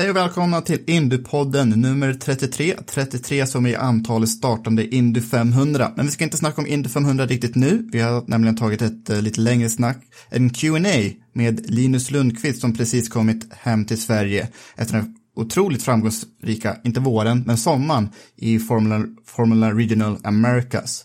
Hej 0.00 0.10
och 0.10 0.16
välkomna 0.16 0.60
till 0.60 0.78
Indupodden 0.86 1.68
nummer 1.68 2.14
33. 2.14 2.74
33 2.86 3.46
som 3.46 3.66
är 3.66 3.78
antalet 3.78 4.28
startande 4.28 4.94
Indy 4.94 5.20
500. 5.20 5.92
Men 5.96 6.06
vi 6.06 6.12
ska 6.12 6.24
inte 6.24 6.36
snacka 6.36 6.60
om 6.60 6.66
Indy 6.66 6.88
500 6.88 7.26
riktigt 7.26 7.54
nu. 7.54 7.88
Vi 7.92 8.00
har 8.00 8.24
nämligen 8.26 8.56
tagit 8.56 8.82
ett 8.82 9.10
uh, 9.10 9.22
lite 9.22 9.40
längre 9.40 9.68
snack, 9.68 9.96
en 10.28 10.50
Q&A 10.50 11.12
med 11.32 11.70
Linus 11.70 12.10
Lundqvist 12.10 12.60
som 12.60 12.76
precis 12.76 13.08
kommit 13.08 13.52
hem 13.52 13.84
till 13.84 14.00
Sverige 14.00 14.48
efter 14.76 14.94
den 14.96 15.16
otroligt 15.36 15.82
framgångsrika, 15.82 16.76
inte 16.84 17.00
våren, 17.00 17.42
men 17.46 17.56
sommaren 17.56 18.08
i 18.36 18.58
Formula, 18.58 19.04
Formula 19.26 19.72
Regional 19.72 20.18
Americas. 20.24 21.04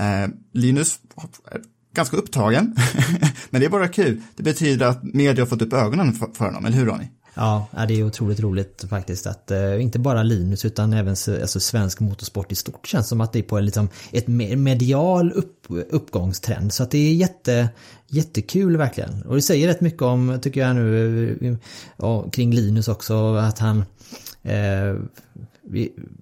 Uh, 0.00 0.34
Linus 0.52 0.98
är 1.52 1.60
ganska 1.94 2.16
upptagen, 2.16 2.76
men 3.50 3.60
det 3.60 3.66
är 3.66 3.70
bara 3.70 3.88
kul. 3.88 4.22
Det 4.36 4.42
betyder 4.42 4.86
att 4.86 5.02
media 5.02 5.44
har 5.44 5.48
fått 5.48 5.62
upp 5.62 5.72
ögonen 5.72 6.12
för, 6.12 6.28
för 6.34 6.44
honom, 6.44 6.64
eller 6.64 6.76
hur 6.76 6.86
Ronny? 6.86 7.06
Ja, 7.38 7.66
det 7.88 7.94
är 7.94 8.04
otroligt 8.04 8.40
roligt 8.40 8.84
faktiskt 8.90 9.26
att 9.26 9.50
eh, 9.50 9.82
inte 9.82 9.98
bara 9.98 10.22
Linus 10.22 10.64
utan 10.64 10.92
även 10.92 11.10
alltså, 11.10 11.60
svensk 11.60 12.00
motorsport 12.00 12.52
i 12.52 12.54
stort 12.54 12.86
känns 12.86 13.08
som 13.08 13.20
att 13.20 13.32
det 13.32 13.38
är 13.38 13.42
på 13.42 13.58
en, 13.58 13.64
liksom, 13.64 13.88
ett 14.12 14.28
medial 14.58 15.32
upp, 15.32 15.66
uppgångstrend. 15.90 16.72
Så 16.72 16.82
att 16.82 16.90
det 16.90 16.98
är 16.98 17.14
jätte, 17.14 17.68
jättekul 18.08 18.76
verkligen. 18.76 19.22
Och 19.22 19.34
det 19.34 19.42
säger 19.42 19.68
rätt 19.68 19.80
mycket 19.80 20.02
om, 20.02 20.38
tycker 20.42 20.60
jag 20.60 20.76
nu, 20.76 21.58
eh, 21.98 22.30
kring 22.30 22.54
Linus 22.54 22.88
också, 22.88 23.34
att 23.34 23.58
han 23.58 23.84
eh, 24.42 24.94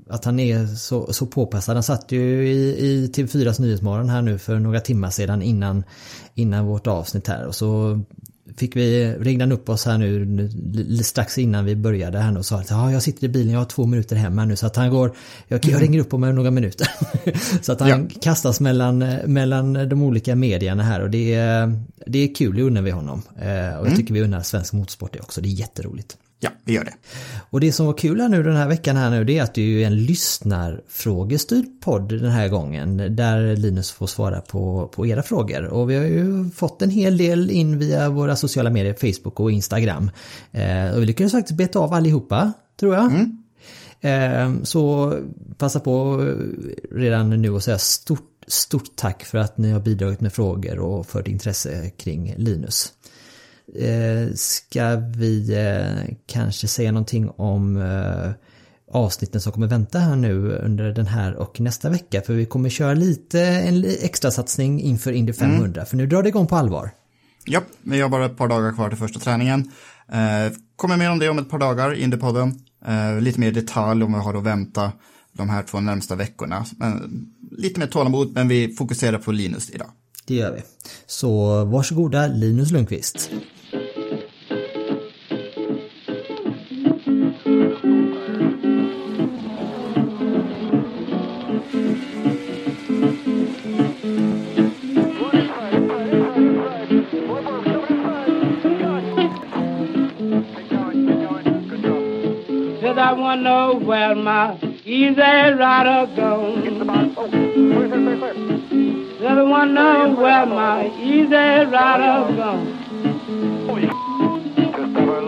att 0.09 0.25
han 0.25 0.41
är 0.41 0.67
så, 0.67 1.13
så 1.13 1.27
påpassad. 1.27 1.77
Han 1.77 1.83
satt 1.83 2.13
ju 2.13 2.49
i, 2.49 2.87
i 2.87 3.13
TV4s 3.15 3.61
Nyhetsmorgon 3.61 4.09
här 4.09 4.23
nu 4.23 4.39
för 4.39 4.59
några 4.59 4.81
timmar 4.81 5.11
sedan 5.11 5.43
innan, 5.43 5.85
innan 6.35 6.67
vårt 6.67 6.87
avsnitt 6.87 7.29
här 7.29 7.47
och 7.47 7.55
så 7.55 8.01
fick 8.57 8.77
vi, 8.77 9.15
ringde 9.21 9.45
han 9.45 9.53
upp 9.53 9.69
oss 9.69 9.87
här 9.87 9.99
nu 9.99 11.03
strax 11.03 11.39
innan 11.39 11.65
vi 11.65 11.77
började 11.77 12.19
här 12.19 12.39
och 12.39 12.47
sa 12.47 12.57
att 12.57 12.71
ja, 12.71 12.93
jag 12.93 13.03
sitter 13.03 13.25
i 13.25 13.29
bilen, 13.29 13.53
jag 13.53 13.61
har 13.61 13.67
två 13.67 13.87
minuter 13.87 14.17
hem 14.17 14.39
här 14.39 14.47
nu 14.47 14.57
så 14.57 14.67
att 14.67 14.77
han 14.77 14.91
går, 14.91 15.17
jag, 15.49 15.67
jag 15.67 15.83
ringer 15.83 16.01
upp 16.01 16.15
om 16.15 16.21
några 16.21 16.51
minuter. 16.51 16.89
så 17.63 17.73
att 17.73 17.81
han 17.81 17.89
ja. 17.89 18.21
kastas 18.21 18.61
mellan, 18.61 18.99
mellan 19.27 19.89
de 19.89 20.03
olika 20.03 20.37
medierna 20.37 20.83
här 20.83 21.01
och 21.01 21.11
det 21.11 21.35
är, 21.35 21.81
det 22.07 22.19
är 22.19 22.35
kul, 22.35 22.57
det 22.57 22.63
unnar 22.63 22.83
vi 22.83 22.91
honom. 22.91 23.23
Och 23.37 23.45
jag 23.45 23.87
mm. 23.87 23.97
tycker 23.97 24.15
vi 24.15 24.23
unnar 24.23 24.41
svensk 24.41 24.73
motorsport 24.73 25.13
det 25.13 25.21
också, 25.21 25.41
det 25.41 25.49
är 25.49 25.51
jätteroligt. 25.51 26.17
Ja, 26.41 26.51
vi 26.65 26.73
gör 26.73 26.85
det. 26.85 26.95
Och 27.51 27.61
det 27.61 27.73
som 27.73 27.87
var 27.87 27.93
kul 27.93 28.21
här 28.21 28.29
nu 28.29 28.43
den 28.43 28.57
här 28.57 28.69
veckan 28.69 28.97
här 28.97 29.11
nu 29.11 29.25
det 29.25 29.39
är 29.39 29.43
att 29.43 29.55
det 29.55 29.63
är 29.83 29.87
en 29.87 30.05
lyssnarfrågestyrd 30.05 31.81
podd 31.81 32.09
den 32.09 32.31
här 32.31 32.49
gången 32.49 33.17
där 33.17 33.57
Linus 33.57 33.93
får 33.93 34.07
svara 34.07 34.41
på, 34.41 34.91
på 34.95 35.07
era 35.07 35.23
frågor. 35.23 35.65
Och 35.65 35.91
vi 35.91 35.97
har 35.97 36.05
ju 36.05 36.51
fått 36.51 36.83
en 36.83 36.91
hel 36.91 37.17
del 37.17 37.51
in 37.51 37.79
via 37.79 38.11
våra 38.11 38.37
sociala 38.37 38.71
medier, 38.71 38.95
Facebook 38.95 39.41
och 39.41 39.51
Instagram. 39.51 40.11
Eh, 40.53 40.95
och 40.95 41.03
vi 41.03 41.07
lyckades 41.07 41.33
faktiskt 41.33 41.57
beta 41.57 41.79
av 41.79 41.93
allihopa, 41.93 42.53
tror 42.81 42.95
jag. 42.95 43.05
Mm. 43.05 43.39
Eh, 44.01 44.63
så 44.63 45.15
passa 45.59 45.81
på 45.81 46.25
redan 46.91 47.31
nu 47.31 47.51
och 47.51 47.63
säga 47.63 47.79
stort 47.79 48.31
Stort 48.47 48.97
tack 48.97 49.25
för 49.25 49.39
att 49.39 49.59
ni 49.59 49.71
har 49.71 49.81
bidragit 49.81 50.21
med 50.21 50.33
frågor 50.33 50.79
och 50.79 51.07
fört 51.07 51.29
intresse 51.29 51.91
kring 51.91 52.35
Linus. 52.37 52.93
Eh, 53.75 54.35
ska 54.35 54.97
vi 54.97 55.55
eh, 55.55 56.15
kanske 56.27 56.69
säga 56.69 56.93
någonting 56.93 57.31
om 57.31 57.77
eh, 57.77 58.31
avsnitten 58.93 59.41
som 59.41 59.53
kommer 59.53 59.67
vänta 59.67 59.99
här 59.99 60.17
nu 60.17 60.53
under 60.53 60.93
den 60.93 61.07
här 61.07 61.35
och 61.35 61.61
nästa 61.61 61.91
vecka. 61.91 62.23
För 62.23 62.35
vi 62.35 62.47
kommer 62.47 62.69
köra 62.69 62.95
lite 62.95 63.41
en 63.41 63.85
extra 63.85 64.31
satsning 64.31 64.81
inför 64.81 65.13
Indy 65.13 65.33
500. 65.33 65.67
Mm. 65.67 65.87
För 65.87 65.97
nu 65.97 66.07
drar 66.07 66.23
det 66.23 66.29
igång 66.29 66.47
på 66.47 66.57
allvar. 66.57 66.91
Ja, 67.45 67.61
vi 67.83 68.01
har 68.01 68.09
bara 68.09 68.27
ett 68.27 68.37
par 68.37 68.49
dagar 68.49 68.73
kvar 68.73 68.89
till 68.89 68.99
första 68.99 69.21
träningen. 69.21 69.71
Kommer 70.77 70.97
mer 70.97 71.11
om 71.11 71.19
det 71.19 71.29
om 71.29 71.39
ett 71.39 71.51
par 71.51 71.59
dagar, 71.59 71.95
Indypodden. 71.95 72.65
Eh, 72.87 73.21
lite 73.21 73.41
mer 73.41 73.53
detalj 73.53 74.05
om 74.05 74.13
vad 74.13 74.21
vi 74.21 74.25
har 74.25 74.35
att 74.35 74.45
vänta 74.45 74.93
de 75.33 75.49
här 75.49 75.63
två 75.63 75.81
närmsta 75.81 76.15
veckorna. 76.15 76.65
Men, 76.77 77.27
lite 77.51 77.81
mer 77.81 77.87
tålamod, 77.87 78.33
men 78.35 78.49
vi 78.49 78.75
fokuserar 78.75 79.19
på 79.19 79.33
Linus 79.33 79.71
idag. 79.71 79.91
Det 80.27 80.35
gör 80.35 80.53
vi. 80.53 80.63
Så 81.07 81.65
varsågoda 81.65 82.27
Linus 82.27 82.71
Lundqvist. 82.71 83.31
Where 103.85 104.15
my 104.15 104.57
easy 104.85 105.21
rider 105.21 106.07
goes. 106.17 106.65
Never 109.21 109.45
wanna 109.45 109.73
know 109.73 110.15
where 110.23 110.47
my 110.47 110.91
easy 111.03 111.65
rider. 111.75 112.19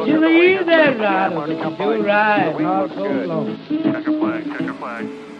She's 0.04 0.14
an 0.14 0.24
easy 0.24 0.98
rider, 1.00 1.46
she'll 1.76 2.02
ride 2.02 2.64
all 2.64 2.88
so 2.88 3.04
long. 3.26 3.46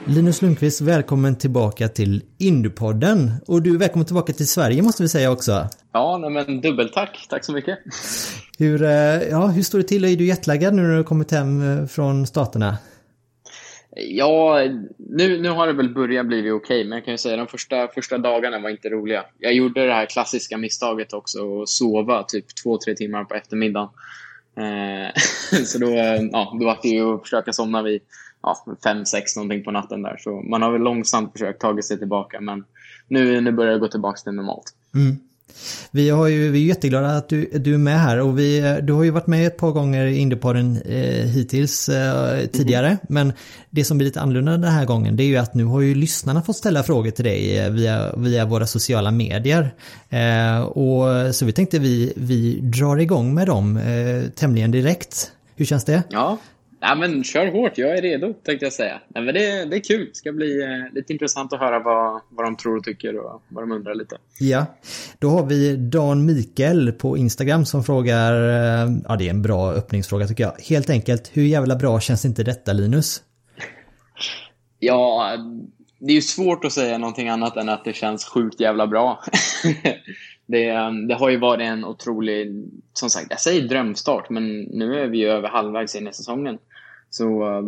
Linus 0.09 0.43
Lundqvist, 0.43 0.81
välkommen 0.81 1.37
tillbaka 1.37 1.89
till 1.89 2.23
Indupodden. 2.39 3.33
Och 3.47 3.63
du 3.63 3.75
är 3.75 3.79
välkommen 3.79 4.07
tillbaka 4.07 4.33
till 4.33 4.49
Sverige 4.49 4.83
måste 4.83 5.03
vi 5.03 5.09
säga 5.09 5.31
också. 5.31 5.69
Ja, 5.93 6.19
nej, 6.19 6.31
men 6.31 6.61
dubbeltack. 6.61 7.27
Tack 7.31 7.45
så 7.45 7.53
mycket. 7.53 7.79
Hur, 8.59 8.83
eh, 8.83 8.91
ja, 9.31 9.47
hur 9.47 9.63
står 9.63 9.79
det 9.79 9.85
till? 9.85 10.05
Är 10.05 10.17
du 10.17 10.27
jetlaggad 10.27 10.75
nu 10.75 10.83
när 10.83 10.91
du 10.91 10.97
har 10.97 11.05
kommit 11.05 11.31
hem 11.31 11.81
eh, 11.81 11.87
från 11.87 12.27
staterna? 12.27 12.79
Ja, 13.99 14.61
nu, 14.97 15.41
nu 15.41 15.49
har 15.49 15.67
det 15.67 15.73
väl 15.73 15.95
börjat 15.95 16.27
bli 16.27 16.41
okej, 16.41 16.53
okay, 16.53 16.85
men 16.85 16.97
jag 16.97 17.05
kan 17.05 17.15
ju 17.15 17.19
säga 17.19 17.35
att 17.35 17.49
de 17.49 17.51
första, 17.51 17.89
första 17.89 18.19
dagarna 18.19 18.59
var 18.59 18.71
inte 18.71 18.91
roliga. 18.91 19.25
Jag 19.39 19.53
gjorde 19.53 19.87
det 19.87 19.93
här 19.93 20.07
klassiska 20.07 20.57
misstaget 20.57 21.13
också, 21.13 21.63
att 21.63 21.69
sova 21.69 22.23
typ 22.23 22.45
två, 22.63 22.79
tre 22.79 22.95
timmar 22.95 23.25
på 23.25 23.35
eftermiddagen. 23.35 23.89
Eh, 24.57 25.13
så 25.65 25.79
då, 25.79 25.87
eh, 25.87 26.23
ja, 26.33 26.57
då 26.61 26.67
var 26.67 26.79
det 26.83 26.89
ju 26.89 27.15
att 27.15 27.23
försöka 27.23 27.53
somna 27.53 27.83
vid 27.83 28.01
ja, 28.43 28.77
fem, 28.85 29.05
sex 29.05 29.37
någonting 29.37 29.65
på 29.65 29.71
natten 29.71 30.03
där. 30.03 30.17
Så 30.19 30.31
man 30.31 30.63
har 30.63 30.73
väl 30.73 30.83
långsamt 30.83 31.33
försökt 31.33 31.61
ta 31.61 31.83
sig 31.83 31.99
tillbaka, 31.99 32.41
men 32.41 32.65
nu, 33.09 33.41
nu 33.41 33.53
börjar 33.53 33.73
det 33.73 33.79
gå 33.79 33.89
tillbaka 33.89 34.17
till 34.17 34.33
normalt. 34.33 34.75
Mm. 34.95 35.17
Vi, 35.91 36.11
har 36.11 36.27
ju, 36.27 36.51
vi 36.51 36.63
är 36.63 36.67
jätteglada 36.67 37.17
att 37.17 37.29
du, 37.29 37.51
du 37.55 37.75
är 37.75 37.79
med 37.79 38.01
här 38.01 38.21
och 38.21 38.39
vi, 38.39 38.81
du 38.83 38.93
har 38.93 39.03
ju 39.03 39.11
varit 39.11 39.27
med 39.27 39.47
ett 39.47 39.57
par 39.57 39.71
gånger 39.71 40.07
i 40.07 40.19
Indiepodden 40.19 40.83
eh, 40.83 41.27
hittills 41.27 41.89
eh, 41.89 42.47
tidigare. 42.47 42.87
Mm. 42.87 42.99
Men 43.09 43.33
det 43.71 43.85
som 43.85 43.99
blir 43.99 44.07
lite 44.07 44.21
annorlunda 44.21 44.53
den 44.53 44.65
här 44.65 44.85
gången 44.85 45.17
det 45.17 45.23
är 45.23 45.27
ju 45.27 45.37
att 45.37 45.55
nu 45.55 45.65
har 45.65 45.81
ju 45.81 45.95
lyssnarna 45.95 46.43
fått 46.43 46.57
ställa 46.57 46.83
frågor 46.83 47.11
till 47.11 47.25
dig 47.25 47.59
eh, 47.59 47.71
via, 47.71 48.17
via 48.17 48.45
våra 48.45 48.67
sociala 48.67 49.11
medier. 49.11 49.75
Eh, 50.09 50.61
och, 50.61 51.35
så 51.35 51.45
vi 51.45 51.53
tänkte 51.53 51.79
vi, 51.79 52.13
vi 52.17 52.61
drar 52.61 52.97
igång 52.97 53.35
med 53.35 53.47
dem 53.47 53.77
eh, 53.77 54.31
tämligen 54.31 54.71
direkt. 54.71 55.33
Hur 55.57 55.65
känns 55.65 55.85
det? 55.85 56.03
Ja, 56.09 56.39
Ja, 56.81 56.95
men 56.95 57.25
kör 57.25 57.47
hårt, 57.47 57.79
jag 57.79 57.99
är 57.99 58.03
redo 58.03 58.33
tänkte 58.33 58.67
jag 58.67 58.73
säga. 58.73 59.01
Nej, 59.09 59.25
men 59.25 59.35
det, 59.35 59.65
det 59.65 59.77
är 59.77 59.81
kul, 59.81 60.07
det 60.07 60.17
ska 60.17 60.33
bli 60.33 60.63
eh, 60.63 60.95
lite 60.95 61.13
intressant 61.13 61.53
att 61.53 61.61
höra 61.61 61.79
vad, 61.79 62.21
vad 62.29 62.47
de 62.47 62.57
tror 62.57 62.77
och 62.77 62.85
tycker 62.85 63.19
och 63.19 63.43
vad 63.49 63.63
de 63.65 63.73
undrar 63.73 63.95
lite. 63.95 64.17
Ja, 64.39 64.67
då 65.19 65.29
har 65.29 65.47
vi 65.47 65.77
Dan 65.77 66.27
Mikael 66.27 66.93
på 66.93 67.17
Instagram 67.17 67.65
som 67.65 67.85
frågar, 67.85 68.33
eh, 68.33 68.91
ja 69.09 69.17
det 69.17 69.27
är 69.27 69.31
en 69.31 69.43
bra 69.43 69.73
öppningsfråga 69.73 70.27
tycker 70.27 70.45
jag. 70.45 70.55
Helt 70.69 70.91
enkelt, 70.91 71.31
hur 71.33 71.43
jävla 71.43 71.77
bra 71.77 72.01
känns 72.01 72.25
inte 72.25 72.43
detta 72.43 72.73
Linus? 72.73 73.23
ja, 74.79 75.37
det 75.99 76.13
är 76.13 76.15
ju 76.15 76.23
svårt 76.23 76.65
att 76.65 76.73
säga 76.73 76.99
någonting 76.99 77.29
annat 77.29 77.57
än 77.57 77.69
att 77.69 77.85
det 77.85 77.93
känns 77.93 78.25
sjukt 78.25 78.61
jävla 78.61 78.87
bra. 78.87 79.23
det, 80.47 80.69
eh, 80.69 80.91
det, 81.09 81.15
har 81.15 81.31
ju 81.31 81.37
varit 81.37 81.67
en 81.67 81.85
otrolig, 81.85 82.65
som 82.93 83.11
sagt, 83.11 83.27
jag 83.31 83.41
säger 83.41 83.69
drömstart, 83.69 84.31
men 84.31 84.61
nu 84.63 85.01
är 85.01 85.07
vi 85.07 85.19
ju 85.19 85.29
över 85.29 85.49
halvvägs 85.49 85.95
in 85.95 86.09
i 86.09 86.13
säsongen. 86.13 86.59
Så 87.11 87.57
eh, 87.57 87.63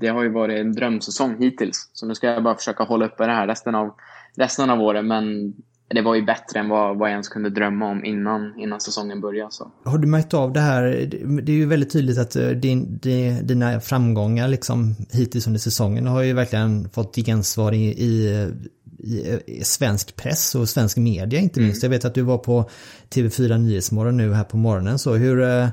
det 0.00 0.08
har 0.08 0.22
ju 0.22 0.28
varit 0.28 0.58
en 0.58 0.72
drömsäsong 0.72 1.42
hittills. 1.42 1.90
Så 1.92 2.06
nu 2.06 2.14
ska 2.14 2.26
jag 2.26 2.42
bara 2.42 2.56
försöka 2.56 2.84
hålla 2.84 3.06
uppe 3.06 3.26
det 3.26 3.32
här 3.32 3.46
resten 3.46 3.74
av, 3.74 3.94
resten 4.36 4.70
av 4.70 4.82
året. 4.82 5.04
Men 5.04 5.54
det 5.94 6.02
var 6.02 6.14
ju 6.14 6.22
bättre 6.22 6.60
än 6.60 6.68
vad, 6.68 6.98
vad 6.98 7.08
jag 7.08 7.12
ens 7.12 7.28
kunde 7.28 7.50
drömma 7.50 7.86
om 7.90 8.04
innan, 8.04 8.58
innan 8.58 8.80
säsongen 8.80 9.20
började. 9.20 9.52
Så. 9.52 9.70
Har 9.84 9.98
du 9.98 10.06
märkt 10.08 10.34
av 10.34 10.52
det 10.52 10.60
här? 10.60 10.82
Det 11.42 11.52
är 11.52 11.56
ju 11.56 11.66
väldigt 11.66 11.92
tydligt 11.92 12.18
att 12.18 12.36
eh, 12.36 12.48
din, 12.48 12.98
dina 13.42 13.80
framgångar 13.80 14.48
liksom 14.48 14.94
hittills 15.12 15.46
under 15.46 15.60
säsongen 15.60 16.06
har 16.06 16.22
ju 16.22 16.32
verkligen 16.32 16.90
fått 16.90 17.16
gensvar 17.16 17.72
i, 17.72 17.84
i 17.86 18.48
i 19.46 19.64
svensk 19.64 20.16
press 20.16 20.54
och 20.54 20.68
svensk 20.68 20.96
media 20.96 21.40
inte 21.40 21.60
minst. 21.60 21.82
Mm. 21.82 21.92
Jag 21.92 21.98
vet 21.98 22.04
att 22.04 22.14
du 22.14 22.22
var 22.22 22.38
på 22.38 22.70
TV4 23.10 23.58
Nyhetsmorgon 23.58 24.16
nu 24.16 24.34
här 24.34 24.44
på 24.44 24.56
morgonen. 24.56 24.98
Så 24.98 25.14
hur, 25.14 25.42
eh, 25.42 25.68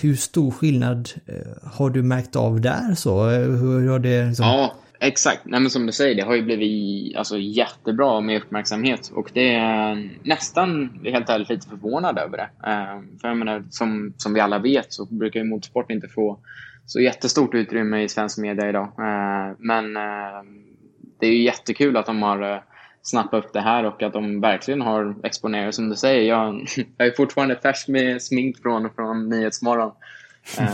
hur 0.00 0.16
stor 0.16 0.50
skillnad 0.50 1.10
eh, 1.26 1.34
har 1.72 1.90
du 1.90 2.02
märkt 2.02 2.36
av 2.36 2.60
där? 2.60 2.94
Så 2.94 3.24
hur 3.28 3.88
har 3.88 3.98
det 3.98 4.26
liksom... 4.26 4.46
Ja, 4.46 4.74
exakt. 5.00 5.44
Nej, 5.44 5.60
men 5.60 5.70
som 5.70 5.86
du 5.86 5.92
säger, 5.92 6.14
det 6.14 6.22
har 6.22 6.34
ju 6.34 6.42
blivit 6.42 7.16
alltså, 7.16 7.38
jättebra 7.38 8.20
med 8.20 8.42
uppmärksamhet 8.42 9.10
och 9.14 9.30
det 9.34 9.54
är 9.54 10.10
nästan, 10.22 11.00
helt 11.04 11.28
ärligt, 11.28 11.48
lite 11.48 11.68
förvånad 11.68 12.18
över 12.18 12.36
det. 12.36 12.68
Ehm, 12.68 13.18
för 13.20 13.28
jag 13.28 13.36
menar, 13.36 13.64
som, 13.70 14.14
som 14.16 14.34
vi 14.34 14.40
alla 14.40 14.58
vet 14.58 14.92
så 14.92 15.04
brukar 15.04 15.40
ju 15.40 15.46
motorsport 15.46 15.90
inte 15.90 16.08
få 16.08 16.38
så 16.86 17.00
jättestort 17.00 17.54
utrymme 17.54 18.02
i 18.02 18.08
svensk 18.08 18.38
media 18.38 18.68
idag. 18.68 18.92
Ehm, 18.98 19.56
men 19.58 19.96
ehm, 19.96 20.68
det 21.20 21.26
är 21.26 21.32
ju 21.32 21.42
jättekul 21.42 21.96
att 21.96 22.06
de 22.06 22.22
har 22.22 22.52
eh, 22.52 22.60
snappat 23.02 23.44
upp 23.44 23.52
det 23.52 23.60
här 23.60 23.84
och 23.84 24.02
att 24.02 24.12
de 24.12 24.40
verkligen 24.40 24.80
har 24.80 25.14
exponerat 25.22 25.74
som 25.74 25.88
du 25.88 25.96
säger. 25.96 26.28
Jag, 26.28 26.66
jag 26.96 27.06
är 27.08 27.12
fortfarande 27.16 27.56
färsk 27.56 27.88
med 27.88 28.22
smink 28.22 28.58
från, 28.62 28.90
från 28.90 29.28
Nyhetsmorgon. 29.28 29.92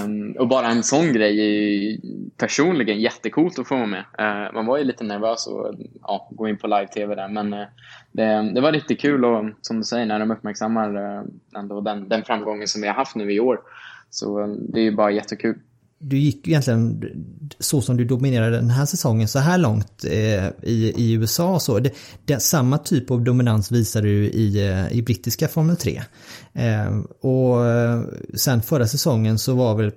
Um, 0.05 0.33
och 0.39 0.49
bara 0.49 0.67
en 0.67 0.83
sån 0.83 1.13
grej 1.13 1.41
är 1.41 1.45
ju 1.45 1.99
personligen 2.37 3.01
jättekult 3.01 3.59
att 3.59 3.69
få 3.69 3.75
vara 3.77 3.87
med. 3.87 4.05
Uh, 4.21 4.55
man 4.55 4.67
var 4.67 4.79
ju 4.79 4.85
lite 4.85 5.05
nervös 5.05 5.49
att 5.49 5.77
ja, 6.03 6.29
gå 6.31 6.49
in 6.49 6.59
på 6.59 6.67
live-tv 6.67 7.15
där, 7.15 7.29
men 7.29 7.55
uh, 7.55 7.67
det, 8.13 8.51
det, 8.55 8.61
var 8.61 8.73
riktigt 8.73 9.01
kul 9.01 9.25
och 9.25 9.45
som 9.61 9.77
du 9.77 9.85
säger, 9.85 10.07
när 10.07 10.19
de 10.19 10.31
uppmärksammar 10.31 10.97
uh, 10.97 11.25
ändå 11.57 11.81
den, 11.81 12.09
den 12.09 12.25
framgången 12.25 12.69
som 12.69 12.83
vi 12.83 12.89
har 12.89 12.95
haft 12.95 13.17
nu 13.17 13.33
i 13.33 13.41
år. 13.41 13.61
Så 14.15 14.41
eh, 14.41 14.47
det 14.49 14.81
är 14.81 14.85
ju 14.85 14.97
bara 14.97 15.11
jättekul 15.11 15.59
du 16.09 16.19
gick 16.19 16.49
egentligen 16.49 17.05
så 17.59 17.81
som 17.81 17.97
du 17.97 18.05
dominerade 18.05 18.57
den 18.57 18.71
här 18.71 18.87
säsongen 18.87 19.29
så 19.29 19.39
här 19.39 19.59
långt 19.59 20.05
eh, 20.05 20.47
i, 20.63 20.93
i 20.97 21.13
USA 21.13 21.61
så. 21.61 21.79
Det, 21.79 21.91
det, 22.25 22.41
samma 22.41 22.79
typ 22.79 23.11
av 23.11 23.25
dominans 23.25 23.73
visade 23.73 24.09
du 24.09 24.25
i, 24.25 24.69
eh, 24.69 24.93
i 24.93 25.03
brittiska 25.03 25.49
Formel 25.49 25.77
3. 25.77 26.03
Eh, 26.53 26.99
och 27.21 27.67
eh, 27.67 28.03
sen 28.35 28.63
förra 28.63 28.87
säsongen 28.87 29.39
så 29.39 29.55
var 29.55 29.75
väl, 29.75 29.93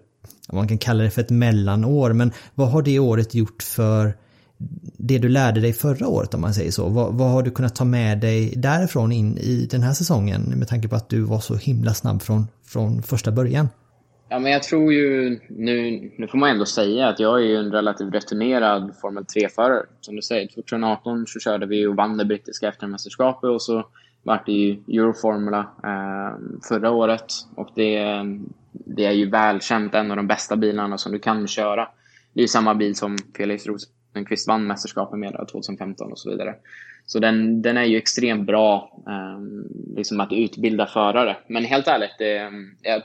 man 0.52 0.68
kan 0.68 0.78
kalla 0.78 1.04
det 1.04 1.10
för 1.10 1.22
ett 1.22 1.30
mellanår, 1.30 2.14
men 2.14 2.32
vad 2.56 2.70
har 2.70 2.82
det 2.82 3.00
året 3.00 3.36
gjort 3.36 3.64
för 3.64 4.18
det 4.98 5.18
du 5.18 5.30
lärde 5.30 5.62
dig 5.62 5.74
förra 5.74 6.08
året 6.08 6.34
om 6.34 6.42
man 6.42 6.54
säger 6.54 6.72
så? 6.72 6.90
Vad, 6.90 7.14
vad, 7.14 7.32
har 7.32 7.44
du 7.44 7.52
kunnat 7.52 7.76
ta 7.76 7.86
med 7.86 8.20
dig 8.20 8.54
därifrån 8.56 9.12
in 9.12 9.38
i 9.38 9.68
den 9.72 9.84
här 9.84 9.94
säsongen 9.94 10.42
med 10.42 10.68
tanke 10.68 10.88
på 10.88 10.96
att 10.96 11.10
du 11.10 11.22
var 11.22 11.40
så 11.40 11.56
himla 11.56 11.94
snabb 11.94 12.22
från, 12.22 12.48
från 12.66 13.04
första 13.04 13.32
början? 13.32 13.70
Ja, 14.30 14.40
men 14.40 14.52
jag 14.52 14.64
tror 14.64 14.94
ju, 14.94 15.40
nu, 15.50 16.12
nu 16.18 16.28
får 16.28 16.38
man 16.38 16.50
ändå 16.50 16.66
säga 16.66 17.08
att 17.08 17.20
jag 17.20 17.40
är 17.40 17.46
ju 17.46 17.56
en 17.56 17.72
relativt 17.72 18.14
returnerad 18.14 18.96
Formel 19.02 19.24
3-förare. 19.24 19.86
Som 20.02 20.16
du 20.16 20.22
säger, 20.22 20.48
2018 20.48 21.28
så 21.28 21.40
körde 21.40 21.66
vi 21.66 21.86
och 21.86 21.96
vann 21.96 22.18
det 22.18 22.26
brittiska 22.26 22.68
eftermästerskapet 22.68 23.50
och 23.50 23.62
så 23.62 23.88
vart 24.24 24.46
det 24.46 24.52
ju 24.52 24.72
Euroformula 24.72 25.60
eh, 25.60 26.60
förra 26.68 26.92
året. 26.92 27.26
Och 27.56 27.70
det, 27.76 28.24
det 28.72 29.06
är 29.06 29.12
ju 29.12 29.30
välkänt 29.30 29.96
en 29.96 30.12
av 30.12 30.18
de 30.18 30.28
bästa 30.28 30.56
bilarna 30.56 30.98
som 30.98 31.12
du 31.12 31.20
kan 31.20 31.48
köra. 31.48 31.88
Det 32.34 32.40
är 32.40 32.44
ju 32.44 32.48
samma 32.48 32.76
bil 32.76 32.96
som 32.96 33.18
Felix 33.38 33.66
Rosenqvist 33.66 34.48
vann 34.48 34.68
mästerskapet 34.68 35.20
med 35.20 35.48
2015 35.52 36.12
och 36.12 36.20
så 36.20 36.30
vidare. 36.30 36.56
Så 37.06 37.20
den, 37.20 37.62
den 37.62 37.78
är 37.78 37.84
ju 37.84 37.98
extremt 37.98 38.46
bra 38.46 38.92
eh, 39.08 39.42
liksom 39.96 40.20
att 40.20 40.34
utbilda 40.34 40.88
förare. 40.88 41.38
Men 41.48 41.66
helt 41.66 41.88
ärligt, 41.88 42.16
det, 42.18 42.38
ehm, 42.38 42.76
jag 42.82 43.02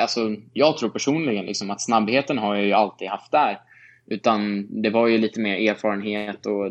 alltså, 0.00 0.36
jag 0.52 0.78
tror 0.78 0.88
personligen 0.88 1.46
liksom 1.46 1.70
att 1.70 1.80
snabbheten 1.80 2.38
har 2.38 2.54
jag 2.54 2.64
ju 2.64 2.72
alltid 2.72 3.08
haft 3.08 3.32
där. 3.32 3.60
Utan 4.06 4.66
det 4.82 4.90
var 4.90 5.06
ju 5.06 5.18
lite 5.18 5.40
mer 5.40 5.70
erfarenhet 5.70 6.46
och 6.46 6.70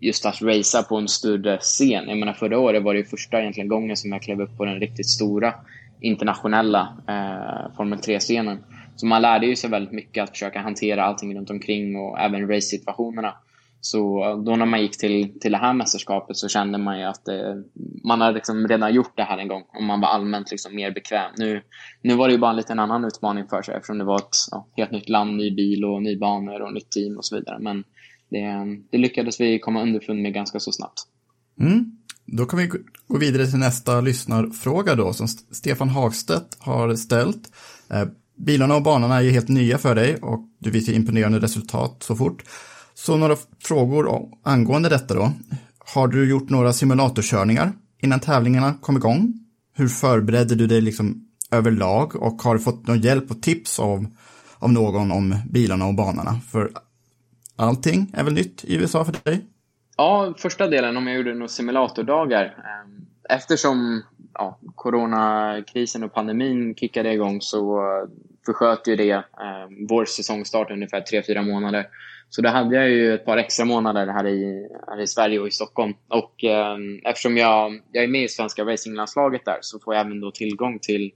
just 0.00 0.26
att 0.26 0.42
racea 0.42 0.82
på 0.82 0.96
en 0.96 1.08
större 1.08 1.58
scen. 1.58 2.08
Jag 2.08 2.18
menar 2.18 2.32
förra 2.32 2.58
året 2.58 2.82
var 2.82 2.94
det 2.94 3.04
första 3.04 3.40
egentligen 3.40 3.68
gången 3.68 3.96
som 3.96 4.12
jag 4.12 4.22
klev 4.22 4.40
upp 4.40 4.56
på 4.56 4.64
den 4.64 4.80
riktigt 4.80 5.08
stora 5.08 5.54
internationella 6.00 6.88
eh, 7.08 7.76
Formel 7.76 7.98
3-scenen. 7.98 8.58
Så 8.96 9.06
man 9.06 9.22
lärde 9.22 9.46
ju 9.46 9.56
sig 9.56 9.70
väldigt 9.70 9.92
mycket 9.92 10.24
att 10.24 10.30
försöka 10.30 10.60
hantera 10.60 11.04
allting 11.04 11.36
runt 11.36 11.50
omkring 11.50 11.96
och 11.96 12.20
även 12.20 12.48
race-situationerna. 12.48 13.34
Så 13.80 14.34
då 14.46 14.56
när 14.56 14.66
man 14.66 14.82
gick 14.82 14.98
till, 14.98 15.40
till 15.40 15.52
det 15.52 15.58
här 15.58 15.72
mästerskapet 15.72 16.36
så 16.36 16.48
kände 16.48 16.78
man 16.78 16.98
ju 16.98 17.04
att 17.04 17.28
eh, 17.28 17.54
man 18.04 18.20
hade 18.20 18.34
liksom 18.34 18.68
redan 18.68 18.94
gjort 18.94 19.16
det 19.16 19.22
här 19.22 19.38
en 19.38 19.48
gång 19.48 19.62
och 19.76 19.82
man 19.82 20.00
var 20.00 20.08
allmänt 20.08 20.50
liksom 20.50 20.76
mer 20.76 20.90
bekväm. 20.90 21.32
Nu, 21.36 21.62
nu 22.02 22.14
var 22.14 22.28
det 22.28 22.32
ju 22.32 22.40
bara 22.40 22.50
en 22.50 22.56
liten 22.56 22.78
annan 22.78 23.04
utmaning 23.04 23.48
för 23.48 23.62
sig 23.62 23.74
eftersom 23.74 23.98
det 23.98 24.04
var 24.04 24.16
ett 24.16 24.36
ja, 24.50 24.68
helt 24.76 24.90
nytt 24.90 25.08
land, 25.08 25.36
ny 25.36 25.54
bil 25.54 25.84
och 25.84 26.02
ny 26.02 26.18
banor 26.18 26.60
och 26.60 26.72
nytt 26.72 26.90
team 26.90 27.16
och 27.16 27.24
så 27.24 27.36
vidare. 27.36 27.58
Men 27.60 27.84
det, 28.30 28.46
det 28.90 28.98
lyckades 28.98 29.40
vi 29.40 29.58
komma 29.58 29.82
underfund 29.82 30.22
med 30.22 30.34
ganska 30.34 30.60
så 30.60 30.72
snabbt. 30.72 31.02
Mm. 31.60 31.98
Då 32.26 32.46
kan 32.46 32.58
vi 32.58 32.70
gå 33.06 33.18
vidare 33.18 33.46
till 33.46 33.58
nästa 33.58 34.00
lyssnarfråga 34.00 34.94
då 34.94 35.12
som 35.12 35.28
Stefan 35.28 35.88
Hagstedt 35.88 36.56
har 36.58 36.94
ställt. 36.94 37.52
Eh, 37.90 38.04
bilarna 38.36 38.76
och 38.76 38.82
banorna 38.82 39.16
är 39.16 39.20
ju 39.20 39.30
helt 39.30 39.48
nya 39.48 39.78
för 39.78 39.94
dig 39.94 40.16
och 40.16 40.40
du 40.58 40.70
visar 40.70 40.92
imponerande 40.92 41.38
resultat 41.38 42.02
så 42.02 42.16
fort. 42.16 42.42
Så 42.98 43.16
några 43.16 43.36
frågor 43.64 44.28
angående 44.42 44.88
detta 44.88 45.14
då. 45.14 45.32
Har 45.94 46.08
du 46.08 46.30
gjort 46.30 46.50
några 46.50 46.72
simulatorkörningar 46.72 47.72
innan 48.02 48.20
tävlingarna 48.20 48.74
kom 48.80 48.96
igång? 48.96 49.34
Hur 49.74 49.88
förberedde 49.88 50.54
du 50.54 50.66
dig 50.66 50.80
liksom 50.80 51.28
överlag 51.50 52.16
och 52.16 52.42
har 52.42 52.54
du 52.54 52.60
fått 52.60 52.86
någon 52.86 53.00
hjälp 53.00 53.30
och 53.30 53.42
tips 53.42 53.80
av, 53.80 54.06
av 54.58 54.72
någon 54.72 55.12
om 55.12 55.34
bilarna 55.50 55.86
och 55.86 55.94
banorna? 55.94 56.40
För 56.52 56.70
allting 57.56 58.10
är 58.14 58.24
väl 58.24 58.32
nytt 58.32 58.64
i 58.64 58.76
USA 58.76 59.04
för 59.04 59.14
dig? 59.24 59.46
Ja, 59.96 60.34
första 60.38 60.66
delen 60.66 60.96
om 60.96 61.06
jag 61.06 61.16
gjorde 61.16 61.34
några 61.34 61.48
simulatordagar. 61.48 62.44
Ehm, 62.44 63.06
eftersom 63.28 64.02
ja, 64.34 64.58
coronakrisen 64.74 66.04
och 66.04 66.14
pandemin 66.14 66.74
kickade 66.74 67.12
igång 67.12 67.40
så 67.40 67.80
försköt 68.46 68.88
ju 68.88 68.96
det 68.96 69.12
eh, 69.12 69.22
vår 69.88 70.04
säsongstart 70.04 70.70
ungefär 70.70 71.00
3-4 71.00 71.42
månader. 71.42 71.86
Så 72.30 72.42
då 72.42 72.48
hade 72.48 72.76
jag 72.76 72.90
ju 72.90 73.14
ett 73.14 73.24
par 73.24 73.36
extra 73.36 73.64
månader 73.64 74.06
här 74.06 74.26
i, 74.26 74.68
här 74.86 75.00
i 75.00 75.06
Sverige 75.06 75.38
och 75.38 75.48
i 75.48 75.50
Stockholm. 75.50 75.94
Och 76.08 76.44
eh, 76.44 76.76
eftersom 77.04 77.36
jag, 77.36 77.80
jag 77.92 78.04
är 78.04 78.08
med 78.08 78.22
i 78.22 78.28
svenska 78.28 78.64
racinglandslaget 78.64 79.44
där 79.44 79.58
så 79.60 79.78
får 79.78 79.94
jag 79.94 80.06
även 80.06 80.20
då 80.20 80.30
tillgång 80.30 80.78
till, 80.78 81.10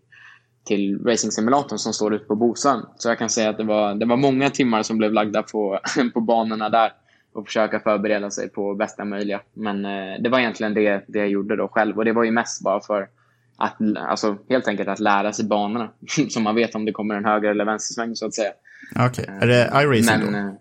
till 0.64 1.05
racingsimulatorn 1.05 1.79
som 1.79 1.93
står 1.93 2.14
ute 2.14 2.25
på 2.25 2.37
Bosön. 2.37 2.87
Så 2.97 3.09
jag 3.09 3.19
kan 3.19 3.31
säga 3.31 3.50
att 3.50 3.59
det 3.59 3.64
var, 3.64 3.95
det 3.95 4.07
var 4.07 4.16
många 4.16 4.50
timmar 4.50 4.83
som 4.83 4.99
blev 4.99 5.12
lagda 5.12 5.42
på, 5.42 5.81
på 6.14 6.21
banorna 6.21 6.69
där 6.69 6.92
och 7.35 7.47
försöka 7.47 7.81
förbereda 7.81 8.31
sig 8.31 8.49
på 8.49 8.75
bästa 8.75 9.04
möjliga. 9.04 9.40
Men 9.54 9.85
eh, 9.85 10.23
det 10.23 10.28
var 10.28 10.38
egentligen 10.38 10.75
det, 10.75 11.04
det 11.09 11.19
jag 11.19 11.28
gjorde 11.28 11.57
då 11.57 11.69
själv 11.69 11.99
och 11.99 12.04
det 12.04 12.12
var 12.12 12.25
ju 12.25 12.31
mest 12.31 12.64
bara 12.64 12.81
för 12.81 13.09
att 13.57 13.76
alltså, 13.97 14.37
helt 14.49 14.69
enkelt 14.69 14.88
att 14.88 15.00
lära 15.00 15.33
sig 15.33 15.45
banorna. 15.45 15.90
så 16.28 16.40
man 16.40 16.54
vet 16.54 16.75
om 16.75 16.85
det 16.85 16.92
kommer 16.92 17.14
en 17.14 17.25
höger 17.25 17.50
eller 17.50 17.64
vänstersväng 17.64 18.16
så 18.16 18.26
att 18.26 18.35
säga. 18.35 18.52
Okej, 18.97 19.25
okay. 19.25 19.37
är 19.40 19.47
det 19.47 19.71
iRacing 19.83 20.33
då? 20.33 20.57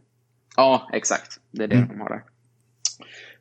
Ja, 0.55 0.89
exakt. 0.93 1.39
Det 1.51 1.63
är 1.63 1.67
det 1.67 1.75
mm. 1.75 1.87
de 1.87 1.99
har 2.01 2.09
där. 2.09 2.23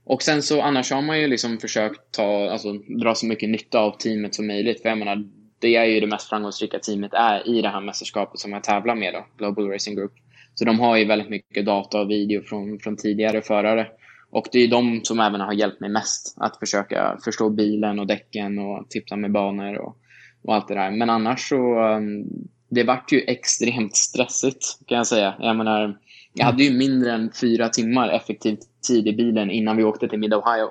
Och 0.05 0.23
sen 0.23 0.43
så 0.43 0.63
annars 0.63 0.91
har 0.93 1.03
man 1.03 1.21
ju 1.21 1.27
liksom 1.27 1.59
försökt 1.59 2.01
ta, 2.11 2.51
alltså, 2.51 2.73
dra 2.73 3.15
så 3.15 3.27
mycket 3.27 3.49
nytta 3.49 3.79
av 3.79 3.97
teamet 3.97 4.35
som 4.35 4.47
möjligt. 4.47 4.83
För 4.83 4.89
jag 4.89 4.99
menar, 4.99 5.25
det 5.59 5.77
är 5.77 5.85
ju 5.85 6.01
det 6.01 6.07
mest 6.07 6.29
framgångsrika 6.29 6.79
teamet 6.79 7.15
är 7.15 7.49
i 7.49 7.63
det 7.63 7.69
här 7.69 7.81
mästerskapet 7.81 8.41
som 8.41 8.53
jag 8.53 8.65
tävlar 8.65 8.95
med, 8.95 9.15
då, 9.15 9.27
Global 9.39 9.69
Racing 9.69 9.97
Group. 9.97 10.13
Så 10.55 10.65
de 10.65 10.81
har 10.81 10.97
ju 10.97 11.05
väldigt 11.05 11.29
mycket 11.29 11.67
data 11.67 12.01
och 12.01 12.11
video 12.11 12.43
från, 12.43 12.79
från 12.79 12.97
tidigare 12.97 13.43
förare. 13.43 13.87
Och 14.31 14.47
det 14.53 14.59
är 14.59 14.69
de 14.69 15.01
som 15.05 15.21
även 15.21 15.41
har 15.41 15.53
hjälpt 15.53 15.81
mig 15.81 15.91
mest 15.91 16.35
att 16.37 16.57
försöka 16.57 17.19
förstå 17.25 17.51
bilen 17.51 17.99
och 17.99 18.07
däcken 18.07 18.59
och 18.59 18.91
tipsa 18.91 19.17
med 19.17 19.33
banor 19.33 19.79
och, 19.79 19.97
och 20.43 20.55
allt 20.55 20.69
det 20.69 20.75
där. 20.75 20.91
Men 20.91 21.11
annars 21.11 21.49
så, 21.49 21.81
um, 21.83 22.25
det 22.69 22.85
vart 22.85 23.13
ju 23.13 23.21
extremt 23.21 23.97
stressigt 23.97 24.65
kan 24.87 24.97
jag 24.97 25.07
säga. 25.07 25.35
Jag 25.39 25.57
menar, 25.57 25.99
jag 26.33 26.45
hade 26.45 26.65
ju 26.65 26.79
mindre 26.79 27.13
än 27.13 27.31
fyra 27.41 27.69
timmar 27.69 28.09
effektiv 28.09 28.59
tid 28.89 29.09
i 29.09 29.13
bilen 29.13 29.51
innan 29.51 29.77
vi 29.77 29.85
åkte 29.85 30.09
till 30.09 30.19
Mid-Ohio. 30.19 30.71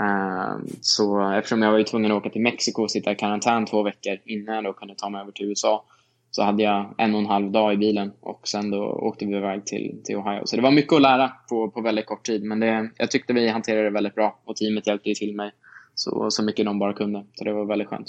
Uh, 0.00 0.58
så 0.80 1.30
eftersom 1.30 1.62
jag 1.62 1.72
var 1.72 1.82
tvungen 1.82 2.12
att 2.12 2.18
åka 2.18 2.30
till 2.30 2.42
Mexiko 2.42 2.82
och 2.82 2.90
sitta 2.90 3.12
i 3.12 3.14
karantän 3.14 3.66
två 3.66 3.82
veckor 3.82 4.18
innan 4.24 4.54
jag 4.54 4.64
då 4.64 4.72
kunde 4.72 4.94
ta 4.94 5.08
mig 5.08 5.20
över 5.20 5.32
till 5.32 5.46
USA 5.46 5.84
så 6.30 6.42
hade 6.42 6.62
jag 6.62 6.94
en 6.98 7.14
och 7.14 7.20
en 7.20 7.26
halv 7.26 7.50
dag 7.50 7.74
i 7.74 7.76
bilen 7.76 8.12
och 8.20 8.48
sen 8.48 8.70
då 8.70 8.82
åkte 8.82 9.26
vi 9.26 9.36
iväg 9.36 9.66
till, 9.66 10.00
till 10.04 10.16
Ohio. 10.16 10.42
Så 10.44 10.56
det 10.56 10.62
var 10.62 10.70
mycket 10.70 10.92
att 10.92 11.02
lära 11.02 11.28
på, 11.48 11.70
på 11.70 11.80
väldigt 11.80 12.06
kort 12.06 12.26
tid 12.26 12.44
men 12.44 12.60
det, 12.60 12.90
jag 12.96 13.10
tyckte 13.10 13.32
vi 13.32 13.48
hanterade 13.48 13.84
det 13.84 13.90
väldigt 13.90 14.14
bra 14.14 14.40
och 14.44 14.56
teamet 14.56 14.86
hjälpte 14.86 15.08
ju 15.08 15.14
till 15.14 15.36
mig 15.36 15.50
så, 15.94 16.30
så 16.30 16.42
mycket 16.42 16.64
de 16.64 16.78
bara 16.78 16.92
kunde. 16.92 17.24
Så 17.34 17.44
det 17.44 17.52
var 17.52 17.64
väldigt 17.64 17.88
skönt. 17.88 18.06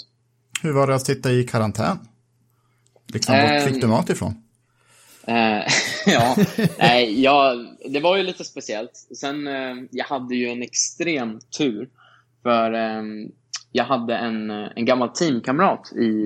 Hur 0.62 0.72
var 0.72 0.86
det 0.86 0.94
att 0.94 1.06
sitta 1.06 1.30
i 1.30 1.44
karantän? 1.44 1.98
Liksom, 3.12 3.34
vart 3.34 3.62
fick 3.62 3.80
du 3.80 3.86
mat 3.86 4.10
ifrån? 4.10 4.34
Eh, 5.26 5.62
ja, 6.06 6.36
nej, 6.78 7.22
jag, 7.22 7.66
det 7.88 8.00
var 8.00 8.16
ju 8.16 8.22
lite 8.22 8.44
speciellt. 8.44 8.96
Sen, 9.16 9.46
uh, 9.46 9.84
jag 9.90 10.04
hade 10.04 10.34
ju 10.34 10.48
en 10.48 10.62
extrem 10.62 11.38
tur 11.58 11.88
För 12.42 12.72
eh, 12.72 13.02
jag 13.72 13.84
hade 13.84 14.16
en, 14.16 14.50
eh, 14.50 14.68
en 14.76 14.84
gammal 14.84 15.08
teamkamrat 15.08 15.92
i, 15.92 16.24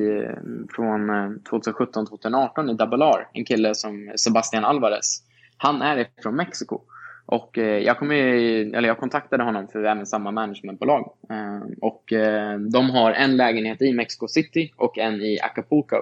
från 0.70 1.10
2017-2018 1.10 2.70
i 2.70 2.74
Double 2.74 3.04
R. 3.04 3.28
En 3.32 3.44
kille 3.44 3.74
som 3.74 4.12
Sebastian 4.16 4.64
Alvarez. 4.64 5.22
Han 5.56 5.82
är 5.82 6.06
från 6.22 6.36
Mexiko. 6.36 6.80
Och 7.26 7.58
eh, 7.58 7.78
jag, 7.78 7.98
kom 7.98 8.12
i, 8.12 8.60
eller 8.74 8.88
jag 8.88 8.98
kontaktade 8.98 9.44
honom 9.44 9.68
för 9.68 9.78
vi 9.78 9.88
är 9.88 9.94
med 9.94 10.08
samma 10.08 10.30
managementbolag. 10.30 11.12
Eh, 11.30 11.62
och 11.80 12.12
eh, 12.12 12.58
de 12.58 12.90
har 12.90 13.12
en 13.12 13.36
lägenhet 13.36 13.82
i 13.82 13.92
Mexico 13.92 14.28
City 14.28 14.72
och 14.76 14.98
en 14.98 15.14
i 15.14 15.38
Acapulco. 15.40 15.96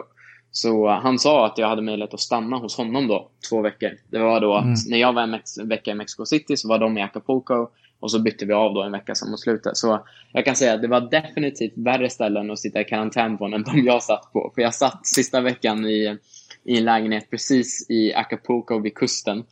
Så 0.57 0.89
han 0.89 1.19
sa 1.19 1.47
att 1.47 1.59
jag 1.59 1.69
hade 1.69 1.83
möjlighet 1.83 2.15
att 2.15 2.21
stanna 2.21 2.57
hos 2.57 2.77
honom 2.77 3.09
då, 3.09 3.29
två 3.51 3.63
veckor. 3.63 3.91
Det 4.11 4.19
var 4.19 4.41
då 4.41 4.55
att 4.55 4.65
mm. 4.65 4.75
när 4.89 4.99
jag 4.99 5.13
var 5.13 5.23
en, 5.23 5.69
vecka 5.69 5.91
i 5.91 5.95
Mexico 5.95 6.27
City 6.27 6.57
så 6.57 6.69
var 6.69 6.79
de 6.79 6.99
i 6.99 7.03
Acapulco 7.03 7.69
och 8.01 8.11
så 8.11 8.23
bytte 8.23 8.47
vi 8.47 8.53
av 8.53 8.75
då 8.75 8.83
en 8.83 8.93
vecka 8.93 9.15
som 9.15 9.31
mot 9.31 9.41
slutet. 9.41 9.77
Så 9.77 10.07
jag 10.33 10.45
kan 10.45 10.57
säga 10.57 10.75
att 10.75 10.83
det 10.83 10.89
var 10.89 11.01
definitivt 11.01 11.73
värre 11.77 12.11
ställen 12.11 12.51
att 12.51 12.59
sitta 12.59 12.81
i 12.81 12.85
karantän 12.85 13.39
på 13.39 13.45
än 13.45 13.63
de 13.63 13.79
jag 13.85 14.03
satt 14.03 14.33
på. 14.33 14.53
För 14.55 14.63
jag 14.63 14.75
satt 14.75 15.07
sista 15.07 15.41
veckan 15.41 15.87
i, 15.87 16.19
i 16.65 16.79
en 16.79 16.85
lägenhet 16.85 17.31
precis 17.31 17.87
i 17.91 18.15
Acapulco 18.15 18.79
vid 18.79 18.95
kusten. 18.95 19.45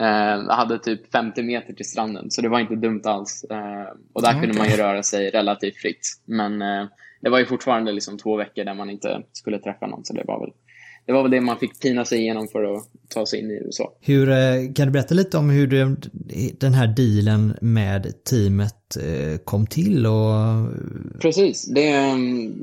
Eh, 0.00 0.48
hade 0.48 0.78
typ 0.78 1.12
50 1.12 1.42
meter 1.42 1.72
till 1.72 1.88
stranden, 1.88 2.30
så 2.30 2.42
det 2.42 2.48
var 2.48 2.60
inte 2.60 2.76
dumt 2.76 3.02
alls. 3.04 3.44
Eh, 3.50 3.92
och 4.12 4.22
där 4.22 4.28
okay. 4.28 4.40
kunde 4.40 4.58
man 4.58 4.68
ju 4.68 4.76
röra 4.76 5.02
sig 5.02 5.30
relativt 5.30 5.76
fritt. 5.76 6.22
Men 6.24 6.62
eh, 6.62 6.86
det 7.26 7.30
var 7.30 7.38
ju 7.38 7.46
fortfarande 7.46 7.92
liksom 7.92 8.18
två 8.18 8.36
veckor 8.36 8.64
där 8.64 8.74
man 8.74 8.90
inte 8.90 9.22
skulle 9.32 9.58
träffa 9.58 9.86
någon, 9.86 10.04
så 10.04 10.14
det 10.14 10.24
var 10.26 10.40
väl 10.40 10.50
det 11.06 11.12
var 11.12 11.22
väl 11.22 11.30
det 11.30 11.40
man 11.40 11.58
fick 11.58 11.80
pina 11.80 12.04
sig 12.04 12.18
igenom 12.18 12.48
för 12.48 12.74
att 12.74 12.88
ta 13.08 13.26
sig 13.26 13.40
in 13.40 13.50
i 13.50 13.54
USA. 13.54 13.92
Hur, 14.00 14.30
eh, 14.30 14.72
kan 14.74 14.86
du 14.86 14.92
berätta 14.92 15.14
lite 15.14 15.38
om 15.38 15.50
hur 15.50 15.66
du, 15.66 15.96
den 16.60 16.74
här 16.74 16.86
dealen 16.86 17.56
med 17.60 18.24
teamet 18.24 18.96
eh, 18.96 19.38
kom 19.44 19.66
till? 19.66 20.06
Och... 20.06 20.68
Precis, 21.20 21.66
det 21.74 21.88
är 21.88 22.14
um, 22.14 22.54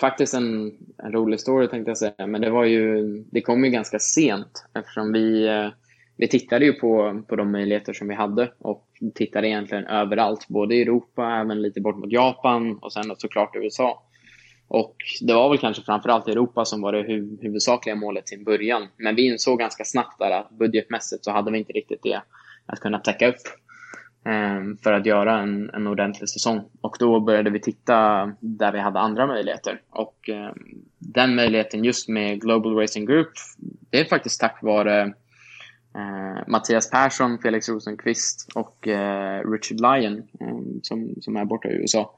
faktiskt 0.00 0.34
en, 0.34 0.72
en, 1.04 1.12
rolig 1.12 1.40
story 1.40 1.68
tänkte 1.68 1.90
jag 1.90 1.98
säga. 1.98 2.26
Men 2.26 2.40
det 2.40 2.50
var 2.50 2.64
ju, 2.64 3.02
det 3.30 3.40
kom 3.40 3.64
ju 3.64 3.70
ganska 3.70 3.98
sent 3.98 4.64
eftersom 4.78 5.12
vi 5.12 5.48
uh, 5.48 5.68
vi 6.16 6.28
tittade 6.28 6.64
ju 6.64 6.72
på, 6.72 7.22
på 7.28 7.36
de 7.36 7.52
möjligheter 7.52 7.92
som 7.92 8.08
vi 8.08 8.14
hade 8.14 8.52
och 8.58 8.88
tittade 9.14 9.48
egentligen 9.48 9.86
överallt, 9.86 10.48
både 10.48 10.74
i 10.74 10.82
Europa, 10.82 11.40
även 11.40 11.62
lite 11.62 11.80
bort 11.80 11.96
mot 11.96 12.12
Japan 12.12 12.78
och 12.78 12.92
sen 12.92 13.14
såklart 13.18 13.56
USA. 13.56 14.02
Och 14.68 14.96
det 15.20 15.34
var 15.34 15.48
väl 15.48 15.58
kanske 15.58 15.82
framförallt 15.82 16.28
Europa 16.28 16.64
som 16.64 16.80
var 16.82 16.92
det 16.92 17.02
hu 17.02 17.38
huvudsakliga 17.40 17.96
målet 17.96 18.26
till 18.26 18.44
början. 18.44 18.88
Men 18.96 19.14
vi 19.16 19.26
insåg 19.26 19.58
ganska 19.58 19.84
snabbt 19.84 20.18
där 20.18 20.30
att 20.30 20.50
budgetmässigt 20.50 21.24
så 21.24 21.30
hade 21.30 21.50
vi 21.50 21.58
inte 21.58 21.72
riktigt 21.72 22.02
det 22.02 22.22
att 22.66 22.80
kunna 22.80 22.98
täcka 22.98 23.28
upp 23.28 23.42
eh, 24.26 24.60
för 24.82 24.92
att 24.92 25.06
göra 25.06 25.38
en, 25.38 25.70
en 25.70 25.86
ordentlig 25.86 26.28
säsong. 26.28 26.60
Och 26.80 26.96
då 26.98 27.20
började 27.20 27.50
vi 27.50 27.60
titta 27.60 27.94
där 28.40 28.72
vi 28.72 28.78
hade 28.78 28.98
andra 28.98 29.26
möjligheter. 29.26 29.80
Och 29.90 30.28
eh, 30.28 30.52
den 30.98 31.34
möjligheten 31.34 31.84
just 31.84 32.08
med 32.08 32.40
Global 32.40 32.76
Racing 32.76 33.06
Group, 33.06 33.32
det 33.90 34.00
är 34.00 34.04
faktiskt 34.04 34.40
tack 34.40 34.62
vare 34.62 35.14
eh, 35.94 36.42
Mattias 36.46 36.90
Persson, 36.90 37.38
Felix 37.38 37.68
Rosenqvist 37.68 38.52
och 38.54 38.88
eh, 38.88 39.50
Richard 39.50 39.80
Lyon 39.80 40.22
eh, 40.40 40.58
som, 40.82 41.14
som 41.20 41.36
är 41.36 41.44
borta 41.44 41.68
i 41.68 41.72
USA. 41.72 42.14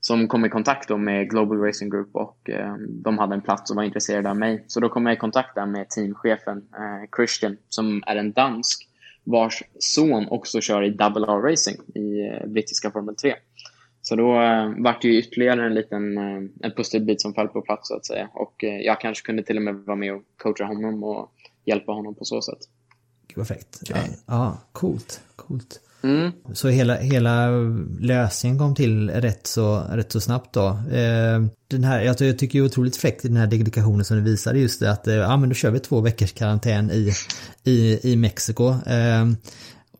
Som 0.00 0.28
kom 0.28 0.44
i 0.44 0.48
kontakt 0.48 0.88
med 0.88 1.30
Global 1.30 1.58
Racing 1.58 1.90
Group 1.90 2.08
och 2.12 2.50
eh, 2.50 2.74
de 2.88 3.18
hade 3.18 3.34
en 3.34 3.40
plats 3.40 3.70
och 3.70 3.76
var 3.76 3.82
intresserade 3.82 4.30
av 4.30 4.36
mig. 4.36 4.64
Så 4.66 4.80
då 4.80 4.88
kom 4.88 5.06
jag 5.06 5.14
i 5.14 5.18
kontakt 5.18 5.56
med 5.56 5.90
teamchefen 5.90 6.58
eh, 6.58 7.08
Christian 7.16 7.56
som 7.68 8.02
är 8.06 8.16
en 8.16 8.32
dansk 8.32 8.88
vars 9.24 9.62
son 9.78 10.28
också 10.28 10.60
kör 10.60 10.82
i 10.82 10.90
Double 10.90 11.26
R 11.26 11.50
Racing 11.50 11.78
i 11.94 12.20
eh, 12.20 12.46
brittiska 12.46 12.90
Formel 12.90 13.16
3. 13.16 13.34
Så 14.02 14.16
då 14.16 14.42
eh, 14.42 14.72
vart 14.78 15.02
det 15.02 15.08
ju 15.08 15.18
ytterligare 15.18 15.66
en 15.66 15.74
liten 15.74 16.18
eh, 16.18 16.42
en 16.62 16.72
pusselbit 16.76 17.20
som 17.20 17.34
föll 17.34 17.48
på 17.48 17.62
plats 17.62 17.88
så 17.88 17.96
att 17.96 18.06
säga. 18.06 18.28
Och 18.34 18.64
eh, 18.64 18.80
jag 18.80 19.00
kanske 19.00 19.26
kunde 19.26 19.42
till 19.42 19.56
och 19.56 19.62
med 19.62 19.74
vara 19.74 19.96
med 19.96 20.14
och 20.14 20.22
coacha 20.36 20.64
honom 20.64 21.04
och 21.04 21.32
hjälpa 21.64 21.92
honom 21.92 22.14
på 22.14 22.24
så 22.24 22.42
sätt. 22.42 22.58
Perfekt. 23.34 23.78
Okay. 23.82 24.02
Ja, 24.02 24.14
ja, 24.26 24.58
coolt. 24.72 25.20
coolt. 25.36 25.80
Mm. 26.02 26.32
Så 26.52 26.68
hela, 26.68 26.96
hela 26.96 27.48
lösningen 28.00 28.58
kom 28.58 28.74
till 28.74 29.10
rätt 29.10 29.46
så, 29.46 29.82
rätt 29.90 30.12
så 30.12 30.20
snabbt 30.20 30.54
då. 30.54 30.66
Eh, 30.68 31.42
den 31.68 31.84
här, 31.84 32.00
jag, 32.00 32.20
jag 32.20 32.38
tycker 32.38 32.58
det 32.58 32.62
är 32.62 32.66
otroligt 32.66 32.96
fräckt 32.96 33.24
i 33.24 33.28
den 33.28 33.36
här 33.36 33.46
dedikationen 33.46 34.04
som 34.04 34.16
du 34.16 34.22
visade 34.22 34.58
just 34.58 34.80
det 34.80 34.90
att 34.90 35.06
eh, 35.06 35.14
ja 35.14 35.36
men 35.36 35.48
då 35.48 35.54
kör 35.54 35.70
vi 35.70 35.80
två 35.80 36.00
veckors 36.00 36.32
karantän 36.32 36.90
i, 36.90 37.12
i, 37.64 38.12
i 38.12 38.16
Mexiko. 38.16 38.68
Eh, 38.68 39.26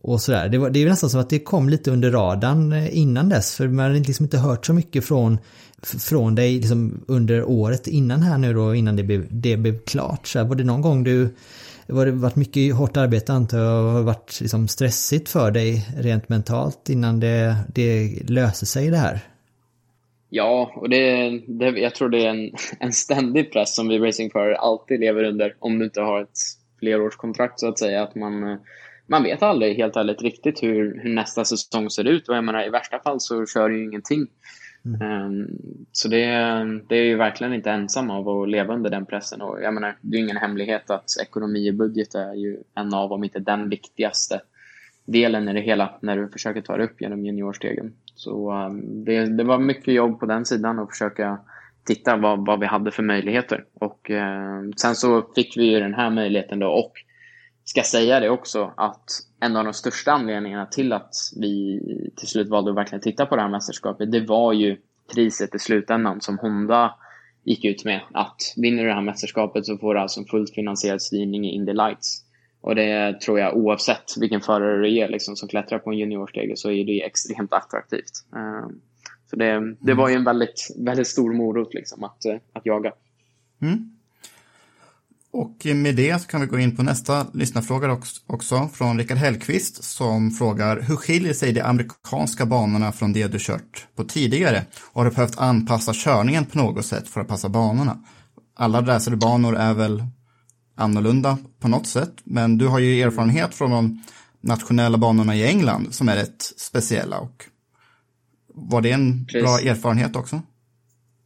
och 0.01 0.23
sådär. 0.23 0.49
Det, 0.49 0.59
var, 0.59 0.71
det 0.71 0.83
är 0.83 0.89
nästan 0.89 1.11
som 1.11 1.21
att 1.21 1.31
det 1.31 1.39
kom 1.39 1.69
lite 1.69 1.91
under 1.91 2.11
radarn 2.11 2.73
innan 2.73 3.29
dess 3.29 3.55
för 3.55 3.69
man 3.69 3.87
hade 3.87 3.99
liksom 3.99 4.25
inte 4.25 4.39
hört 4.39 4.67
så 4.67 4.73
mycket 4.73 5.05
från 5.05 5.39
från 5.83 6.35
dig 6.35 6.55
liksom 6.55 7.05
under 7.09 7.45
året 7.45 7.87
innan 7.87 8.23
här 8.23 8.39
nu 8.39 8.55
då 8.55 8.75
innan 8.75 8.97
det 8.97 9.03
blev, 9.03 9.27
det 9.31 9.57
blev 9.57 9.79
klart. 9.79 10.27
Så 10.27 10.39
här, 10.39 10.47
var 10.47 10.55
det 10.55 10.65
någon 10.65 10.81
gång 10.81 11.05
du 11.05 11.35
det 11.89 11.95
har 11.95 12.07
varit 12.07 12.37
mycket 12.37 12.75
hårt 12.75 12.97
arbete 12.97 13.33
antar 13.33 13.59
jag 13.59 13.97
och 13.97 14.05
varit 14.05 14.41
liksom 14.41 14.69
stressigt 14.69 15.29
för 15.29 15.51
dig 15.51 15.87
rent 15.99 16.29
mentalt 16.29 16.89
innan 16.89 17.21
det, 17.21 17.57
det 17.75 18.11
löser 18.29 18.67
sig 18.67 18.91
det 18.91 18.97
här? 18.97 19.21
Ja, 20.29 20.73
och 20.77 20.91
det, 20.91 21.31
det, 21.47 21.67
jag 21.67 21.95
tror 21.95 22.09
det 22.09 22.27
är 22.27 22.31
en, 22.31 22.51
en 22.81 22.93
ständig 22.93 23.53
press 23.53 23.75
som 23.75 23.89
vi 23.89 23.99
racingförare 23.99 24.57
alltid 24.57 25.01
lever 25.01 25.25
under 25.25 25.55
om 25.59 25.79
du 25.79 25.85
inte 25.85 26.01
har 26.01 26.23
ett 26.23 26.39
flerårskontrakt 26.79 27.61
så 27.61 27.69
att 27.69 27.79
säga. 27.79 28.03
Att 28.03 28.15
man, 28.15 28.43
eh, 28.43 28.59
man 29.07 29.23
vet 29.23 29.43
aldrig 29.43 29.77
helt 29.77 29.97
ärligt 29.97 30.23
riktigt 30.23 30.63
hur, 30.63 31.01
hur 31.03 31.15
nästa 31.15 31.45
säsong 31.45 31.91
ser 31.91 32.05
ut 32.05 32.29
och 32.29 32.37
jag 32.37 32.45
menar 32.45 32.67
i 32.67 32.71
värsta 32.71 32.99
fall 32.99 33.21
så 33.21 33.47
kör 33.47 33.69
du 33.69 33.79
ju 33.79 33.85
ingenting. 33.85 34.27
Mm. 34.89 35.03
Ehm, 35.03 35.49
så 35.93 36.09
det, 36.09 36.27
det 36.89 36.97
är 36.97 37.05
ju 37.05 37.17
verkligen 37.17 37.55
inte 37.55 37.71
ensam 37.71 38.11
av 38.11 38.29
att 38.29 38.49
leva 38.49 38.75
under 38.75 38.91
den 38.91 39.07
pressen. 39.07 39.41
Och 39.41 39.63
jag 39.63 39.75
menar, 39.75 39.97
det 40.01 40.17
är 40.17 40.21
ingen 40.21 40.37
hemlighet 40.37 40.91
att 40.91 41.05
ekonomi 41.23 41.71
och 41.71 41.75
budget 41.75 42.15
är 42.15 42.35
ju 42.35 42.57
en 42.75 42.95
av, 42.95 43.13
om 43.13 43.25
inte 43.25 43.39
den 43.39 43.69
viktigaste 43.69 44.41
delen 45.05 45.49
i 45.49 45.53
det 45.53 45.61
hela 45.61 45.95
när 46.01 46.17
du 46.17 46.29
försöker 46.29 46.61
ta 46.61 46.77
dig 46.77 46.87
upp 46.87 47.01
genom 47.01 47.25
juniorstegen. 47.25 47.93
Så 48.15 48.51
ehm, 48.51 49.05
det, 49.05 49.25
det 49.25 49.45
var 49.45 49.59
mycket 49.59 49.95
jobb 49.95 50.21
på 50.21 50.27
den 50.27 50.45
sidan 50.45 50.79
och 50.79 50.91
försöka 50.91 51.39
titta 51.85 52.17
vad, 52.17 52.47
vad 52.47 52.61
vi 52.61 52.67
hade 52.67 52.91
för 52.91 53.03
möjligheter. 53.03 53.65
Och 53.75 54.11
eh, 54.11 54.63
sen 54.77 54.95
så 54.95 55.27
fick 55.35 55.57
vi 55.57 55.65
ju 55.65 55.81
den 55.81 55.95
här 55.95 56.11
möjligheten 56.11 56.59
då 56.59 56.69
och 56.69 56.93
ska 57.69 57.83
säga 57.83 58.21
det 58.21 58.31
också 58.31 58.73
att 58.77 59.05
en 59.41 59.57
av 59.57 59.65
de 59.65 59.73
största 59.73 60.13
anledningarna 60.13 60.67
till 60.67 60.93
att 60.93 61.15
vi 61.37 61.81
till 62.17 62.29
slut 62.29 62.49
valde 62.49 62.71
att 62.71 62.77
verkligen 62.77 63.01
titta 63.01 63.27
på 63.27 63.37
det 63.37 63.43
här 63.43 63.49
mästerskapet, 63.49 64.13
det 64.13 64.21
var 64.21 64.53
ju 64.53 64.77
priset 65.15 65.55
i 65.55 65.59
slutändan 65.59 66.21
som 66.21 66.39
Honda 66.39 66.95
gick 67.45 67.65
ut 67.65 67.85
med. 67.85 68.01
Att 68.13 68.37
vinner 68.57 68.83
du 68.83 68.89
det 68.89 68.95
här 68.95 69.03
mästerskapet 69.03 69.67
så 69.67 69.79
får 69.79 69.95
du 69.95 70.01
alltså 70.01 70.21
en 70.21 70.27
fullt 70.27 70.55
finansierad 70.55 71.03
styrning 71.03 71.47
i 71.47 71.55
Indy 71.55 71.73
Lights. 71.73 72.25
Och 72.61 72.75
det 72.75 73.21
tror 73.21 73.41
jag 73.41 73.57
oavsett 73.57 74.17
vilken 74.21 74.41
förare 74.41 74.83
du 74.83 74.99
är 74.99 75.09
liksom, 75.09 75.37
som 75.37 75.49
klättrar 75.49 75.79
på 75.79 75.91
en 75.91 75.99
juniorstege 75.99 76.57
så 76.57 76.71
är 76.71 76.85
det 76.85 77.05
extremt 77.05 77.53
attraktivt. 77.53 78.13
Ehm, 78.37 78.81
så 79.31 79.37
det, 79.37 79.75
det 79.81 79.95
var 79.95 80.09
ju 80.09 80.15
en 80.15 80.25
väldigt, 80.25 80.69
väldigt 80.79 81.09
stor 81.09 81.33
morot 81.33 81.75
liksom, 81.75 82.05
att, 82.05 82.25
eh, 82.25 82.37
att 82.53 82.67
jaga. 82.67 82.93
Mm. 83.63 83.98
Och 85.33 85.67
med 85.75 85.97
det 85.97 86.23
så 86.23 86.29
kan 86.29 86.41
vi 86.41 86.47
gå 86.47 86.59
in 86.59 86.77
på 86.77 86.83
nästa 86.83 87.27
lyssnarfråga 87.35 87.99
också 88.27 88.69
från 88.75 88.99
Rickard 88.99 89.19
Hellqvist 89.19 89.85
som 89.85 90.31
frågar 90.31 90.81
hur 90.81 90.97
skiljer 90.97 91.33
sig 91.33 91.53
de 91.53 91.61
amerikanska 91.61 92.47
banorna 92.47 92.93
från 92.93 93.13
det 93.13 93.27
du 93.27 93.39
kört 93.41 93.87
på 93.97 94.05
tidigare? 94.05 94.65
Och 94.93 95.01
har 95.01 95.11
du 95.11 95.15
behövt 95.15 95.39
anpassa 95.39 95.93
körningen 95.95 96.45
på 96.45 96.59
något 96.59 96.87
sätt 96.87 97.09
för 97.09 97.21
att 97.21 97.29
passa 97.29 97.49
banorna? 97.49 98.05
Alla 98.57 98.83
racerbanor 98.83 99.57
är 99.57 99.75
väl 99.75 100.05
annorlunda 100.77 101.39
på 101.61 101.69
något 101.69 101.87
sätt, 101.87 102.13
men 102.25 102.59
du 102.59 102.67
har 102.67 102.79
ju 102.79 103.03
erfarenhet 103.03 103.55
från 103.55 103.71
de 103.71 104.03
nationella 104.41 104.99
banorna 104.99 105.37
i 105.37 105.47
England 105.47 105.95
som 105.95 106.09
är 106.09 106.17
rätt 106.17 106.43
speciella. 106.57 107.19
Och 107.19 107.45
var 108.55 108.81
det 108.81 108.91
en 108.91 109.27
Precis. 109.27 109.43
bra 109.43 109.61
erfarenhet 109.61 110.17
också? 110.17 110.43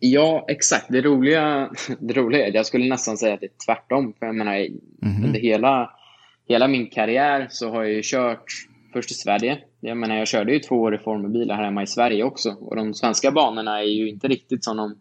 Ja, 0.04 0.44
exakt. 0.48 0.86
Det 0.88 1.00
roliga, 1.00 1.70
det 2.00 2.14
roliga 2.14 2.44
är 2.44 2.48
att 2.48 2.54
jag 2.54 2.66
skulle 2.66 2.88
nästan 2.88 3.16
säga 3.16 3.34
att 3.34 3.40
det 3.40 3.46
är 3.46 3.64
tvärtom. 3.66 4.14
För 4.18 4.26
jag 4.26 4.34
menar, 4.34 4.54
mm 4.54 4.70
-hmm. 5.00 5.24
under 5.24 5.40
hela, 5.40 5.90
hela 6.48 6.68
min 6.68 6.90
karriär 6.90 7.46
så 7.50 7.70
har 7.70 7.82
jag 7.82 7.92
ju 7.92 8.00
kört 8.04 8.44
först 8.92 9.10
i 9.10 9.14
Sverige. 9.14 9.58
Jag 9.80 9.96
menar, 9.96 10.16
jag 10.16 10.28
körde 10.28 10.52
ju 10.52 10.58
två 10.58 10.76
år 10.76 10.94
i 10.94 10.98
formelbilar 10.98 11.54
här 11.54 11.64
hemma 11.64 11.82
i 11.82 11.86
Sverige 11.86 12.24
också. 12.24 12.50
Och 12.50 12.76
de 12.76 12.94
svenska 12.94 13.30
banorna 13.30 13.78
är 13.78 13.86
ju 13.86 14.08
inte 14.08 14.28
riktigt 14.28 14.64
som 14.64 14.76
de 14.76 14.94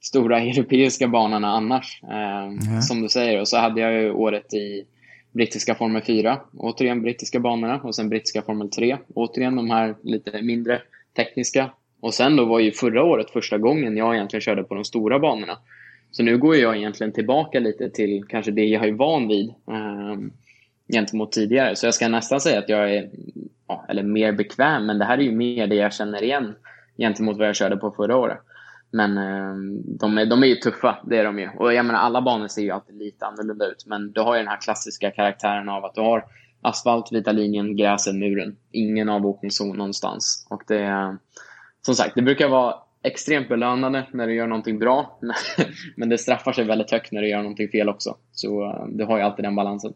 stora 0.00 0.40
europeiska 0.40 1.08
banorna 1.08 1.48
annars. 1.48 2.00
Eh, 2.02 2.44
mm. 2.44 2.82
Som 2.82 3.02
du 3.02 3.08
säger. 3.08 3.40
Och 3.40 3.48
så 3.48 3.58
hade 3.58 3.80
jag 3.80 3.92
ju 3.92 4.10
året 4.10 4.54
i 4.54 4.84
brittiska 5.32 5.74
Formel 5.74 6.02
4. 6.02 6.40
Återigen 6.56 7.02
brittiska 7.02 7.40
banorna. 7.40 7.80
Och 7.80 7.94
sen 7.94 8.08
brittiska 8.08 8.42
Formel 8.42 8.70
3. 8.70 8.98
Återigen 9.14 9.56
de 9.56 9.70
här 9.70 9.96
lite 10.02 10.42
mindre 10.42 10.82
tekniska. 11.16 11.70
Och 12.00 12.14
sen 12.14 12.36
då 12.36 12.44
var 12.44 12.60
ju 12.60 12.72
förra 12.72 13.02
året 13.04 13.30
första 13.30 13.58
gången 13.58 13.96
jag 13.96 14.14
egentligen 14.14 14.40
körde 14.40 14.64
på 14.64 14.74
de 14.74 14.84
stora 14.84 15.18
banorna. 15.18 15.58
Så 16.10 16.22
nu 16.22 16.38
går 16.38 16.56
jag 16.56 16.76
egentligen 16.76 17.12
tillbaka 17.12 17.60
lite 17.60 17.90
till 17.90 18.24
kanske 18.28 18.50
det 18.50 18.64
jag 18.64 18.88
är 18.88 18.92
van 18.92 19.28
vid 19.28 19.48
eh, 19.48 20.16
gentemot 20.92 21.32
tidigare. 21.32 21.76
Så 21.76 21.86
jag 21.86 21.94
ska 21.94 22.08
nästan 22.08 22.40
säga 22.40 22.58
att 22.58 22.68
jag 22.68 22.94
är, 22.94 23.10
ja, 23.68 23.84
eller 23.88 24.02
mer 24.02 24.32
bekväm, 24.32 24.86
men 24.86 24.98
det 24.98 25.04
här 25.04 25.18
är 25.18 25.22
ju 25.22 25.32
mer 25.32 25.66
det 25.66 25.74
jag 25.74 25.92
känner 25.94 26.22
igen 26.22 26.54
gentemot 26.98 27.38
vad 27.38 27.48
jag 27.48 27.56
körde 27.56 27.76
på 27.76 27.90
förra 27.90 28.16
året. 28.16 28.38
Men 28.90 29.18
eh, 29.18 29.54
de, 29.84 30.18
är, 30.18 30.26
de 30.26 30.42
är 30.42 30.46
ju 30.46 30.54
tuffa, 30.54 30.98
det 31.04 31.16
är 31.18 31.24
de 31.24 31.38
ju. 31.38 31.48
Och 31.48 31.74
jag 31.74 31.86
menar, 31.86 32.00
alla 32.00 32.22
banor 32.22 32.48
ser 32.48 32.62
ju 32.62 32.70
alltid 32.70 32.96
lite 32.96 33.26
annorlunda 33.26 33.66
ut. 33.66 33.84
Men 33.86 34.12
du 34.12 34.20
har 34.20 34.34
ju 34.34 34.38
den 34.38 34.48
här 34.48 34.60
klassiska 34.60 35.10
karaktären 35.10 35.68
av 35.68 35.84
att 35.84 35.94
du 35.94 36.00
har 36.00 36.24
asfalt, 36.62 37.12
vita 37.12 37.32
linjen, 37.32 37.76
gräset, 37.76 38.14
muren. 38.14 38.56
Ingen 38.72 39.08
avåkningszon 39.08 39.76
någonstans. 39.76 40.46
Och 40.50 40.62
det, 40.66 41.16
som 41.82 41.94
sagt, 41.94 42.14
det 42.14 42.22
brukar 42.22 42.48
vara 42.48 42.74
extremt 43.04 43.48
belönande 43.48 44.06
när 44.12 44.26
du 44.26 44.34
gör 44.34 44.46
någonting 44.46 44.78
bra. 44.78 45.18
Men 45.96 46.08
det 46.08 46.18
straffar 46.18 46.52
sig 46.52 46.64
väldigt 46.64 46.90
högt 46.90 47.12
när 47.12 47.22
du 47.22 47.28
gör 47.28 47.42
någonting 47.42 47.68
fel 47.68 47.88
också. 47.88 48.16
Så 48.32 48.64
eh, 48.64 48.86
du 48.88 49.04
har 49.04 49.18
ju 49.18 49.22
alltid 49.24 49.44
den 49.44 49.54
balansen. 49.54 49.92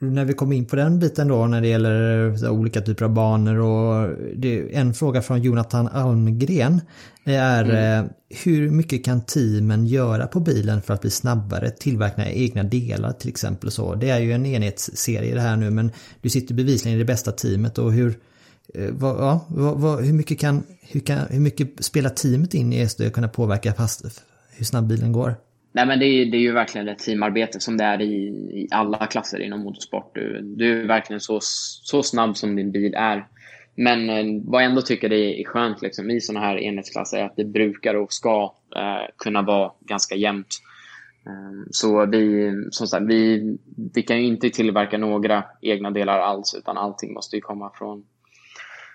När 0.00 0.24
vi 0.24 0.32
kommer 0.32 0.56
in 0.56 0.66
på 0.66 0.76
den 0.76 0.98
biten 0.98 1.28
då 1.28 1.46
när 1.46 1.60
det 1.60 1.68
gäller 1.68 2.50
olika 2.50 2.80
typer 2.80 3.04
av 3.04 3.10
banor 3.10 3.58
och 3.58 4.04
är 4.44 4.74
en 4.74 4.94
fråga 4.94 5.22
från 5.22 5.42
Jonathan 5.42 5.88
Almgren 5.88 6.80
är 7.24 7.64
mm. 7.64 8.04
Eh, 8.04 8.10
hur 8.44 8.70
mycket 8.70 9.04
kan 9.04 9.20
teamen 9.20 9.86
göra 9.86 10.26
på 10.26 10.40
bilen 10.40 10.82
för 10.82 10.94
att 10.94 11.00
bli 11.00 11.10
snabbare, 11.10 11.70
tillverka 11.70 12.30
egna 12.30 12.62
delar 12.62 13.12
till 13.12 13.28
exempel 13.28 13.70
så. 13.70 13.94
Det 13.94 14.10
är 14.10 14.18
ju 14.18 14.32
en 14.32 14.46
enhetsserie 14.46 15.34
det 15.34 15.40
här 15.40 15.56
nu 15.56 15.70
men 15.70 15.92
du 16.20 16.28
sitter 16.28 16.54
bevisligen 16.54 16.96
i 16.96 16.98
det 16.98 17.06
bästa 17.06 17.32
teamet 17.32 17.78
och 17.78 17.92
hur, 17.92 18.08
eh, 18.08 18.14
Eh, 18.74 18.90
vad, 18.92 19.16
ja, 19.18 19.46
vad, 19.76 20.04
hur 20.04 20.12
mycket 20.12 20.40
kan, 20.40 20.62
hur 20.80 21.00
kan, 21.00 21.18
hur 21.30 21.40
mycket 21.40 21.84
spelar 21.84 22.10
teamet 22.10 22.54
in 22.54 22.72
i 22.72 22.88
SD 22.88 23.02
att 23.02 23.12
kunna 23.12 23.28
påverka 23.28 23.72
fast 23.72 24.22
hur 24.56 24.64
snabb 24.64 24.88
bilen 24.88 25.12
går? 25.12 25.34
Nej, 25.72 25.86
men 25.86 25.98
det 25.98 26.06
är, 26.06 26.26
det 26.26 26.36
är 26.36 26.40
ju 26.40 26.52
verkligen 26.52 26.88
ett 26.88 26.98
teamarbete 26.98 27.60
som 27.60 27.76
det 27.76 27.84
är 27.84 28.00
i, 28.00 28.26
i 28.62 28.68
alla 28.70 29.06
klasser 29.06 29.40
inom 29.40 29.60
motorsport. 29.60 30.14
Du, 30.14 30.42
du 30.42 30.80
är 30.82 30.86
verkligen 30.86 31.20
så, 31.20 31.38
så 31.82 32.02
snabb 32.02 32.36
som 32.36 32.56
din 32.56 32.72
bil 32.72 32.94
är. 32.94 33.26
Men 33.74 34.10
eh, 34.10 34.42
vad 34.44 34.62
jag 34.62 34.70
ändå 34.70 34.82
tycker 34.82 35.12
är 35.12 35.44
skönt 35.44 35.82
liksom, 35.82 36.10
i 36.10 36.20
sådana 36.20 36.46
här 36.46 36.58
enhetsklasser 36.58 37.18
är 37.18 37.24
att 37.24 37.36
det 37.36 37.44
brukar 37.44 37.94
och 37.94 38.12
ska 38.12 38.54
eh, 38.76 39.14
kunna 39.16 39.42
vara 39.42 39.72
ganska 39.80 40.14
jämnt. 40.14 40.48
Eh, 41.26 41.68
så 41.70 42.06
vi, 42.06 42.52
som 42.70 42.86
sagt, 42.86 43.04
vi, 43.06 43.56
vi 43.94 44.02
kan 44.02 44.16
ju 44.16 44.26
inte 44.26 44.50
tillverka 44.50 44.98
några 44.98 45.44
egna 45.60 45.90
delar 45.90 46.18
alls 46.18 46.54
utan 46.58 46.78
allting 46.78 47.14
måste 47.14 47.36
ju 47.36 47.42
komma 47.42 47.70
från, 47.74 48.04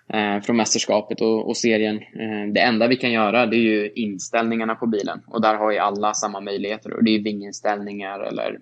Eh, 0.07 0.41
från 0.41 0.57
mästerskapet 0.57 1.21
och, 1.21 1.49
och 1.49 1.57
serien. 1.57 1.97
Eh, 1.97 2.53
det 2.53 2.59
enda 2.59 2.87
vi 2.87 2.95
kan 2.95 3.11
göra 3.11 3.45
det 3.45 3.55
är 3.55 3.59
ju 3.59 3.91
inställningarna 3.95 4.75
på 4.75 4.87
bilen 4.87 5.21
och 5.27 5.41
där 5.41 5.55
har 5.55 5.71
ju 5.71 5.77
alla 5.77 6.13
samma 6.13 6.39
möjligheter. 6.39 6.93
Och 6.93 7.03
det 7.03 7.15
är 7.15 7.19
vinginställningar 7.19 8.19
eller 8.19 8.59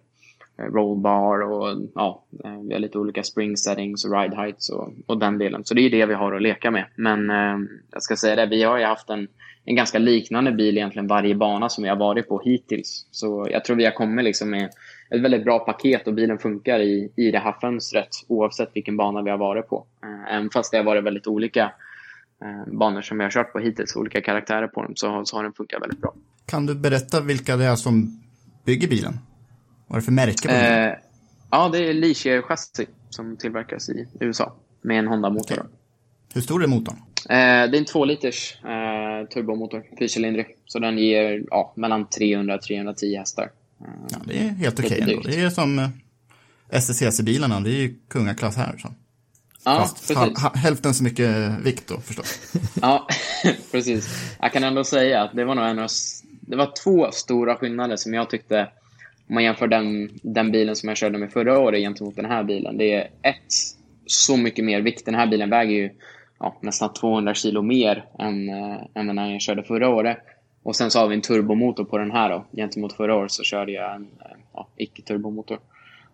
eh, 0.58 0.66
rollbar 0.66 1.42
och 1.42 1.78
ja, 1.96 2.24
vi 2.68 2.74
har 2.74 2.80
lite 2.80 2.98
olika 2.98 3.24
spring 3.24 3.58
settings 3.58 4.06
och 4.06 4.22
ride 4.22 4.36
heights 4.36 4.70
och, 4.70 4.94
och 5.06 5.18
den 5.18 5.38
delen. 5.38 5.64
Så 5.66 5.74
det 5.74 5.82
är 5.82 5.90
det 5.90 6.06
vi 6.06 6.14
har 6.14 6.36
att 6.36 6.42
leka 6.42 6.72
med. 6.72 6.86
Men 6.96 7.30
eh, 7.30 7.58
jag 7.92 8.04
ska 8.04 8.16
säga 8.16 8.36
det, 8.36 8.46
vi 8.46 8.64
har 8.64 8.78
ju 8.78 8.86
haft 8.86 9.10
en, 9.10 9.28
en 9.66 9.76
ganska 9.76 10.00
liknande 10.00 10.52
bil 10.52 10.78
egentligen 10.78 11.08
varje 11.08 11.36
bana 11.36 11.70
som 11.70 11.84
vi 11.84 11.90
har 11.90 11.98
varit 11.98 12.28
på 12.28 12.42
hittills. 12.46 13.08
Så 13.12 13.48
jag 13.52 13.66
tror 13.66 13.76
vi 13.76 13.86
har 13.86 13.92
kommit 13.92 14.26
liksom 14.26 14.50
med 14.50 14.70
ett 15.16 15.22
väldigt 15.22 15.44
bra 15.44 15.60
paket 15.60 16.08
och 16.08 16.14
bilen 16.14 16.38
funkar 16.38 16.80
i, 16.80 17.12
i 17.16 17.32
det 17.32 17.40
här 17.40 17.56
fönstret 17.62 18.10
oavsett 18.28 18.70
vilken 18.74 18.98
bana 18.98 19.22
vi 19.22 19.30
har 19.30 19.38
varit 19.38 19.68
på. 19.68 19.86
Eh, 20.04 20.36
även 20.36 20.50
fast 20.50 20.72
det 20.72 20.78
har 20.78 20.86
varit 20.86 21.04
väldigt 21.04 21.28
olika 21.28 21.72
eh, 22.42 22.74
banor 22.74 23.02
som 23.02 23.18
vi 23.18 23.24
har 23.24 23.32
kört 23.32 23.54
på 23.54 23.60
hittills, 23.60 23.96
olika 23.96 24.22
karaktärer 24.22 24.68
på 24.68 24.82
dem, 24.84 24.92
så, 24.96 25.26
så 25.26 25.36
har 25.36 25.44
den 25.44 25.54
funkat 25.54 25.82
väldigt 25.82 26.02
bra. 26.02 26.14
Kan 26.46 26.66
du 26.66 26.76
berätta 26.76 27.22
vilka 27.22 27.58
det 27.58 27.66
är 27.66 27.76
som 27.76 28.22
bygger 28.66 28.88
bilen? 28.88 29.14
Vad 29.88 29.98
är 29.98 30.02
det 30.02 30.06
för 30.06 30.12
märke 30.12 30.48
på 30.48 30.54
den? 30.54 30.90
Eh, 30.90 30.96
ja, 31.52 31.70
det 31.70 31.90
är 31.90 31.94
Ligier 31.94 32.42
chassi 32.42 32.88
som 33.10 33.38
tillverkas 33.38 33.90
i 33.90 34.08
USA 34.20 34.54
med 34.82 35.00
en 35.00 35.08
Honda-motor. 35.08 35.54
Okay. 35.54 35.66
Hur 36.34 36.42
stor 36.42 36.64
är 36.64 36.68
motorn? 36.68 36.96
Eh, 37.30 37.70
det 37.70 37.78
är 37.78 37.78
en 37.78 37.86
2 37.86 38.06
liters 38.06 38.58
eh, 38.64 39.28
turbomotor, 39.28 39.84
fyrcylindrig. 40.00 40.58
Så 40.66 40.80
den 40.80 40.98
ger 40.98 41.44
ja, 41.50 41.74
mellan 41.76 42.10
300 42.10 42.58
310 42.58 43.16
hästar. 43.18 43.52
Ja, 44.10 44.18
det 44.26 44.40
är 44.40 44.50
helt 44.50 44.80
okej 44.80 45.04
okay. 45.04 45.20
Det 45.26 45.42
är 45.42 45.50
som 45.50 45.80
eh, 45.80 45.90
STCC-bilarna, 46.80 47.60
det 47.60 47.70
är 47.70 47.82
ju 47.82 47.96
kungaklass 48.08 48.56
här. 48.56 48.78
Så. 48.78 48.94
Ja, 49.66 49.78
Fast 49.78 50.14
ha, 50.14 50.56
hälften 50.56 50.94
så 50.94 51.04
mycket 51.04 51.60
vikt 51.64 51.88
då 51.88 52.00
förstås. 52.00 52.40
ja, 52.82 53.08
precis. 53.72 54.36
Jag 54.40 54.54
kan 54.54 54.64
ändå 54.64 54.84
säga 54.84 55.24
att 55.24 55.36
det 55.36 55.46
var 55.46 55.56
nog 55.56 55.66
en 55.66 55.80
av, 55.80 55.90
det 56.42 56.56
var 56.56 56.74
två 56.84 57.12
stora 57.12 57.56
skillnader 57.56 57.96
som 57.96 58.14
jag 58.14 58.30
tyckte, 58.30 58.62
om 59.28 59.36
man 59.36 59.44
jämför 59.44 59.68
den, 59.68 60.10
den 60.24 60.52
bilen 60.52 60.76
som 60.76 60.90
jag 60.90 60.98
körde 60.98 61.18
med 61.18 61.32
förra 61.32 61.60
året 61.60 61.80
gentemot 61.80 62.16
den 62.16 62.26
här 62.26 62.44
bilen. 62.44 62.78
Det 62.78 62.94
är 62.94 63.02
ett, 63.22 63.54
så 64.06 64.38
mycket 64.38 64.66
mer 64.66 64.82
vikt. 64.82 65.06
Den 65.06 65.16
här 65.16 65.28
bilen 65.28 65.50
väger 65.50 65.74
ju 65.74 65.90
ja, 66.40 66.60
nästan 66.62 66.94
200 66.94 67.34
kilo 67.34 67.62
mer 67.62 68.06
än, 68.20 68.50
äh, 68.50 68.78
än 68.94 69.08
den 69.08 69.32
jag 69.32 69.42
körde 69.42 69.64
förra 69.64 69.90
året. 69.90 70.18
Och 70.64 70.76
sen 70.76 70.92
så 70.92 71.00
har 71.00 71.08
vi 71.08 71.16
en 71.16 71.22
turbomotor 71.22 71.84
på 71.84 71.98
den 71.98 72.12
här 72.12 72.30
då. 72.30 72.46
Gentemot 72.52 72.94
förra 72.94 73.16
året 73.16 73.32
så 73.32 73.44
körde 73.44 73.72
jag 73.72 73.96
en 73.96 74.02
eh, 74.02 74.38
ja, 74.54 74.68
icke-turbomotor. 74.76 75.60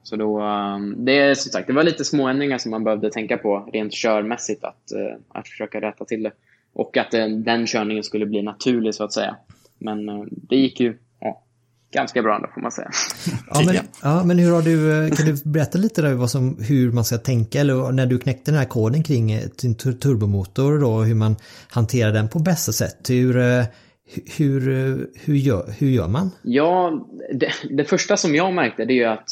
Så 0.04 0.16
då, 0.16 0.40
ehm, 0.42 1.06
det 1.06 1.20
är 1.20 1.36
som 1.36 1.52
sagt, 1.52 1.68
det 1.68 1.74
var 1.74 1.84
lite 1.84 2.06
små 2.06 2.28
ändringar 2.28 2.58
som 2.58 2.72
man 2.72 2.84
behövde 2.84 3.12
tänka 3.12 3.38
på 3.38 3.70
rent 3.74 3.94
körmässigt 3.94 4.64
att, 4.64 4.92
eh, 4.92 5.18
att 5.30 5.48
försöka 5.48 5.82
rätta 5.82 6.06
till 6.06 6.24
det. 6.24 6.32
Och 6.74 6.98
att 6.98 7.12
den, 7.12 7.44
den 7.44 7.68
körningen 7.68 8.04
skulle 8.04 8.26
bli 8.26 8.42
naturlig 8.42 8.96
så 8.96 9.04
att 9.04 9.14
säga. 9.14 9.36
Men 9.80 10.28
det 10.32 10.56
gick 10.56 10.80
ju 10.80 10.98
ja, 11.20 11.44
ganska 11.92 12.22
bra 12.22 12.36
ändå 12.36 12.48
får 12.54 12.62
man 12.62 12.72
säga. 12.72 12.90
Ja 13.50 13.64
men, 13.66 13.76
ja, 14.02 14.24
men 14.24 14.40
hur 14.40 14.52
har 14.52 14.62
du, 14.62 15.10
kan 15.16 15.26
du 15.26 15.36
berätta 15.44 15.78
lite 15.78 16.02
där 16.02 16.14
vad 16.14 16.32
som, 16.32 16.58
hur 16.60 16.92
man 16.92 17.06
ska 17.06 17.18
tänka 17.18 17.60
eller 17.60 17.92
när 17.92 18.06
du 18.06 18.20
knäckte 18.20 18.52
den 18.52 18.60
här 18.60 18.66
koden 18.66 19.04
kring 19.04 19.40
din 19.62 19.76
turbomotor 19.76 20.80
då, 20.80 21.02
hur 21.02 21.16
man 21.16 21.36
hanterar 21.70 22.12
den 22.12 22.30
på 22.30 22.40
bästa 22.40 22.72
sätt. 22.72 23.10
Hur, 23.10 23.66
hur, 24.38 24.62
hur, 25.26 25.36
gör, 25.36 25.72
hur 25.80 25.88
gör 25.88 26.08
man? 26.08 26.32
Ja, 26.44 27.08
det, 27.34 27.52
det, 27.70 27.84
första 27.84 28.18
som 28.18 28.36
jag 28.36 28.54
märkte 28.54 28.86
det 28.86 28.94
är 28.94 28.96
ju 28.96 29.04
att 29.04 29.30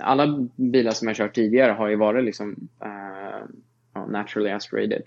alla 0.00 0.48
bilar 0.56 0.90
som 0.90 1.08
jag 1.08 1.16
kört 1.16 1.34
tidigare 1.34 1.72
har 1.72 1.88
ju 1.88 1.96
varit 1.96 2.24
liksom 2.24 2.68
uh, 2.84 4.06
naturally 4.08 4.50
aspirated. 4.50 5.02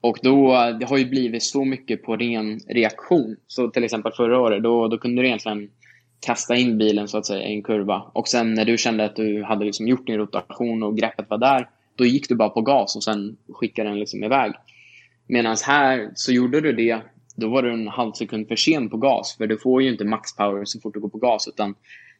Och 0.00 0.18
då, 0.22 0.52
det 0.80 0.86
har 0.86 0.98
ju 0.98 1.04
blivit 1.04 1.42
så 1.42 1.64
mycket 1.64 2.02
på 2.02 2.16
ren 2.16 2.60
reaktion. 2.68 3.36
Så 3.46 3.70
till 3.70 3.84
exempel 3.84 4.12
förra 4.12 4.40
året, 4.40 4.62
då, 4.62 4.88
då 4.88 4.98
kunde 4.98 5.22
du 5.22 5.26
egentligen 5.26 5.70
kasta 6.20 6.56
in 6.56 6.78
bilen 6.78 7.08
så 7.08 7.18
att 7.18 7.26
säga 7.26 7.48
i 7.48 7.54
en 7.54 7.62
kurva. 7.62 8.10
Och 8.12 8.28
sen 8.28 8.54
när 8.54 8.64
du 8.64 8.78
kände 8.78 9.04
att 9.04 9.16
du 9.16 9.42
hade 9.42 9.64
liksom 9.64 9.88
gjort 9.88 10.06
din 10.06 10.18
rotation 10.18 10.82
och 10.82 10.96
greppet 10.96 11.30
var 11.30 11.38
där, 11.38 11.68
då 11.94 12.04
gick 12.04 12.28
du 12.28 12.34
bara 12.34 12.48
på 12.48 12.60
gas 12.60 12.96
och 12.96 13.04
sen 13.04 13.36
skickade 13.52 13.88
den 13.88 14.00
liksom 14.00 14.24
iväg. 14.24 14.52
Medan 15.26 15.56
här 15.66 16.10
så 16.14 16.32
gjorde 16.32 16.60
du 16.60 16.72
det 16.72 17.00
då 17.36 17.48
var 17.48 17.62
du 17.62 17.72
en 17.72 17.88
halv 17.88 18.12
sekund 18.12 18.48
för 18.48 18.56
sen 18.56 18.90
på 18.90 18.96
gas. 18.96 19.36
För 19.36 19.46
du 19.46 19.58
får 19.58 19.82
ju 19.82 19.92
inte 19.92 20.04
max 20.04 20.36
power 20.36 20.64
så 20.64 20.80
fort 20.80 20.94
du 20.94 21.00
går 21.00 21.08
på 21.08 21.18
gas. 21.18 21.48
Utan 21.48 21.74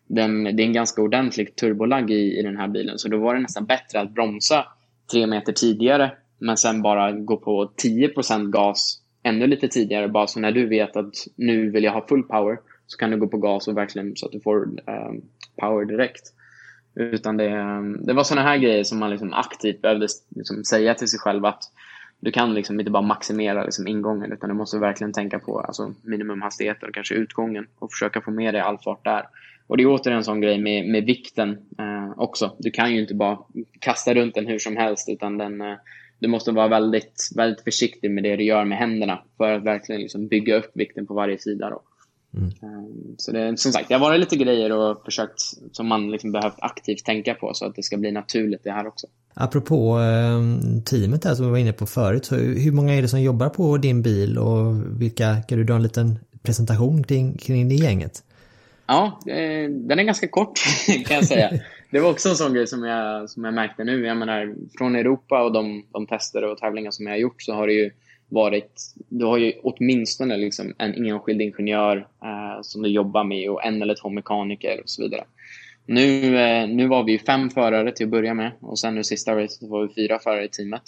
den, 0.06 0.44
det 0.44 0.62
är 0.62 0.66
en 0.66 0.72
ganska 0.72 1.02
ordentlig 1.02 1.56
turbolagg 1.56 2.10
i, 2.10 2.38
i 2.38 2.42
den 2.42 2.56
här 2.56 2.68
bilen. 2.68 2.98
Så 2.98 3.08
då 3.08 3.18
var 3.18 3.34
det 3.34 3.40
nästan 3.40 3.64
bättre 3.64 4.00
att 4.00 4.14
bromsa 4.14 4.66
tre 5.12 5.26
meter 5.26 5.52
tidigare. 5.52 6.12
Men 6.38 6.56
sen 6.56 6.82
bara 6.82 7.12
gå 7.12 7.36
på 7.36 7.70
10% 7.82 8.50
gas 8.50 9.00
ännu 9.22 9.46
lite 9.46 9.68
tidigare. 9.68 10.08
Bara 10.08 10.26
så 10.26 10.40
när 10.40 10.52
du 10.52 10.66
vet 10.66 10.96
att 10.96 11.14
nu 11.36 11.70
vill 11.70 11.84
jag 11.84 11.92
ha 11.92 12.06
full 12.06 12.22
power. 12.22 12.58
Så 12.86 12.98
kan 12.98 13.10
du 13.10 13.16
gå 13.16 13.28
på 13.28 13.38
gas 13.38 13.68
och 13.68 13.76
verkligen 13.76 14.16
så 14.16 14.26
att 14.26 14.32
du 14.32 14.40
får 14.40 14.62
um, 14.64 15.22
power 15.60 15.84
direkt. 15.84 16.32
Utan 16.94 17.36
det, 17.36 17.50
det 18.06 18.12
var 18.12 18.24
sådana 18.24 18.48
här 18.48 18.58
grejer 18.58 18.84
som 18.84 18.98
man 18.98 19.10
liksom 19.10 19.32
aktivt 19.32 19.82
behövde 19.82 20.06
liksom 20.36 20.64
säga 20.64 20.94
till 20.94 21.08
sig 21.08 21.20
själv 21.20 21.44
att 21.44 21.62
du 22.20 22.32
kan 22.32 22.54
liksom 22.54 22.80
inte 22.80 22.90
bara 22.90 23.02
maximera 23.02 23.64
liksom 23.64 23.88
ingången 23.88 24.32
utan 24.32 24.48
du 24.48 24.54
måste 24.54 24.78
verkligen 24.78 25.12
tänka 25.12 25.38
på 25.38 25.60
alltså 25.60 25.94
minimumhastigheter 26.02 26.88
och 26.88 26.94
kanske 26.94 27.14
utgången 27.14 27.66
och 27.78 27.92
försöka 27.92 28.20
få 28.20 28.30
med 28.30 28.54
dig 28.54 28.60
all 28.60 28.78
fart 28.78 29.04
där. 29.04 29.26
Och 29.66 29.76
det 29.76 29.82
är 29.82 29.86
åter 29.86 30.12
en 30.12 30.24
sån 30.24 30.40
grej 30.40 30.58
med, 30.58 30.86
med 30.88 31.04
vikten 31.04 31.50
eh, 31.78 32.12
också. 32.16 32.56
Du 32.58 32.70
kan 32.70 32.94
ju 32.94 33.00
inte 33.00 33.14
bara 33.14 33.38
kasta 33.78 34.14
runt 34.14 34.34
den 34.34 34.46
hur 34.46 34.58
som 34.58 34.76
helst 34.76 35.08
utan 35.08 35.38
den, 35.38 35.60
eh, 35.60 35.76
du 36.18 36.28
måste 36.28 36.52
vara 36.52 36.68
väldigt, 36.68 37.30
väldigt 37.36 37.64
försiktig 37.64 38.10
med 38.10 38.24
det 38.24 38.36
du 38.36 38.44
gör 38.44 38.64
med 38.64 38.78
händerna 38.78 39.22
för 39.36 39.52
att 39.52 39.64
verkligen 39.64 40.00
liksom 40.00 40.28
bygga 40.28 40.56
upp 40.56 40.70
vikten 40.74 41.06
på 41.06 41.14
varje 41.14 41.38
sida. 41.38 41.70
Då. 41.70 41.82
Mm. 42.36 42.48
Eh, 42.48 42.90
så 43.16 43.32
det 43.32 43.40
är 43.40 43.56
som 43.56 43.72
sagt, 43.72 43.88
det 43.88 43.94
har 43.94 44.00
varit 44.00 44.20
lite 44.20 44.36
grejer 44.36 44.72
och 44.72 45.04
försökt 45.04 45.40
som 45.72 45.86
man 45.86 46.10
liksom 46.10 46.32
behövt 46.32 46.58
aktivt 46.58 47.04
tänka 47.04 47.34
på 47.34 47.54
så 47.54 47.66
att 47.66 47.74
det 47.74 47.82
ska 47.82 47.96
bli 47.96 48.12
naturligt 48.12 48.64
det 48.64 48.72
här 48.72 48.86
också. 48.86 49.06
Apropå 49.38 49.98
eh, 49.98 50.82
teamet 50.84 51.22
där 51.22 51.34
som 51.34 51.44
vi 51.44 51.50
var 51.50 51.58
inne 51.58 51.72
på 51.72 51.86
förut, 51.86 52.24
så 52.24 52.34
hur 52.36 52.72
många 52.72 52.94
är 52.94 53.02
det 53.02 53.08
som 53.08 53.22
jobbar 53.22 53.48
på 53.48 53.76
din 53.76 54.02
bil 54.02 54.38
och 54.38 54.74
vilka, 55.02 55.36
kan 55.48 55.58
du 55.58 55.64
dra 55.64 55.74
en 55.74 55.82
liten 55.82 56.18
presentation 56.42 57.04
kring, 57.04 57.38
kring 57.38 57.68
det 57.68 57.74
gänget? 57.74 58.22
Ja, 58.86 59.20
eh, 59.26 59.70
den 59.70 59.98
är 59.98 60.02
ganska 60.02 60.28
kort 60.28 60.60
kan 61.06 61.16
jag 61.16 61.24
säga. 61.24 61.50
Det 61.90 62.00
var 62.00 62.10
också 62.10 62.28
en 62.28 62.36
sån 62.36 62.54
grej 62.54 62.66
som 62.66 62.84
jag, 62.84 63.30
som 63.30 63.44
jag 63.44 63.54
märkte 63.54 63.84
nu. 63.84 64.06
Jag 64.06 64.16
menar, 64.16 64.54
från 64.78 64.96
Europa 64.96 65.42
och 65.42 65.52
de, 65.52 65.84
de 65.92 66.06
tester 66.06 66.44
och 66.44 66.58
tävlingar 66.58 66.90
som 66.90 67.06
jag 67.06 67.12
har 67.12 67.18
gjort 67.18 67.42
så 67.42 67.54
har 67.54 67.66
det 67.66 67.72
ju 67.72 67.90
varit, 68.28 68.94
du 69.08 69.24
har 69.24 69.38
ju 69.38 69.52
åtminstone 69.62 70.36
liksom 70.36 70.74
en 70.78 71.06
enskild 71.06 71.42
ingenjör 71.42 71.96
eh, 71.96 72.62
som 72.62 72.82
du 72.82 72.88
jobbar 72.88 73.24
med 73.24 73.50
och 73.50 73.64
en 73.64 73.82
eller 73.82 73.94
två 73.94 74.08
mekaniker 74.08 74.80
och 74.82 74.88
så 74.88 75.02
vidare. 75.02 75.24
Nu, 75.86 76.38
eh, 76.38 76.68
nu 76.68 76.86
var 76.86 77.04
vi 77.04 77.18
fem 77.18 77.50
förare 77.50 77.92
till 77.92 78.06
att 78.06 78.10
börja 78.10 78.34
med 78.34 78.52
och 78.60 78.78
sen 78.78 78.94
nu 78.94 79.04
sista 79.04 79.36
racet 79.36 79.68
var 79.68 79.86
vi 79.86 79.94
fyra 79.94 80.18
förare 80.18 80.44
i 80.44 80.48
teamet. 80.48 80.82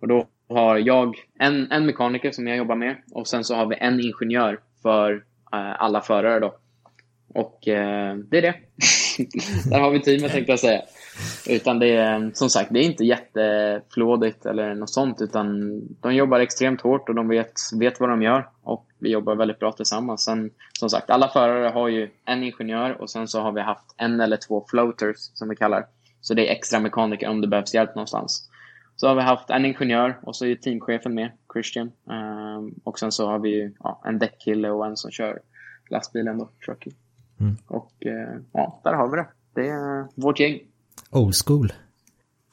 Och 0.00 0.08
då 0.08 0.26
har 0.48 0.78
jag 0.78 1.16
en, 1.38 1.72
en 1.72 1.86
mekaniker 1.86 2.30
som 2.30 2.46
jag 2.46 2.56
jobbar 2.56 2.76
med 2.76 2.96
och 3.12 3.28
sen 3.28 3.44
så 3.44 3.54
har 3.54 3.66
vi 3.66 3.76
en 3.76 4.00
ingenjör 4.00 4.60
för 4.82 5.12
eh, 5.52 5.82
alla 5.82 6.00
förare 6.00 6.40
då. 6.40 6.54
Och 7.28 7.68
eh, 7.68 8.16
det 8.16 8.38
är 8.38 8.42
det. 8.42 8.54
Där 9.70 9.80
har 9.80 9.90
vi 9.90 10.00
teamet 10.00 10.32
tänkte 10.32 10.52
jag 10.52 10.60
säga. 10.60 10.82
Utan 11.46 11.78
det 11.78 11.96
är 11.96 12.30
som 12.34 12.50
sagt, 12.50 12.70
det 12.72 12.78
är 12.78 12.84
inte 12.84 13.04
jätteflådigt 13.04 14.46
eller 14.46 14.74
något 14.74 14.90
sånt 14.90 15.20
utan 15.20 15.80
de 16.00 16.14
jobbar 16.14 16.40
extremt 16.40 16.80
hårt 16.80 17.08
och 17.08 17.14
de 17.14 17.28
vet, 17.28 17.52
vet 17.78 18.00
vad 18.00 18.08
de 18.08 18.22
gör 18.22 18.48
och 18.62 18.86
vi 18.98 19.10
jobbar 19.10 19.36
väldigt 19.36 19.58
bra 19.58 19.72
tillsammans. 19.72 20.24
Sen 20.24 20.50
som 20.78 20.90
sagt, 20.90 21.10
alla 21.10 21.28
förare 21.28 21.68
har 21.68 21.88
ju 21.88 22.10
en 22.24 22.42
ingenjör 22.42 23.00
och 23.00 23.10
sen 23.10 23.28
så 23.28 23.40
har 23.40 23.52
vi 23.52 23.60
haft 23.60 23.94
en 23.96 24.20
eller 24.20 24.36
två 24.36 24.66
floaters 24.68 25.16
som 25.16 25.48
vi 25.48 25.56
kallar. 25.56 25.86
Så 26.20 26.34
det 26.34 26.48
är 26.48 26.52
extra 26.52 26.80
mekaniker 26.80 27.28
om 27.28 27.40
det 27.40 27.48
behövs 27.48 27.74
hjälp 27.74 27.94
någonstans. 27.94 28.50
Så 28.96 29.08
har 29.08 29.14
vi 29.14 29.22
haft 29.22 29.50
en 29.50 29.64
ingenjör 29.64 30.18
och 30.22 30.36
så 30.36 30.46
är 30.46 30.54
teamchefen 30.54 31.14
med, 31.14 31.30
Christian. 31.52 31.92
Um, 32.04 32.74
och 32.84 32.98
sen 32.98 33.12
så 33.12 33.26
har 33.26 33.38
vi 33.38 33.74
ja, 33.80 34.02
en 34.04 34.18
däckkille 34.18 34.70
och 34.70 34.86
en 34.86 34.96
som 34.96 35.10
kör 35.10 35.38
lastbilen 35.90 36.38
då, 36.38 36.48
trucky. 36.64 36.90
Mm. 37.40 37.56
Och 37.66 37.92
uh, 38.06 38.40
ja, 38.52 38.80
där 38.84 38.92
har 38.92 39.08
vi 39.08 39.16
det. 39.16 39.26
Det 39.54 39.68
är 39.68 40.06
vårt 40.14 40.40
gäng. 40.40 40.60
Old 41.14 41.34
school. 41.46 41.72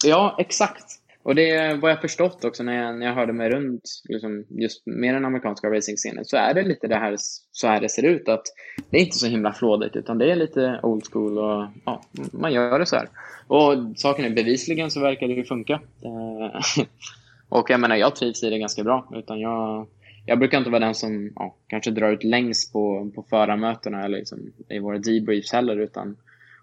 Ja, 0.06 0.36
exakt. 0.40 0.86
Och 1.24 1.36
det 1.36 1.52
är 1.52 1.78
vad 1.78 1.92
jag 1.92 2.02
förstått 2.02 2.46
också 2.46 2.64
när 2.64 2.84
jag, 2.84 3.00
när 3.00 3.06
jag 3.06 3.14
hörde 3.14 3.34
mig 3.34 3.50
runt 3.50 3.84
liksom, 4.04 4.46
just 4.50 4.86
med 4.86 5.14
den 5.14 5.26
amerikanska 5.26 5.70
racingscenen 5.70 6.26
så 6.26 6.38
är 6.38 6.54
det 6.54 6.64
lite 6.64 6.88
det 6.88 6.96
här 6.96 7.16
så 7.52 7.68
här 7.68 7.82
det 7.82 7.90
ser 7.90 8.06
ut. 8.06 8.30
att 8.30 8.44
Det 8.90 8.98
är 8.98 9.02
inte 9.02 9.18
så 9.18 9.28
himla 9.28 9.54
flådigt 9.54 9.96
utan 9.96 10.18
det 10.18 10.32
är 10.32 10.36
lite 10.36 10.80
old 10.84 11.04
school 11.12 11.38
och 11.38 11.68
ja, 11.86 12.02
man 12.32 12.54
gör 12.54 12.80
det 12.80 12.86
så 12.86 12.96
här. 12.96 13.10
Och 13.48 13.74
saken 13.96 14.26
är 14.26 14.30
bevisligen 14.30 14.92
så 14.92 15.00
verkar 15.00 15.28
det 15.28 15.34
ju 15.34 15.44
funka. 15.44 15.74
Eh, 15.74 16.86
och 17.50 17.70
jag 17.70 17.80
menar, 17.80 17.96
jag 17.96 18.16
trivs 18.16 18.44
i 18.44 18.50
det 18.50 18.60
ganska 18.60 18.84
bra. 18.84 19.08
Utan 19.16 19.40
jag, 19.40 19.88
jag 20.26 20.40
brukar 20.40 20.58
inte 20.58 20.70
vara 20.70 20.86
den 20.86 20.96
som 20.96 21.32
ja, 21.36 21.56
kanske 21.68 21.92
drar 21.92 22.12
ut 22.12 22.24
längst 22.24 22.74
på, 22.74 23.12
på 23.16 23.24
förarmötena 23.30 24.06
eller 24.06 24.18
liksom, 24.18 24.40
i 24.70 24.80
våra 24.80 24.98
debriefs 24.98 25.52
heller. 25.52 25.78
Utan 25.78 26.18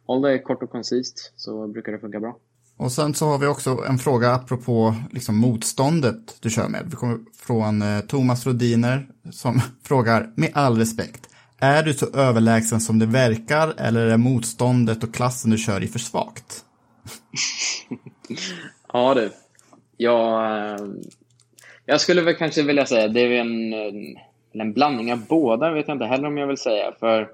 håll 0.08 0.22
det 0.22 0.38
kort 0.38 0.62
och 0.62 0.70
koncist 0.70 1.32
så 1.36 1.68
brukar 1.68 1.92
det 1.92 1.98
funka 1.98 2.20
bra. 2.20 2.36
Och 2.76 2.92
sen 2.92 3.14
så 3.14 3.26
har 3.26 3.38
vi 3.38 3.46
också 3.46 3.84
en 3.88 3.98
fråga 3.98 4.32
apropå 4.32 4.94
liksom 5.10 5.36
motståndet 5.36 6.36
du 6.40 6.50
kör 6.50 6.68
med. 6.68 6.82
Vi 6.86 6.96
kommer 6.96 7.18
från 7.36 7.82
eh, 7.82 8.00
Thomas 8.00 8.46
Rodiner 8.46 9.08
som 9.30 9.60
frågar, 9.82 10.32
med 10.34 10.50
all 10.54 10.78
respekt, 10.78 11.28
är 11.60 11.82
du 11.82 11.94
så 11.94 12.06
överlägsen 12.16 12.80
som 12.80 12.98
det 12.98 13.06
verkar 13.06 13.74
eller 13.76 14.06
är 14.06 14.16
motståndet 14.16 15.04
och 15.04 15.14
klassen 15.14 15.50
du 15.50 15.58
kör 15.58 15.82
i 15.82 15.88
för 15.88 15.98
svagt? 15.98 16.64
ja 18.92 19.14
du, 19.14 19.30
jag, 19.96 20.56
eh, 20.56 20.86
jag 21.84 22.00
skulle 22.00 22.22
väl 22.22 22.34
kanske 22.34 22.62
vilja 22.62 22.86
säga 22.86 23.08
det 23.08 23.20
är 23.20 23.30
en, 23.30 23.72
en 24.52 24.72
blandning 24.72 25.12
av 25.12 25.26
båda, 25.26 25.72
vet 25.72 25.88
jag 25.88 25.94
inte 25.94 26.04
heller 26.04 26.28
om 26.28 26.38
jag 26.38 26.46
vill 26.46 26.58
säga. 26.58 26.92
För 27.00 27.28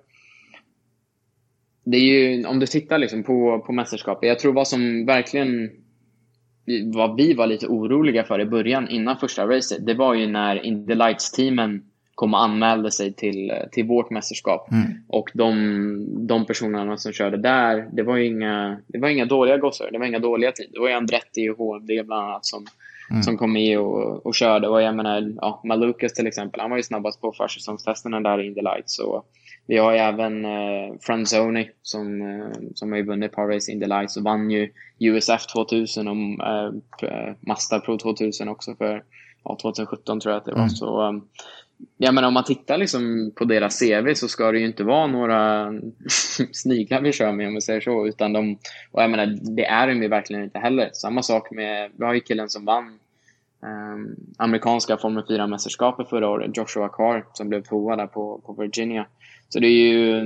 det 1.84 1.96
är 1.96 2.00
ju, 2.00 2.46
om 2.46 2.58
du 2.58 2.66
tittar 2.66 2.98
liksom 2.98 3.22
på, 3.22 3.62
på 3.66 3.72
mästerskapet, 3.72 4.28
jag 4.28 4.38
tror 4.38 4.52
vad 4.52 4.68
som 4.68 5.06
verkligen 5.06 5.70
vad 6.94 7.16
vi 7.16 7.34
var 7.34 7.46
lite 7.46 7.66
oroliga 7.66 8.24
för 8.24 8.40
i 8.40 8.44
början, 8.44 8.88
innan 8.88 9.16
första 9.16 9.46
racet, 9.46 9.86
det 9.86 9.94
var 9.94 10.14
ju 10.14 10.26
när 10.26 10.66
Indy 10.66 10.94
Lights-teamen 10.94 11.82
kom 12.14 12.34
och 12.34 12.42
anmälde 12.42 12.90
sig 12.90 13.12
till, 13.12 13.52
till 13.72 13.84
vårt 13.84 14.10
mästerskap. 14.10 14.72
Mm. 14.72 14.84
Och 15.08 15.30
de, 15.34 16.26
de 16.26 16.46
personerna 16.46 16.96
som 16.96 17.12
körde 17.12 17.36
där, 17.36 17.88
det 17.92 18.02
var 18.02 18.16
ju 18.16 18.26
inga, 18.26 18.80
det 18.86 18.98
var 18.98 19.08
inga 19.08 19.24
dåliga 19.24 19.56
gossar, 19.56 19.88
det 19.92 19.98
var 19.98 20.06
inga 20.06 20.18
dåliga 20.18 20.52
tider. 20.52 20.72
Det 20.72 20.80
var 20.80 20.88
ju 20.88 20.94
Andretti 20.94 21.48
och 21.48 21.56
HMD 21.58 22.06
bland 22.06 22.28
annat 22.28 22.46
som, 22.46 22.66
mm. 23.10 23.22
som 23.22 23.38
kom 23.38 23.52
med 23.52 23.78
och, 23.78 24.26
och 24.26 24.34
körde. 24.34 24.68
Och 24.68 24.82
jag 24.82 24.96
menar, 24.96 25.32
ja, 25.36 25.60
Malukas 25.64 26.12
till 26.12 26.26
exempel, 26.26 26.60
han 26.60 26.70
var 26.70 26.76
ju 26.76 26.82
snabbast 26.82 27.20
på 27.20 27.32
försäsongstesterna 27.32 28.20
där 28.20 28.42
i 28.42 28.46
Indy 28.46 28.60
Lights. 28.60 28.98
Och, 28.98 29.26
vi 29.66 29.78
har 29.78 29.92
ju 29.92 29.98
även 29.98 30.44
eh, 30.44 30.94
Franzoni 31.00 31.70
som, 31.82 32.22
eh, 32.22 32.70
som 32.74 32.92
har 32.92 32.98
ju 32.98 33.04
vunnit 33.04 33.32
Par 33.32 33.46
Race 33.46 33.72
Indy 33.72 33.86
Lights 33.86 34.16
och 34.16 34.22
vann 34.22 34.50
ju 34.50 34.70
USF 34.98 35.46
2000 35.46 36.08
och 36.08 37.04
eh, 37.04 37.34
Mazda 37.40 37.80
Pro 37.80 37.98
2000 37.98 38.48
också 38.48 38.74
för 38.74 39.02
ja, 39.44 39.58
2017 39.62 40.20
tror 40.20 40.32
jag 40.32 40.38
att 40.38 40.44
det 40.44 40.52
var. 40.52 40.58
Mm. 40.58 40.70
Så, 40.70 41.02
um, 41.02 41.28
jag 41.96 42.14
menar 42.14 42.28
om 42.28 42.34
man 42.34 42.44
tittar 42.44 42.78
liksom 42.78 43.32
på 43.36 43.44
deras 43.44 43.78
CV 43.78 44.14
så 44.14 44.28
ska 44.28 44.52
det 44.52 44.58
ju 44.58 44.66
inte 44.66 44.84
vara 44.84 45.06
några 45.06 45.72
sniglar 46.52 47.00
vi 47.00 47.12
kör 47.12 47.32
med 47.32 47.48
om 47.48 47.54
vi 47.54 47.60
säger 47.60 47.80
så. 47.80 48.06
Utan 48.06 48.32
de, 48.32 48.58
och 48.90 49.02
jag 49.02 49.10
menar, 49.10 49.26
det 49.56 49.64
är 49.64 49.86
de 49.86 50.02
ju 50.02 50.08
verkligen 50.08 50.44
inte 50.44 50.58
heller. 50.58 50.90
Samma 50.92 51.22
sak 51.22 51.50
med, 51.50 51.90
vi 51.98 52.04
har 52.04 52.14
ju 52.14 52.20
killen 52.20 52.48
som 52.48 52.64
vann 52.64 52.98
um, 53.60 54.16
amerikanska 54.38 54.96
Formel 54.96 55.24
4-mästerskapet 55.24 56.04
förra 56.04 56.28
året, 56.28 56.56
Joshua 56.56 56.88
Carr, 56.88 57.24
som 57.32 57.48
blev 57.48 57.62
tvåa 57.62 57.96
där 57.96 58.06
på, 58.06 58.40
på 58.46 58.52
Virginia. 58.52 59.06
Så 59.54 59.60
det 59.60 59.66
är 59.66 59.92
ju 59.92 60.20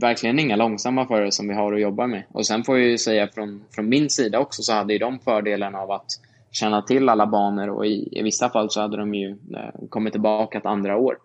verkligen 0.00 0.38
inga 0.38 0.56
långsamma 0.56 1.06
förare 1.06 1.30
som 1.32 1.48
vi 1.48 1.54
har 1.54 1.72
att 1.72 1.80
jobba 1.80 2.06
med. 2.06 2.22
Och 2.28 2.46
sen 2.46 2.64
får 2.64 2.78
jag 2.78 2.88
ju 2.88 2.98
säga 2.98 3.28
från, 3.28 3.64
från 3.70 3.88
min 3.88 4.10
sida 4.10 4.38
också 4.38 4.62
så 4.62 4.72
hade 4.72 4.92
ju 4.92 4.98
de 4.98 5.18
fördelen 5.18 5.74
av 5.74 5.90
att 5.90 6.06
känna 6.50 6.82
till 6.82 7.08
alla 7.08 7.26
banor 7.26 7.68
och 7.68 7.86
i, 7.86 8.08
i 8.12 8.22
vissa 8.22 8.50
fall 8.50 8.70
så 8.70 8.80
hade 8.80 8.96
de 8.96 9.14
ju 9.14 9.30
eh, 9.30 9.88
kommit 9.88 10.12
tillbaka 10.12 10.58
ett 10.58 10.66
andra 10.66 10.96
år 10.96 11.16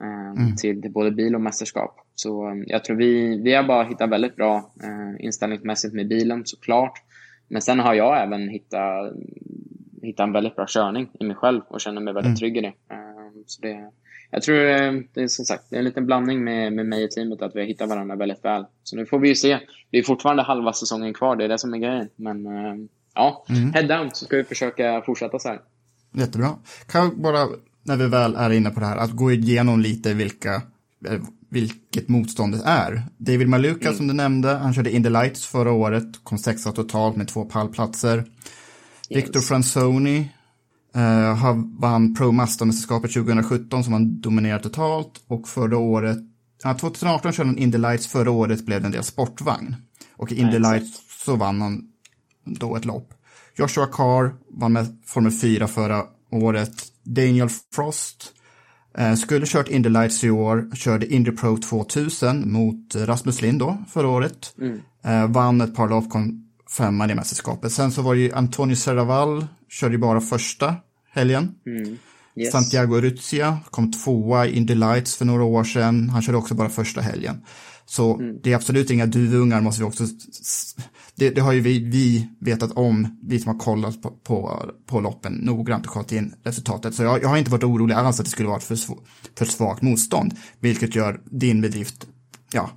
eh, 0.00 0.42
mm. 0.42 0.56
till, 0.56 0.90
både 0.90 1.10
bil 1.10 1.34
och 1.34 1.40
mästerskap. 1.40 1.96
Så 2.14 2.48
eh, 2.48 2.54
jag 2.66 2.84
tror 2.84 2.96
vi, 2.96 3.42
vi 3.42 3.54
har 3.54 3.62
bara 3.62 3.84
hittat 3.84 4.10
väldigt 4.10 4.36
bra 4.36 4.56
eh, 4.82 5.24
inställningsmässigt 5.24 5.94
med 5.94 6.08
bilen 6.08 6.42
såklart. 6.44 7.02
Men 7.48 7.62
sen 7.62 7.80
har 7.80 7.94
jag 7.94 8.22
även 8.22 8.48
hittat, 8.48 9.12
hittat 10.02 10.26
en 10.26 10.32
väldigt 10.32 10.56
bra 10.56 10.66
körning 10.68 11.10
i 11.20 11.24
mig 11.24 11.36
själv 11.36 11.60
och 11.68 11.80
känner 11.80 12.00
mig 12.00 12.14
väldigt 12.14 12.28
mm. 12.28 12.36
trygg 12.36 12.56
i 12.56 12.60
det. 12.60 12.74
Eh, 12.90 13.30
så 13.46 13.62
det 13.62 13.90
jag 14.30 14.42
tror 14.42 14.56
eh, 14.56 14.92
det 15.14 15.22
är 15.22 15.28
som 15.28 15.44
sagt 15.44 15.64
det 15.70 15.76
är 15.76 15.78
en 15.78 15.84
liten 15.84 16.06
blandning 16.06 16.44
med, 16.44 16.72
med 16.72 16.86
mig 16.86 17.04
och 17.04 17.10
teamet 17.10 17.42
att 17.42 17.56
vi 17.56 17.60
har 17.60 17.66
hittat 17.66 17.88
varandra 17.88 18.16
väldigt 18.16 18.44
väl. 18.44 18.64
Så 18.82 18.96
nu 18.96 19.06
får 19.06 19.18
vi 19.18 19.28
ju 19.28 19.34
se. 19.34 19.58
Det 19.90 19.98
är 19.98 20.02
fortfarande 20.02 20.42
halva 20.42 20.72
säsongen 20.72 21.14
kvar, 21.14 21.36
det 21.36 21.44
är 21.44 21.48
det 21.48 21.58
som 21.58 21.74
är 21.74 21.78
grejen. 21.78 22.08
Men 22.16 22.46
eh, 22.46 22.74
ja, 23.14 23.44
mm. 23.48 23.72
head 23.72 23.82
down 23.82 24.10
så 24.12 24.24
ska 24.24 24.36
vi 24.36 24.44
försöka 24.44 25.02
fortsätta 25.06 25.38
så 25.38 25.48
här. 25.48 25.60
Jättebra. 26.12 26.48
Kan 26.86 27.22
bara, 27.22 27.48
när 27.82 27.96
vi 27.96 28.06
väl 28.06 28.34
är 28.34 28.50
inne 28.50 28.70
på 28.70 28.80
det 28.80 28.86
här, 28.86 28.96
att 28.96 29.10
gå 29.10 29.32
igenom 29.32 29.80
lite 29.80 30.14
vilka, 30.14 30.54
eh, 31.08 31.20
vilket 31.48 32.08
motståndet 32.08 32.62
är. 32.64 33.02
David 33.18 33.48
Maluka 33.48 33.86
mm. 33.86 33.96
som 33.96 34.06
du 34.06 34.14
nämnde, 34.14 34.48
han 34.48 34.74
körde 34.74 34.90
Indy 34.90 35.10
Lights 35.10 35.46
förra 35.46 35.72
året, 35.72 36.24
kom 36.24 36.38
sexa 36.38 36.72
totalt 36.72 37.16
med 37.16 37.28
två 37.28 37.44
pallplatser. 37.44 38.16
Yes. 38.16 38.26
Victor 39.08 39.40
Franzoni 39.40 40.28
Uh, 40.96 41.56
vann 41.80 42.14
Pro 42.14 42.32
Mazda-mästerskapet 42.32 43.12
2017 43.12 43.84
som 43.84 43.92
han 43.92 44.20
dominerade 44.20 44.62
totalt 44.62 45.22
och 45.26 45.48
förra 45.48 45.78
året, 45.78 46.18
ja, 46.62 46.74
2018 46.74 47.32
körde 47.32 47.48
han 47.48 47.58
Indy 47.58 47.78
Lights, 47.78 48.06
förra 48.06 48.30
året 48.30 48.66
blev 48.66 48.80
det 48.80 48.86
en 48.86 48.92
del 48.92 49.04
sportvagn. 49.04 49.76
Och 50.16 50.32
i 50.32 50.40
Indy 50.40 50.58
Lights 50.58 51.00
så 51.24 51.36
vann 51.36 51.60
han 51.60 51.82
då 52.44 52.76
ett 52.76 52.84
lopp. 52.84 53.14
Joshua 53.56 53.86
Carr 53.86 54.34
vann 54.48 54.72
med 54.72 54.98
Formel 55.06 55.32
4 55.32 55.68
förra 55.68 56.04
året. 56.30 56.72
Daniel 57.02 57.48
Frost 57.74 58.32
uh, 59.00 59.14
skulle 59.14 59.46
kört 59.46 59.68
Indy 59.68 59.88
Lights 59.88 60.24
i 60.24 60.30
år, 60.30 60.70
körde 60.74 61.14
Indy 61.14 61.30
Pro 61.30 61.56
2000 61.56 62.52
mot 62.52 62.94
Rasmus 62.94 63.42
Lind 63.42 63.58
då 63.58 63.78
förra 63.88 64.08
året. 64.08 64.54
Mm. 64.58 64.80
Uh, 65.06 65.32
vann 65.32 65.60
ett 65.60 65.74
par 65.74 65.88
lopp, 65.88 66.10
kom 66.10 66.50
femma 66.76 67.10
i 67.10 67.14
mästerskapet. 67.14 67.72
Sen 67.72 67.92
så 67.92 68.02
var 68.02 68.14
det 68.14 68.20
ju 68.20 68.32
Antonio 68.32 68.76
Serraval 68.76 69.46
körde 69.70 69.94
ju 69.94 69.98
bara 69.98 70.20
första 70.20 70.76
helgen. 71.10 71.54
Mm. 71.66 71.98
Yes. 72.36 72.52
Santiago 72.52 73.00
Ruzia 73.00 73.58
kom 73.70 73.92
tvåa 73.92 74.46
i 74.46 74.56
Indy 74.56 74.74
Lights 74.74 75.16
för 75.16 75.24
några 75.24 75.44
år 75.44 75.64
sedan. 75.64 76.08
Han 76.08 76.22
körde 76.22 76.38
också 76.38 76.54
bara 76.54 76.68
första 76.68 77.00
helgen. 77.00 77.42
Så 77.86 78.14
mm. 78.14 78.40
det 78.42 78.52
är 78.52 78.56
absolut 78.56 78.90
inga 78.90 79.06
duvungar 79.06 79.60
måste 79.60 79.82
vi 79.82 79.88
också... 79.88 80.06
Det, 81.14 81.30
det 81.30 81.40
har 81.40 81.52
ju 81.52 81.60
vi, 81.60 81.78
vi 81.78 82.28
vetat 82.40 82.72
om, 82.72 83.18
vi 83.22 83.38
som 83.38 83.52
har 83.52 83.58
kollat 83.58 84.02
på, 84.02 84.10
på, 84.10 84.64
på 84.86 85.00
loppen 85.00 85.32
noggrant 85.32 85.86
och 85.86 85.92
kollat 85.92 86.12
in 86.12 86.34
resultatet. 86.44 86.94
Så 86.94 87.02
jag, 87.02 87.22
jag 87.22 87.28
har 87.28 87.36
inte 87.36 87.50
varit 87.50 87.64
orolig 87.64 87.94
alls 87.94 88.20
att 88.20 88.26
det 88.26 88.30
skulle 88.30 88.48
vara 88.48 88.60
för, 88.60 88.78
för 89.38 89.44
svagt 89.44 89.82
motstånd. 89.82 90.36
Vilket 90.60 90.94
gör 90.94 91.20
din 91.24 91.60
bedrift, 91.60 92.06
ja, 92.52 92.70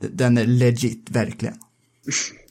den 0.00 0.38
är 0.38 0.46
legit 0.46 1.10
verkligen. 1.10 1.54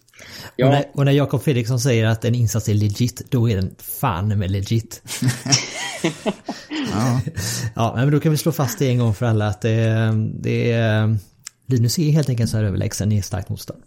Ja. 0.56 0.66
Och 0.66 0.72
när, 0.72 0.86
och 0.94 1.06
när 1.06 1.12
Jakob 1.12 1.44
Fredriksson 1.44 1.80
säger 1.80 2.06
att 2.06 2.26
en 2.26 2.36
insats 2.36 2.70
är 2.70 2.74
legit, 2.74 3.22
då 3.30 3.50
är 3.50 3.56
den 3.56 3.76
fan 3.80 4.40
med 4.40 4.52
legit. 4.52 5.02
ja. 6.94 7.22
ja, 7.76 7.94
men 7.96 8.12
då 8.12 8.20
kan 8.20 8.32
vi 8.32 8.38
slå 8.38 8.52
fast 8.52 8.80
det 8.80 8.90
en 8.90 8.98
gång 8.98 9.14
för 9.14 9.26
alla 9.26 9.48
att 9.48 9.62
det, 9.62 10.14
det 10.40 10.72
är 10.72 11.18
Linus 11.66 12.00
är 12.00 12.12
helt 12.12 12.30
enkelt 12.30 12.50
så 12.50 12.58
här 12.58 12.64
överlägsen 12.64 13.12
i 13.12 13.22
starkt 13.22 13.50
motstånd. 13.50 13.84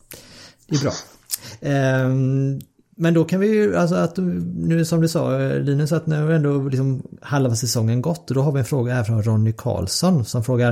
Det 0.67 0.77
är 0.77 0.81
bra. 0.81 0.93
Um, 1.61 2.61
men 2.99 3.15
då 3.15 3.25
kan 3.25 3.41
vi 3.41 3.47
ju, 3.47 3.77
alltså 3.77 3.95
att 3.95 4.17
nu 4.57 4.85
som 4.85 5.01
du 5.01 5.09
sa 5.09 5.39
Linus, 5.39 5.93
att 5.93 6.07
nu 6.07 6.35
ändå 6.35 6.69
liksom 6.69 7.03
halva 7.21 7.55
säsongen 7.55 8.03
gått. 8.03 8.29
Då 8.29 8.41
har 8.41 8.53
vi 8.53 8.59
en 8.59 8.65
fråga 8.65 8.95
här 8.95 9.05
från 9.05 9.23
Ronny 9.23 9.53
Karlsson 9.53 10.25
som 10.25 10.45
frågar 10.45 10.69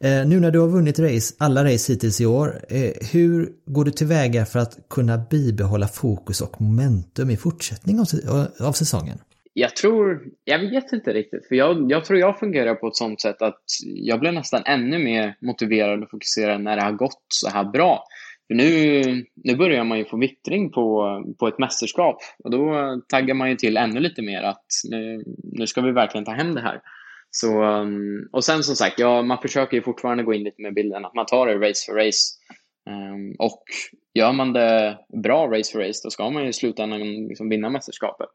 eh, 0.00 0.26
Nu 0.26 0.40
när 0.40 0.50
du 0.50 0.58
har 0.58 0.68
vunnit 0.68 0.98
race, 0.98 1.34
alla 1.38 1.64
race 1.64 1.92
hittills 1.92 2.20
i 2.20 2.26
år, 2.26 2.60
eh, 2.68 2.92
hur 3.12 3.48
går 3.66 3.84
du 3.84 3.90
tillväga 3.90 4.46
för 4.46 4.58
att 4.58 4.78
kunna 4.90 5.18
bibehålla 5.30 5.88
fokus 5.88 6.40
och 6.40 6.60
momentum 6.60 7.30
i 7.30 7.36
fortsättning 7.36 8.00
av, 8.00 8.06
av 8.60 8.72
säsongen? 8.72 9.18
Jag 9.52 9.76
tror, 9.76 10.20
jag 10.44 10.58
vet 10.58 10.92
inte 10.92 11.12
riktigt, 11.12 11.48
för 11.48 11.54
jag, 11.54 11.90
jag 11.90 12.04
tror 12.04 12.18
jag 12.18 12.38
fungerar 12.38 12.74
på 12.74 12.88
ett 12.88 12.96
sånt 12.96 13.20
sätt 13.20 13.42
att 13.42 13.62
jag 13.84 14.20
blir 14.20 14.32
nästan 14.32 14.62
ännu 14.66 14.98
mer 14.98 15.36
motiverad 15.40 16.02
och 16.02 16.10
fokuserad 16.10 16.60
när 16.60 16.76
det 16.76 16.82
har 16.82 16.92
gått 16.92 17.24
så 17.28 17.50
här 17.50 17.64
bra. 17.64 18.04
För 18.50 18.54
nu, 18.54 19.02
nu 19.34 19.56
börjar 19.56 19.84
man 19.84 19.98
ju 19.98 20.04
få 20.04 20.16
vittring 20.16 20.70
på, 20.70 21.06
på 21.38 21.48
ett 21.48 21.58
mästerskap 21.58 22.16
och 22.44 22.50
då 22.50 23.00
taggar 23.08 23.34
man 23.34 23.50
ju 23.50 23.56
till 23.56 23.76
ännu 23.76 24.00
lite 24.00 24.22
mer 24.22 24.42
att 24.42 24.64
nu, 24.90 25.24
nu 25.42 25.66
ska 25.66 25.80
vi 25.80 25.92
verkligen 25.92 26.24
ta 26.24 26.32
hem 26.32 26.54
det 26.54 26.60
här. 26.60 26.80
Så, 27.30 27.62
um, 27.62 28.28
och 28.32 28.44
sen 28.44 28.62
som 28.62 28.76
sagt, 28.76 28.98
ja, 28.98 29.22
man 29.22 29.38
försöker 29.42 29.76
ju 29.76 29.82
fortfarande 29.82 30.22
gå 30.22 30.34
in 30.34 30.42
lite 30.42 30.62
med 30.62 30.74
bilden 30.74 31.04
att 31.04 31.14
man 31.14 31.26
tar 31.26 31.46
det 31.46 31.68
race 31.68 31.86
för 31.86 32.06
race. 32.06 32.34
Um, 32.90 33.34
och 33.38 33.62
gör 34.14 34.32
man 34.32 34.52
det 34.52 34.98
bra 35.22 35.46
race 35.46 35.72
för 35.72 35.78
race, 35.78 36.00
då 36.04 36.10
ska 36.10 36.30
man 36.30 36.42
ju 36.42 36.48
i 36.48 36.52
slutändan 36.52 37.00
liksom 37.28 37.48
vinna 37.48 37.70
mästerskapet. 37.70 38.28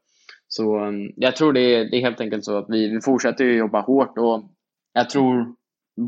Så 0.48 0.78
um, 0.84 1.12
jag 1.16 1.36
tror 1.36 1.52
det 1.52 1.60
är, 1.60 1.84
det 1.84 1.96
är 1.96 2.00
helt 2.00 2.20
enkelt 2.20 2.44
så 2.44 2.58
att 2.58 2.66
vi, 2.68 2.88
vi 2.88 3.00
fortsätter 3.00 3.44
jobba 3.44 3.80
hårt 3.80 4.18
och 4.18 4.50
jag 4.92 5.10
tror 5.10 5.54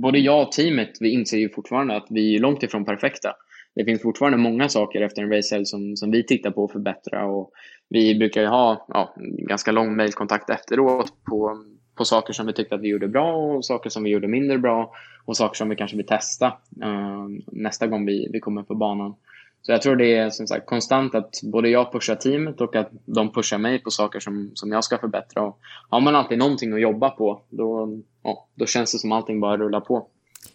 både 0.03 0.18
jag 0.18 0.42
och 0.42 0.53
teamet, 0.53 0.90
vi 1.01 1.11
inser 1.11 1.38
ju 1.38 1.49
fortfarande 1.49 1.97
att 1.97 2.07
vi 2.11 2.37
är 2.37 2.40
långt 2.40 2.62
ifrån 2.62 2.85
perfekta. 2.85 3.35
Det 3.79 3.85
finns 3.85 4.03
fortfarande 4.03 4.38
många 4.38 4.69
saker 4.69 5.01
efter 5.01 5.23
en 5.23 5.31
racehelg 5.33 5.67
som, 5.67 5.97
som 5.97 6.11
vi 6.11 6.27
tittar 6.27 6.51
på 6.51 6.64
att 6.64 6.73
förbättra 6.73 7.25
och 7.25 7.51
vi 7.88 8.14
brukar 8.14 8.41
ju 8.41 8.47
ha 8.47 8.87
ja, 8.88 9.14
ganska 9.19 9.73
lång 9.73 9.97
mejlkontakt 9.97 10.51
efteråt 10.51 11.12
på 11.25 11.64
på 11.95 12.05
saker 12.05 12.33
som 12.33 12.47
vi 12.47 12.53
tyckte 12.53 12.75
att 12.75 12.81
vi 12.81 12.88
gjorde 12.88 13.09
bra 13.09 13.37
och 13.37 13.64
saker 13.64 13.91
som 13.91 14.03
vi 14.03 14.11
gjorde 14.11 14.29
mindre 14.29 14.59
bra 14.59 14.93
och 15.25 15.37
saker 15.37 15.57
som 15.57 15.69
vi 15.69 15.77
kanske 15.77 15.97
vill 15.97 16.07
testa 16.07 16.47
eh, 16.83 17.27
nästa 17.47 17.87
gång 17.87 18.07
vi, 18.07 18.29
vi 18.33 18.41
kommer 18.41 18.62
på 18.62 18.75
banan. 18.75 19.14
Så 19.62 19.73
jag 19.73 19.83
tror 19.83 19.97
det 19.97 20.17
är 20.17 20.31
som 20.31 20.47
sagt 20.47 20.67
konstant 20.67 21.14
att 21.14 21.41
både 21.43 21.69
jag 21.69 21.93
pushar 21.93 22.14
teamet 22.14 22.61
och 22.61 22.77
att 22.77 22.91
de 23.05 23.33
pushar 23.33 23.59
mig 23.59 23.79
på 23.83 23.91
saker 23.91 24.21
som, 24.21 24.51
som 24.55 24.73
jag 24.73 24.85
ska 24.85 24.99
förbättra. 24.99 25.43
Och 25.43 25.59
har 25.88 26.01
man 26.01 26.14
alltid 26.14 26.38
någonting 26.38 26.73
att 26.73 26.81
jobba 26.81 27.11
på, 27.11 27.43
då, 27.49 27.99
ja, 28.23 28.49
då 28.55 28.67
känns 28.67 28.93
det 28.93 28.99
som 28.99 29.12
allting 29.12 29.41
bara 29.41 29.57
rullar 29.57 29.81
på. 29.81 30.07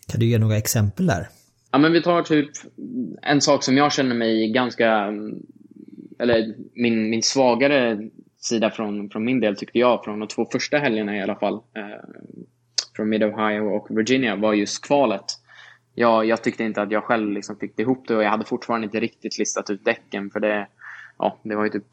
Kan 0.08 0.20
du 0.20 0.26
ge 0.26 0.38
några 0.38 0.58
exempel 0.58 1.08
där? 1.08 1.28
Ja, 1.74 1.80
men 1.80 1.92
vi 1.92 2.02
tar 2.02 2.24
typ 2.24 2.50
en 3.22 3.42
sak 3.42 3.64
som 3.64 3.78
jag 3.78 3.94
känner 3.94 4.16
mig 4.16 4.52
ganska, 4.52 5.14
eller 6.20 6.56
min, 6.74 7.10
min 7.10 7.24
svagare 7.24 8.10
sida 8.38 8.72
från, 8.72 9.10
från 9.10 9.26
min 9.26 9.40
del 9.40 9.56
tyckte 9.56 9.80
jag, 9.80 10.04
från 10.04 10.20
de 10.20 10.28
två 10.28 10.46
första 10.52 10.78
helgerna 10.78 11.18
i 11.18 11.22
alla 11.22 11.36
fall, 11.36 11.54
eh, 11.54 12.04
från 12.96 13.10
Mid-Ohio 13.10 13.62
och 13.62 13.98
Virginia, 13.98 14.36
var 14.36 14.54
just 14.54 14.86
kvalet. 14.86 15.26
Jag, 15.94 16.26
jag 16.26 16.44
tyckte 16.44 16.64
inte 16.64 16.82
att 16.82 16.92
jag 16.92 17.04
själv 17.04 17.32
liksom 17.32 17.56
fick 17.56 17.80
ihop 17.80 18.08
det 18.08 18.16
och 18.16 18.24
jag 18.24 18.30
hade 18.30 18.46
fortfarande 18.46 18.86
inte 18.86 19.00
riktigt 19.00 19.40
listat 19.40 19.70
ut 19.70 19.86
däcken 19.86 20.30
för 20.30 20.40
det, 20.40 20.68
ja, 21.18 21.40
det 21.44 21.56
var 21.56 21.64
ju 21.64 21.70
typ 21.70 21.88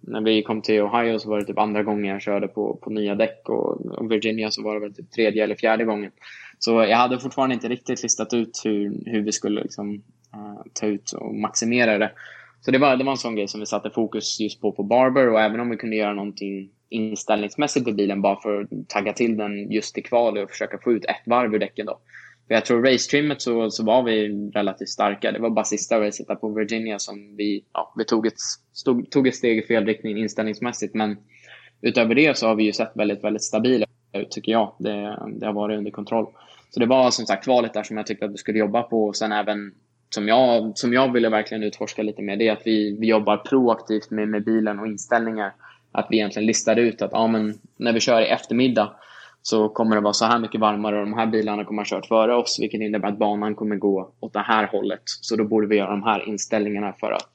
när 0.00 0.20
vi 0.20 0.42
kom 0.42 0.62
till 0.62 0.82
Ohio 0.82 1.18
så 1.18 1.30
var 1.30 1.38
det 1.38 1.44
typ 1.44 1.58
andra 1.58 1.82
gången 1.82 2.04
jag 2.04 2.22
körde 2.22 2.48
på, 2.48 2.78
på 2.82 2.90
nya 2.90 3.14
däck 3.14 3.48
och, 3.48 3.86
och 3.86 4.12
Virginia 4.12 4.50
så 4.50 4.62
var 4.62 4.74
det 4.74 4.80
väl 4.80 4.94
typ 4.94 5.10
tredje 5.10 5.44
eller 5.44 5.54
fjärde 5.54 5.84
gången. 5.84 6.10
Så 6.58 6.70
jag 6.70 6.96
hade 6.96 7.18
fortfarande 7.18 7.54
inte 7.54 7.68
riktigt 7.68 8.02
listat 8.02 8.34
ut 8.34 8.62
hur, 8.64 9.02
hur 9.06 9.22
vi 9.22 9.32
skulle 9.32 9.62
liksom, 9.62 9.94
uh, 10.34 10.62
ta 10.72 10.86
ut 10.86 11.12
och 11.12 11.34
maximera 11.34 11.98
det. 11.98 12.12
Så 12.60 12.70
det 12.70 12.78
var, 12.78 12.96
det 12.96 13.04
var 13.04 13.12
en 13.12 13.18
sån 13.18 13.36
grej 13.36 13.48
som 13.48 13.60
vi 13.60 13.66
satte 13.66 13.90
fokus 13.90 14.40
just 14.40 14.60
på 14.60 14.72
på 14.72 14.82
Barber 14.82 15.28
och 15.28 15.40
även 15.40 15.60
om 15.60 15.70
vi 15.70 15.76
kunde 15.76 15.96
göra 15.96 16.14
någonting 16.14 16.70
inställningsmässigt 16.88 17.86
på 17.86 17.92
bilen 17.92 18.22
bara 18.22 18.40
för 18.40 18.60
att 18.62 18.88
tagga 18.88 19.12
till 19.12 19.36
den 19.36 19.72
just 19.72 19.98
i 19.98 20.02
kvalet 20.02 20.44
och 20.44 20.50
försöka 20.50 20.78
få 20.78 20.92
ut 20.92 21.04
ett 21.04 21.22
varv 21.26 21.54
ur 21.54 21.58
däcken 21.58 21.86
då. 21.86 21.98
För 22.50 22.54
jag 22.54 22.64
tror 22.64 22.82
racetrimmet 22.82 23.42
så, 23.42 23.70
så 23.70 23.84
var 23.84 24.02
vi 24.02 24.28
relativt 24.54 24.88
starka. 24.88 25.32
Det 25.32 25.38
var 25.38 25.50
bara 25.50 25.64
sista 25.64 26.00
racet 26.00 26.28
där 26.28 26.34
på 26.34 26.48
Virginia 26.48 26.98
som 26.98 27.36
vi, 27.36 27.64
ja, 27.72 27.94
vi 27.96 28.04
tog, 28.04 28.26
ett, 28.26 28.40
stod, 28.72 29.10
tog 29.10 29.26
ett 29.26 29.34
steg 29.34 29.58
i 29.58 29.62
fel 29.62 29.86
riktning 29.86 30.18
inställningsmässigt. 30.18 30.94
Men 30.94 31.16
utöver 31.80 32.14
det 32.14 32.38
så 32.38 32.46
har 32.46 32.54
vi 32.54 32.64
ju 32.64 32.72
sett 32.72 32.90
väldigt, 32.94 33.24
väldigt 33.24 33.42
stabila 33.42 33.86
ut 34.12 34.30
tycker 34.30 34.52
jag. 34.52 34.74
Det, 34.78 35.18
det 35.36 35.46
har 35.46 35.52
varit 35.52 35.78
under 35.78 35.90
kontroll. 35.90 36.26
Så 36.70 36.80
det 36.80 36.86
var 36.86 37.10
som 37.10 37.26
sagt 37.26 37.44
kvalet 37.44 37.74
där 37.74 37.82
som 37.82 37.96
jag 37.96 38.06
tyckte 38.06 38.24
att 38.24 38.32
vi 38.32 38.36
skulle 38.36 38.58
jobba 38.58 38.82
på 38.82 39.06
och 39.06 39.16
sen 39.16 39.32
även 39.32 39.72
som 40.14 40.28
jag, 40.28 40.78
som 40.78 40.92
jag 40.92 41.12
ville 41.12 41.28
verkligen 41.28 41.62
utforska 41.62 42.02
lite 42.02 42.22
mer, 42.22 42.36
det 42.36 42.48
är 42.48 42.52
att 42.52 42.66
vi, 42.66 42.96
vi 43.00 43.06
jobbar 43.06 43.36
proaktivt 43.36 44.10
med, 44.10 44.28
med 44.28 44.44
bilen 44.44 44.78
och 44.78 44.86
inställningar. 44.86 45.52
Att 45.92 46.06
vi 46.10 46.16
egentligen 46.16 46.46
listar 46.46 46.76
ut 46.76 47.02
att 47.02 47.12
ja, 47.12 47.26
men 47.26 47.58
när 47.76 47.92
vi 47.92 48.00
kör 48.00 48.20
i 48.20 48.26
eftermiddag 48.26 48.92
så 49.42 49.68
kommer 49.68 49.96
det 49.96 50.02
vara 50.02 50.12
så 50.12 50.24
här 50.24 50.38
mycket 50.38 50.60
varmare 50.60 51.00
och 51.00 51.06
de 51.06 51.14
här 51.14 51.26
bilarna 51.26 51.64
kommer 51.64 51.82
ha 51.82 51.86
kört 51.86 52.06
före 52.06 52.34
oss, 52.34 52.58
vilket 52.60 52.80
innebär 52.80 53.08
att 53.08 53.18
banan 53.18 53.54
kommer 53.54 53.76
gå 53.76 54.12
åt 54.20 54.32
det 54.32 54.40
här 54.40 54.66
hållet. 54.66 55.02
Så 55.04 55.36
då 55.36 55.44
borde 55.44 55.66
vi 55.66 55.76
göra 55.76 55.90
de 55.90 56.02
här 56.02 56.28
inställningarna 56.28 56.92
för 57.00 57.12
att 57.12 57.30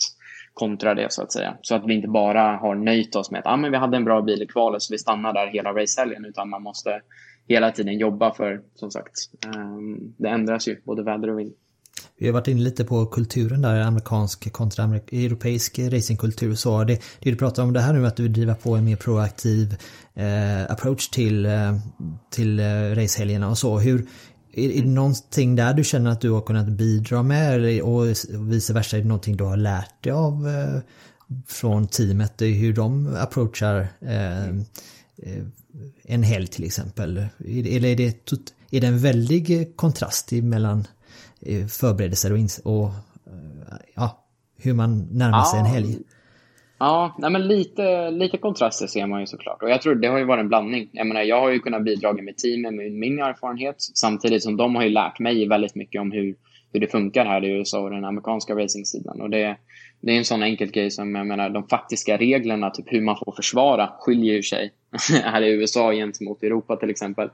kontra 0.53 0.93
det 0.93 1.11
så 1.11 1.23
att 1.23 1.31
säga. 1.31 1.57
Så 1.61 1.75
att 1.75 1.85
vi 1.85 1.93
inte 1.93 2.07
bara 2.07 2.57
har 2.57 2.75
nöjt 2.75 3.15
oss 3.15 3.31
med 3.31 3.39
att 3.39 3.47
ah, 3.47 3.57
men 3.57 3.71
vi 3.71 3.77
hade 3.77 3.97
en 3.97 4.05
bra 4.05 4.21
bil 4.21 4.41
i 4.41 4.47
kvalet 4.47 4.81
så 4.81 4.93
vi 4.93 4.97
stannar 4.97 5.33
där 5.33 5.47
hela 5.47 5.73
racehelgen, 5.73 6.25
utan 6.25 6.49
man 6.49 6.63
måste 6.63 7.01
hela 7.47 7.71
tiden 7.71 7.97
jobba 7.97 8.33
för, 8.33 8.61
som 8.75 8.91
sagt, 8.91 9.13
um, 9.55 10.15
det 10.17 10.29
ändras 10.29 10.67
ju, 10.67 10.81
både 10.83 11.03
väder 11.03 11.29
och 11.29 11.39
vind. 11.39 11.53
Vi 12.17 12.25
har 12.25 12.34
varit 12.34 12.47
inne 12.47 12.62
lite 12.62 12.84
på 12.84 13.06
kulturen 13.06 13.62
där, 13.62 13.82
amerikansk 13.82 14.51
kontra 14.51 14.84
europeisk 15.12 15.80
racingkultur. 15.80 16.56
Så 16.56 16.84
det, 16.84 17.01
det 17.19 17.32
du 17.32 17.36
pratar 17.36 17.63
om 17.63 17.73
det 17.73 17.82
här 17.82 17.93
nu 17.93 18.08
att 18.08 18.15
du 18.15 18.28
driver 18.28 18.54
på 18.54 18.75
en 18.75 18.86
mer 18.86 18.95
proaktiv 18.95 19.75
eh, 20.13 20.71
approach 20.71 21.10
till, 21.10 21.45
eh, 21.45 21.78
till 22.30 22.60
eh, 22.60 22.65
racehelgerna 22.95 23.49
och 23.49 23.58
så. 23.58 23.80
Hur, 23.80 24.08
är, 24.56 24.69
är 24.69 24.82
det 24.82 24.89
någonting 24.89 25.56
där 25.56 25.73
du 25.73 25.84
känner 25.84 26.12
att 26.12 26.21
du 26.21 26.30
har 26.30 26.41
kunnat 26.41 26.67
bidra 26.67 27.23
med 27.23 27.82
och 27.82 28.08
vice 28.30 28.73
versa? 28.73 28.97
Är 28.97 29.01
det 29.01 29.08
någonting 29.08 29.38
du 29.38 29.43
har 29.43 29.58
lärt 29.58 30.04
dig 30.04 30.12
av 30.12 30.47
eh, 30.47 30.80
från 31.47 31.88
teamet? 31.88 32.41
Hur 32.41 32.73
de 32.73 33.15
approachar 33.15 33.88
eh, 34.01 34.47
eh, 34.47 35.43
en 36.04 36.23
helg 36.23 36.47
till 36.47 36.63
exempel? 36.63 37.25
Eller 37.47 37.86
är 37.86 37.95
det, 37.95 38.32
är 38.71 38.82
det 38.82 38.88
en 38.88 38.99
väldig 38.99 39.73
kontrast 39.75 40.32
mellan 40.32 40.88
förberedelser 41.69 42.34
och, 42.34 42.39
och 42.63 42.86
eh, 43.27 43.77
ja, 43.95 44.25
hur 44.58 44.73
man 44.73 45.08
närmar 45.12 45.43
sig 45.43 45.60
en 45.60 45.65
helg. 45.65 45.97
Ja, 46.77 47.15
nej 47.17 47.31
men 47.31 47.47
lite, 47.47 48.12
lite 48.12 48.38
kontraster 48.38 48.88
ser 48.88 49.08
man 49.08 49.19
ju 49.19 49.27
såklart. 49.27 49.63
Och 49.63 49.69
jag 49.69 49.81
tror 49.81 49.95
det 49.95 50.08
har 50.08 50.17
ju 50.17 50.25
varit 50.25 50.41
en 50.41 50.47
blandning. 50.47 50.89
Jag 50.91 51.08
menar, 51.08 51.21
jag 51.21 51.41
har 51.41 51.49
ju 51.49 51.60
kunnat 51.60 51.84
bidra 51.84 52.13
med 52.13 52.38
teamet 52.38 52.73
med 52.73 52.91
min 52.91 53.19
erfarenhet 53.19 53.75
samtidigt 53.79 54.43
som 54.43 54.58
de 54.58 54.75
har 54.75 54.84
ju 54.84 54.89
lärt 54.89 55.19
mig 55.19 55.47
väldigt 55.47 55.75
mycket 55.75 56.01
om 56.01 56.12
hur, 56.12 56.36
hur 56.73 56.79
det 56.79 56.88
funkar 56.88 57.25
här 57.25 57.45
i 57.45 57.49
USA 57.49 57.79
och 57.79 57.89
den 57.89 58.05
amerikanska 58.05 58.55
racingsidan. 58.55 59.21
Och 59.21 59.29
det, 59.29 59.58
det 60.01 60.12
är 60.12 60.17
en 60.17 60.25
sån 60.25 60.43
enkel 60.43 60.71
grej 60.71 60.91
som, 60.91 61.15
jag 61.15 61.27
menar, 61.27 61.49
de 61.49 61.67
faktiska 61.67 62.17
reglerna, 62.17 62.69
typ 62.69 62.86
hur 62.88 63.01
man 63.01 63.17
får 63.25 63.31
försvara, 63.31 63.89
skiljer 63.99 64.34
ju 64.34 64.43
sig 64.43 64.73
här 65.23 65.41
i 65.41 65.51
USA 65.51 65.91
gentemot 65.91 66.43
Europa 66.43 66.75
till 66.75 66.89
exempel. 66.89 67.29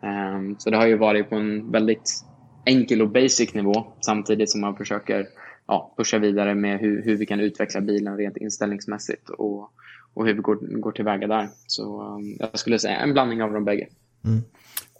Um, 0.00 0.56
så 0.58 0.70
det 0.70 0.76
har 0.76 0.86
ju 0.86 0.96
varit 0.96 1.28
på 1.28 1.34
en 1.34 1.70
väldigt 1.70 2.24
enkel 2.66 3.02
och 3.02 3.10
basic 3.10 3.54
nivå 3.54 3.86
samtidigt 4.00 4.50
som 4.50 4.60
man 4.60 4.76
försöker 4.76 5.26
ja, 5.66 5.94
pusha 5.96 6.18
vidare 6.18 6.54
med 6.54 6.80
hur, 6.80 7.02
hur 7.02 7.16
vi 7.16 7.26
kan 7.26 7.40
utveckla 7.40 7.80
bilen 7.80 8.16
rent 8.16 8.36
inställningsmässigt 8.36 9.28
och, 9.28 9.70
och 10.14 10.26
hur 10.26 10.34
vi 10.34 10.40
går, 10.40 10.80
går 10.80 10.92
tillväga 10.92 11.26
där. 11.26 11.48
Så 11.66 12.02
um, 12.02 12.36
jag 12.38 12.58
skulle 12.58 12.78
säga 12.78 12.96
en 12.96 13.12
blandning 13.12 13.42
av 13.42 13.52
de 13.52 13.64
bägge. 13.64 13.88
Mm. 14.24 14.42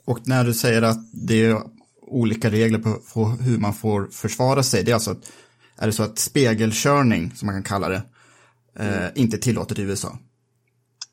Och 0.05 0.29
när 0.29 0.45
du 0.45 0.55
säger 0.55 0.83
att 0.83 0.99
det 1.13 1.45
är 1.45 1.59
olika 2.01 2.51
regler 2.51 2.79
på, 2.79 3.25
hur 3.25 3.59
man 3.59 3.75
får 3.75 4.07
försvara 4.07 4.63
sig, 4.63 4.85
det 4.85 4.91
är 4.91 4.95
alltså 4.95 5.11
att, 5.11 5.33
är 5.79 5.87
det 5.87 5.93
så 5.93 6.03
att 6.03 6.19
spegelkörning, 6.19 7.31
som 7.31 7.47
man 7.47 7.55
kan 7.55 7.63
kalla 7.63 7.89
det, 7.89 8.03
eh, 8.79 8.99
mm. 8.99 9.13
inte 9.15 9.39
tillåtet 9.39 9.79
i 9.79 9.83
USA? 9.83 10.19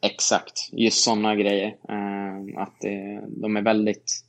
Exakt, 0.01 0.69
just 0.71 1.03
sådana 1.03 1.35
grejer. 1.35 1.67
Eh, 1.67 2.61
att 2.61 2.73
det, 2.81 3.23
de 3.41 3.57
är 3.57 3.61
väldigt 3.61 4.23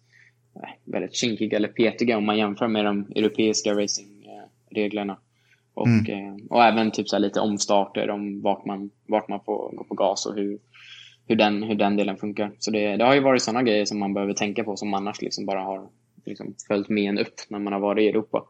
väldigt 0.84 1.14
kinkiga 1.14 1.56
eller 1.56 1.68
petiga 1.68 2.18
om 2.18 2.26
man 2.26 2.38
jämför 2.38 2.68
med 2.68 2.84
de 2.84 3.12
europeiska 3.16 3.74
racingreglerna. 3.74 5.18
Och, 5.74 5.86
mm. 5.86 6.06
Eh, 6.06 6.34
och 6.50 6.64
även 6.64 6.90
typ 6.90 7.08
så 7.08 7.18
lite 7.18 7.40
omstarter 7.40 8.10
om 8.10 8.42
vart 8.42 8.64
man, 8.64 8.90
vart 9.06 9.28
man 9.28 9.40
får 9.40 9.76
gå 9.76 9.84
på 9.84 9.94
gas 9.94 10.26
och 10.26 10.34
hur, 10.34 10.58
hur, 11.26 11.36
den, 11.36 11.62
hur 11.62 11.74
den 11.74 11.96
delen 11.96 12.16
funkar. 12.16 12.52
Så 12.58 12.70
det, 12.70 12.96
det 12.96 13.04
har 13.04 13.14
ju 13.14 13.20
varit 13.20 13.42
sådana 13.42 13.62
grejer 13.62 13.84
som 13.84 13.98
man 13.98 14.14
behöver 14.14 14.34
tänka 14.34 14.64
på 14.64 14.76
som 14.76 14.94
annars 14.94 15.22
liksom 15.22 15.46
bara 15.46 15.60
har 15.60 15.88
liksom 16.24 16.54
följt 16.68 16.88
med 16.88 17.08
en 17.08 17.18
upp 17.18 17.34
när 17.48 17.58
man 17.58 17.72
har 17.72 17.80
varit 17.80 18.02
i 18.02 18.08
Europa. 18.08 18.44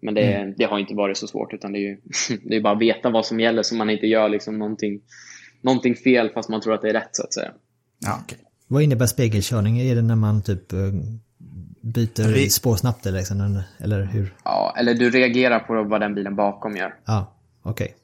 Men 0.00 0.14
det, 0.14 0.32
mm. 0.32 0.54
det 0.58 0.64
har 0.64 0.78
inte 0.78 0.94
varit 0.94 1.16
så 1.16 1.26
svårt 1.26 1.52
utan 1.52 1.72
det 1.72 1.78
är 1.78 1.80
ju 1.80 2.00
det 2.42 2.56
är 2.56 2.60
bara 2.60 2.74
att 2.74 2.82
veta 2.82 3.10
vad 3.10 3.26
som 3.26 3.40
gäller 3.40 3.62
så 3.62 3.74
man 3.74 3.90
inte 3.90 4.06
gör 4.06 4.28
liksom 4.28 4.58
någonting, 4.58 5.00
någonting 5.60 5.94
fel 5.94 6.30
fast 6.30 6.48
man 6.48 6.60
tror 6.60 6.74
att 6.74 6.82
det 6.82 6.88
är 6.88 6.94
rätt 6.94 7.16
så 7.16 7.22
att 7.22 7.34
säga. 7.34 7.52
Ja, 7.98 8.20
okay. 8.24 8.38
Vad 8.68 8.82
innebär 8.82 9.06
spegelkörning? 9.06 9.78
Är 9.78 9.94
det 9.94 10.02
när 10.02 10.16
man 10.16 10.42
typ 10.42 10.72
eh, 10.72 10.78
byter 11.86 12.22
Re 12.22 12.50
spår 12.50 12.76
snabbt 12.76 13.06
eller, 13.06 13.18
liksom, 13.18 13.62
eller 13.78 14.02
hur? 14.04 14.34
Ja, 14.44 14.74
eller 14.78 14.94
du 14.94 15.10
reagerar 15.10 15.58
på 15.58 15.82
vad 15.82 16.00
den 16.00 16.14
bilen 16.14 16.36
bakom 16.36 16.76
gör. 16.76 16.94
Ja, 17.04 17.34
okej. 17.62 17.96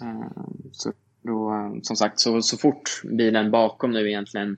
Okay. 0.00 0.10
Eh, 0.10 0.26
så 0.72 0.92
då, 1.22 1.70
som 1.82 1.96
sagt, 1.96 2.20
så, 2.20 2.42
så 2.42 2.56
fort 2.56 3.02
bilen 3.04 3.50
bakom 3.50 3.90
nu 3.90 4.08
egentligen 4.08 4.56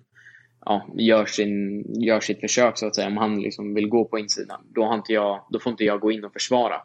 ja, 0.65 0.87
gör, 0.95 1.27
sin, 1.27 1.85
gör 2.03 2.21
sitt 2.21 2.41
försök 2.41 2.79
så 2.79 2.87
att 2.87 2.95
säga, 2.95 3.07
om 3.07 3.17
han 3.17 3.41
liksom 3.41 3.75
vill 3.75 3.89
gå 3.89 4.05
på 4.05 4.19
insidan, 4.19 4.61
då, 4.75 4.85
har 4.85 4.95
inte 4.95 5.13
jag, 5.13 5.47
då 5.51 5.59
får 5.59 5.71
inte 5.71 5.85
jag 5.85 6.01
gå 6.01 6.13
in 6.13 6.25
och 6.25 6.33
försvara. 6.33 6.77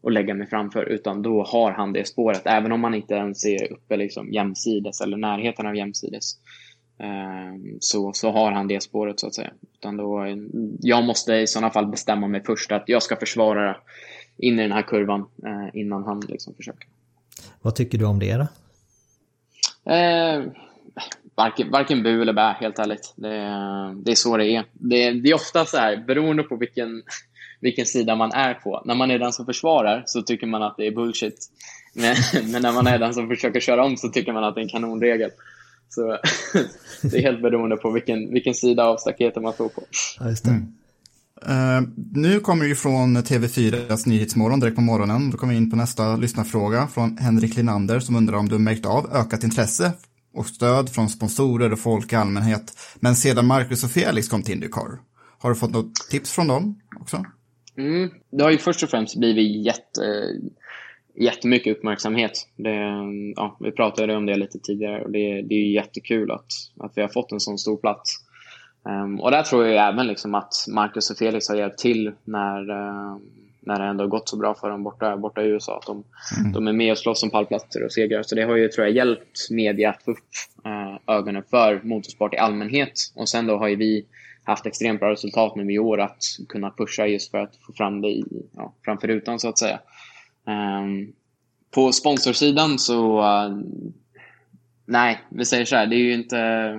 och 0.00 0.12
lägga 0.12 0.34
mig 0.34 0.46
framför, 0.46 0.84
utan 0.84 1.22
då 1.22 1.42
har 1.42 1.72
han 1.72 1.92
det 1.92 2.08
spåret, 2.08 2.42
även 2.44 2.72
om 2.72 2.80
man 2.80 2.94
inte 2.94 3.14
ens 3.14 3.44
är 3.44 3.72
uppe 3.72 3.96
liksom 3.96 4.32
jämsides 4.32 5.00
eller 5.00 5.16
närheten 5.16 5.66
av 5.66 5.76
jämsides. 5.76 6.38
Ehm, 6.98 7.78
så, 7.80 8.12
så 8.12 8.30
har 8.30 8.52
han 8.52 8.68
det 8.68 8.82
spåret 8.82 9.20
så 9.20 9.26
att 9.26 9.34
säga. 9.34 9.50
Utan 9.74 9.96
då, 9.96 10.26
jag 10.80 11.04
måste 11.04 11.34
i 11.34 11.46
sådana 11.46 11.70
fall 11.70 11.86
bestämma 11.86 12.28
mig 12.28 12.42
först 12.46 12.72
att 12.72 12.84
jag 12.86 13.02
ska 13.02 13.16
försvara 13.16 13.76
in 14.36 14.58
i 14.58 14.62
den 14.62 14.72
här 14.72 14.82
kurvan 14.82 15.20
eh, 15.20 15.80
innan 15.80 16.04
han 16.04 16.20
liksom 16.20 16.54
försöker. 16.54 16.88
Vad 17.62 17.74
tycker 17.74 17.98
du 17.98 18.04
om 18.04 18.18
det 18.18 18.34
då? 18.34 18.46
Eh, 19.92 20.42
varken, 21.34 21.70
varken 21.70 22.02
bu 22.02 22.22
eller 22.22 22.32
bä, 22.32 22.56
helt 22.60 22.78
ärligt. 22.78 23.14
Det, 23.16 23.28
det 23.96 24.10
är 24.10 24.14
så 24.14 24.36
det 24.36 24.46
är. 24.46 24.64
Det, 24.72 25.10
det 25.10 25.30
är 25.30 25.34
ofta 25.34 25.64
så 25.64 25.76
här, 25.76 25.96
beroende 25.96 26.42
på 26.42 26.56
vilken, 26.56 27.02
vilken 27.60 27.86
sida 27.86 28.16
man 28.16 28.32
är 28.32 28.54
på. 28.54 28.82
När 28.84 28.94
man 28.94 29.10
är 29.10 29.18
den 29.18 29.32
som 29.32 29.46
försvarar 29.46 30.02
så 30.06 30.22
tycker 30.22 30.46
man 30.46 30.62
att 30.62 30.76
det 30.76 30.86
är 30.86 30.90
bullshit. 30.90 31.50
Men, 31.94 32.16
men 32.52 32.62
när 32.62 32.72
man 32.72 32.86
är 32.86 32.98
den 32.98 33.14
som 33.14 33.28
försöker 33.28 33.60
köra 33.60 33.84
om 33.84 33.96
så 33.96 34.08
tycker 34.08 34.32
man 34.32 34.44
att 34.44 34.54
det 34.54 34.60
är 34.60 34.62
en 34.62 34.68
kanonregel. 34.68 35.30
Så 35.88 36.02
det 37.02 37.18
är 37.18 37.22
helt 37.22 37.42
beroende 37.42 37.76
på 37.76 37.90
vilken, 37.90 38.32
vilken 38.32 38.54
sida 38.54 38.84
av 38.84 38.96
staketet 38.96 39.42
man 39.42 39.52
står 39.52 39.68
på. 39.68 39.82
Ja, 40.20 40.28
just 40.28 40.44
det. 40.44 40.62
Uh, 41.48 41.88
nu 42.14 42.40
kommer 42.40 42.64
vi 42.64 42.74
från 42.74 43.16
TV4s 43.16 44.08
Nyhetsmorgon 44.08 44.60
direkt 44.60 44.76
på 44.76 44.82
morgonen. 44.82 45.30
Då 45.30 45.38
kommer 45.38 45.52
vi 45.52 45.58
in 45.58 45.70
på 45.70 45.76
nästa 45.76 46.16
lyssnarfråga 46.16 46.86
från 46.86 47.18
Henrik 47.18 47.56
Linander 47.56 48.00
som 48.00 48.16
undrar 48.16 48.36
om 48.36 48.48
du 48.48 48.58
märkt 48.58 48.86
av 48.86 49.10
ökat 49.12 49.44
intresse 49.44 49.92
och 50.34 50.46
stöd 50.46 50.88
från 50.88 51.08
sponsorer 51.08 51.72
och 51.72 51.78
folk 51.78 52.12
i 52.12 52.16
allmänhet. 52.16 52.78
Men 52.96 53.16
sedan 53.16 53.46
Marcus 53.46 53.84
och 53.84 53.90
Felix 53.90 54.28
kom 54.28 54.42
till 54.42 54.54
Indycar, 54.54 54.98
har 55.38 55.50
du 55.50 55.56
fått 55.56 55.72
något 55.72 55.94
tips 56.10 56.32
från 56.32 56.46
dem 56.46 56.80
också? 57.00 57.24
Mm, 57.78 58.10
det 58.30 58.42
har 58.42 58.50
ju 58.50 58.58
först 58.58 58.82
och 58.82 58.90
främst 58.90 59.16
blivit 59.16 59.66
jätte, 59.66 60.00
jättemycket 61.16 61.76
uppmärksamhet. 61.76 62.48
Det, 62.56 62.92
ja, 63.36 63.56
vi 63.60 63.72
pratade 63.72 64.16
om 64.16 64.26
det 64.26 64.36
lite 64.36 64.58
tidigare 64.58 65.04
och 65.04 65.10
det, 65.10 65.42
det 65.42 65.54
är 65.54 65.72
jättekul 65.72 66.30
att, 66.30 66.46
att 66.80 66.92
vi 66.94 67.02
har 67.02 67.08
fått 67.08 67.32
en 67.32 67.40
sån 67.40 67.58
stor 67.58 67.76
plats. 67.76 68.26
Um, 68.82 69.20
och 69.20 69.30
där 69.30 69.42
tror 69.42 69.66
jag 69.66 69.88
även 69.88 70.06
liksom 70.06 70.34
att 70.34 70.52
Marcus 70.68 71.10
och 71.10 71.16
Felix 71.16 71.48
har 71.48 71.56
hjälpt 71.56 71.78
till 71.78 72.12
när, 72.24 72.70
uh, 72.70 73.16
när 73.60 73.78
det 73.78 73.84
ändå 73.84 74.04
har 74.04 74.08
gått 74.08 74.28
så 74.28 74.36
bra 74.36 74.54
för 74.54 74.70
dem 74.70 74.82
borta, 74.82 75.16
borta 75.16 75.42
i 75.42 75.46
USA. 75.46 75.76
Att 75.76 75.86
de, 75.86 76.04
mm. 76.40 76.52
de 76.52 76.68
är 76.68 76.72
med 76.72 76.92
och 76.92 76.98
slåss 76.98 77.22
om 77.22 77.30
pallplatser 77.30 77.84
och 77.84 77.92
segrar. 77.92 78.22
Så 78.22 78.34
det 78.34 78.42
har 78.42 78.56
ju, 78.56 78.68
tror 78.68 78.86
jag, 78.86 78.96
hjälpt 78.96 79.50
media 79.50 79.90
att 79.90 80.02
få 80.02 80.10
upp 80.10 80.18
uh, 80.66 81.16
ögonen 81.16 81.42
för 81.50 81.80
motorsport 81.84 82.34
i 82.34 82.36
allmänhet. 82.36 82.92
Och 83.14 83.28
sen 83.28 83.46
då 83.46 83.56
har 83.56 83.68
ju 83.68 83.76
vi 83.76 84.06
haft 84.44 84.66
extremt 84.66 85.00
bra 85.00 85.10
resultat 85.10 85.56
nu 85.56 85.72
i 85.72 85.78
år 85.78 86.00
att 86.00 86.22
kunna 86.48 86.70
pusha 86.70 87.06
just 87.06 87.30
för 87.30 87.38
att 87.38 87.56
få 87.66 87.72
fram 87.72 88.00
det 88.00 88.08
i, 88.08 88.24
ja, 88.56 88.74
framför 88.84 89.08
rutan 89.08 89.38
så 89.38 89.48
att 89.48 89.58
säga. 89.58 89.80
Um, 90.46 91.12
på 91.70 91.92
sponsorsidan 91.92 92.78
så 92.78 93.20
uh, 93.20 93.58
Nej, 94.86 95.20
vi 95.28 95.44
säger 95.44 95.64
så 95.64 95.76
här. 95.76 95.86
Det 95.86 95.96
är 95.96 96.02
ju 96.02 96.14
inte, 96.14 96.36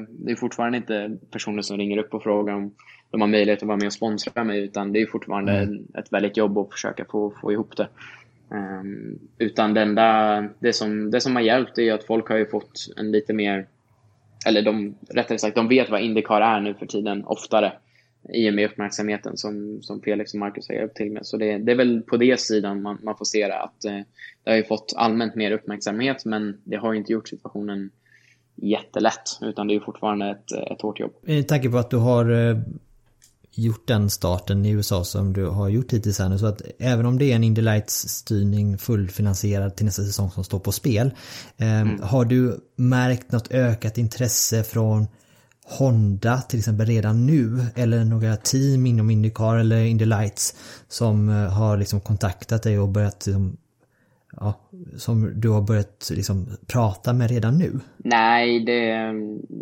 det 0.10 0.32
är 0.32 0.36
fortfarande 0.36 0.78
inte 0.78 1.18
personer 1.32 1.62
som 1.62 1.78
ringer 1.78 1.98
upp 1.98 2.14
och 2.14 2.24
frågar 2.24 2.54
om 2.54 2.74
de 3.12 3.22
har 3.22 3.28
möjlighet 3.28 3.62
att 3.62 3.68
vara 3.68 3.78
med 3.78 3.86
och 3.86 3.94
sponsra 3.94 4.44
mig, 4.44 4.64
utan 4.64 4.94
det 4.94 5.02
är 5.02 5.06
fortfarande 5.06 5.52
mm. 5.52 5.88
ett 5.98 6.14
väldigt 6.14 6.38
jobb 6.38 6.58
att 6.58 6.72
försöka 6.72 7.06
få, 7.06 7.34
få 7.42 7.52
ihop 7.52 7.78
det. 7.78 7.88
Um, 8.50 9.20
utan 9.38 9.74
det 9.74 9.82
enda, 9.82 10.42
det 10.60 10.74
som, 10.74 11.12
det 11.12 11.22
som 11.22 11.36
har 11.36 11.44
hjälpt 11.44 11.78
är 11.78 11.94
att 11.94 12.04
folk 12.04 12.30
har 12.30 12.38
ju 12.38 12.46
fått 12.46 12.94
en 12.98 13.12
lite 13.12 13.34
mer, 13.34 13.68
eller 14.46 14.62
de, 14.62 14.96
rättare 15.10 15.38
sagt, 15.38 15.56
de 15.56 15.68
vet 15.68 15.90
vad 15.90 16.02
Indycar 16.02 16.42
är 16.42 16.60
nu 16.60 16.74
för 16.74 16.86
tiden 16.86 17.26
oftare 17.26 17.74
i 18.34 18.50
och 18.50 18.54
med 18.54 18.66
uppmärksamheten 18.72 19.38
som, 19.38 19.80
som 19.82 20.02
Felix 20.02 20.34
och 20.34 20.40
Marcus 20.40 20.68
har 20.68 20.76
hjälpt 20.76 20.98
till 20.98 21.12
med. 21.12 21.26
Så 21.26 21.38
det, 21.38 21.58
det 21.58 21.72
är 21.72 21.76
väl 21.76 22.02
på 22.02 22.18
det 22.18 22.40
sidan 22.40 22.82
man, 22.82 22.98
man 23.04 23.18
får 23.18 23.26
se 23.26 23.48
det, 23.48 23.60
att 23.60 23.86
eh, 23.86 24.00
det 24.44 24.50
har 24.50 24.58
ju 24.58 24.64
fått 24.64 24.94
allmänt 24.96 25.36
mer 25.36 25.52
uppmärksamhet, 25.52 26.26
men 26.26 26.62
det 26.64 26.78
har 26.78 26.94
inte 26.94 27.12
gjort 27.12 27.28
situationen 27.28 27.90
jättelätt, 28.56 29.40
utan 29.42 29.68
det 29.68 29.76
är 29.76 29.80
fortfarande 29.80 30.30
ett, 30.30 30.72
ett 30.72 30.82
hårt 30.82 31.00
jobb. 31.00 31.12
Med 31.22 31.48
tanke 31.48 31.70
på 31.70 31.78
att 31.78 31.90
du 31.90 31.98
har 31.98 32.50
eh, 32.50 32.58
gjort 33.52 33.88
den 33.88 34.10
starten 34.10 34.66
i 34.66 34.72
USA 34.72 35.04
som 35.04 35.34
du 35.34 35.46
har 35.46 35.70
gjort 35.70 35.94
hittills 35.94 36.20
här 36.20 36.30
nu, 36.30 36.38
så 36.38 36.46
att 36.46 36.62
även 36.80 37.06
om 37.06 37.18
det 37.18 37.32
är 37.32 37.36
en 37.36 37.44
Indy 37.44 37.62
Lights-styrning 37.62 38.78
fullfinansierad 38.78 39.76
till 39.76 39.86
nästa 39.86 40.04
säsong 40.04 40.32
som 40.32 40.44
står 40.44 40.60
på 40.60 40.72
spel, 40.72 41.12
eh, 41.58 41.82
mm. 41.82 42.02
har 42.02 42.26
du 42.26 42.60
märkt 42.76 43.32
något 43.32 43.52
ökat 43.52 43.98
intresse 43.98 44.64
från 44.64 45.08
Honda 45.70 46.38
till 46.38 46.60
exempel 46.60 46.86
redan 46.86 47.26
nu 47.26 47.60
eller 47.76 48.06
några 48.06 48.36
team 48.36 48.86
inom 48.86 49.10
Indycar 49.10 49.58
eller 49.58 49.86
Indy 49.86 50.06
Lights 50.06 50.56
som 50.88 51.30
eh, 51.30 51.36
har 51.36 51.78
liksom 51.78 52.02
kontaktat 52.02 52.64
dig 52.64 52.80
och 52.80 52.90
börjat 52.90 53.26
liksom, 53.26 53.58
ja, 54.32 54.54
som 54.98 55.42
du 55.42 55.50
har 55.50 55.62
börjat 55.62 56.10
liksom 56.12 56.58
prata 56.68 57.14
med 57.14 57.30
redan 57.30 57.58
nu? 57.58 57.80
Nej, 57.98 58.60
det, 58.60 58.88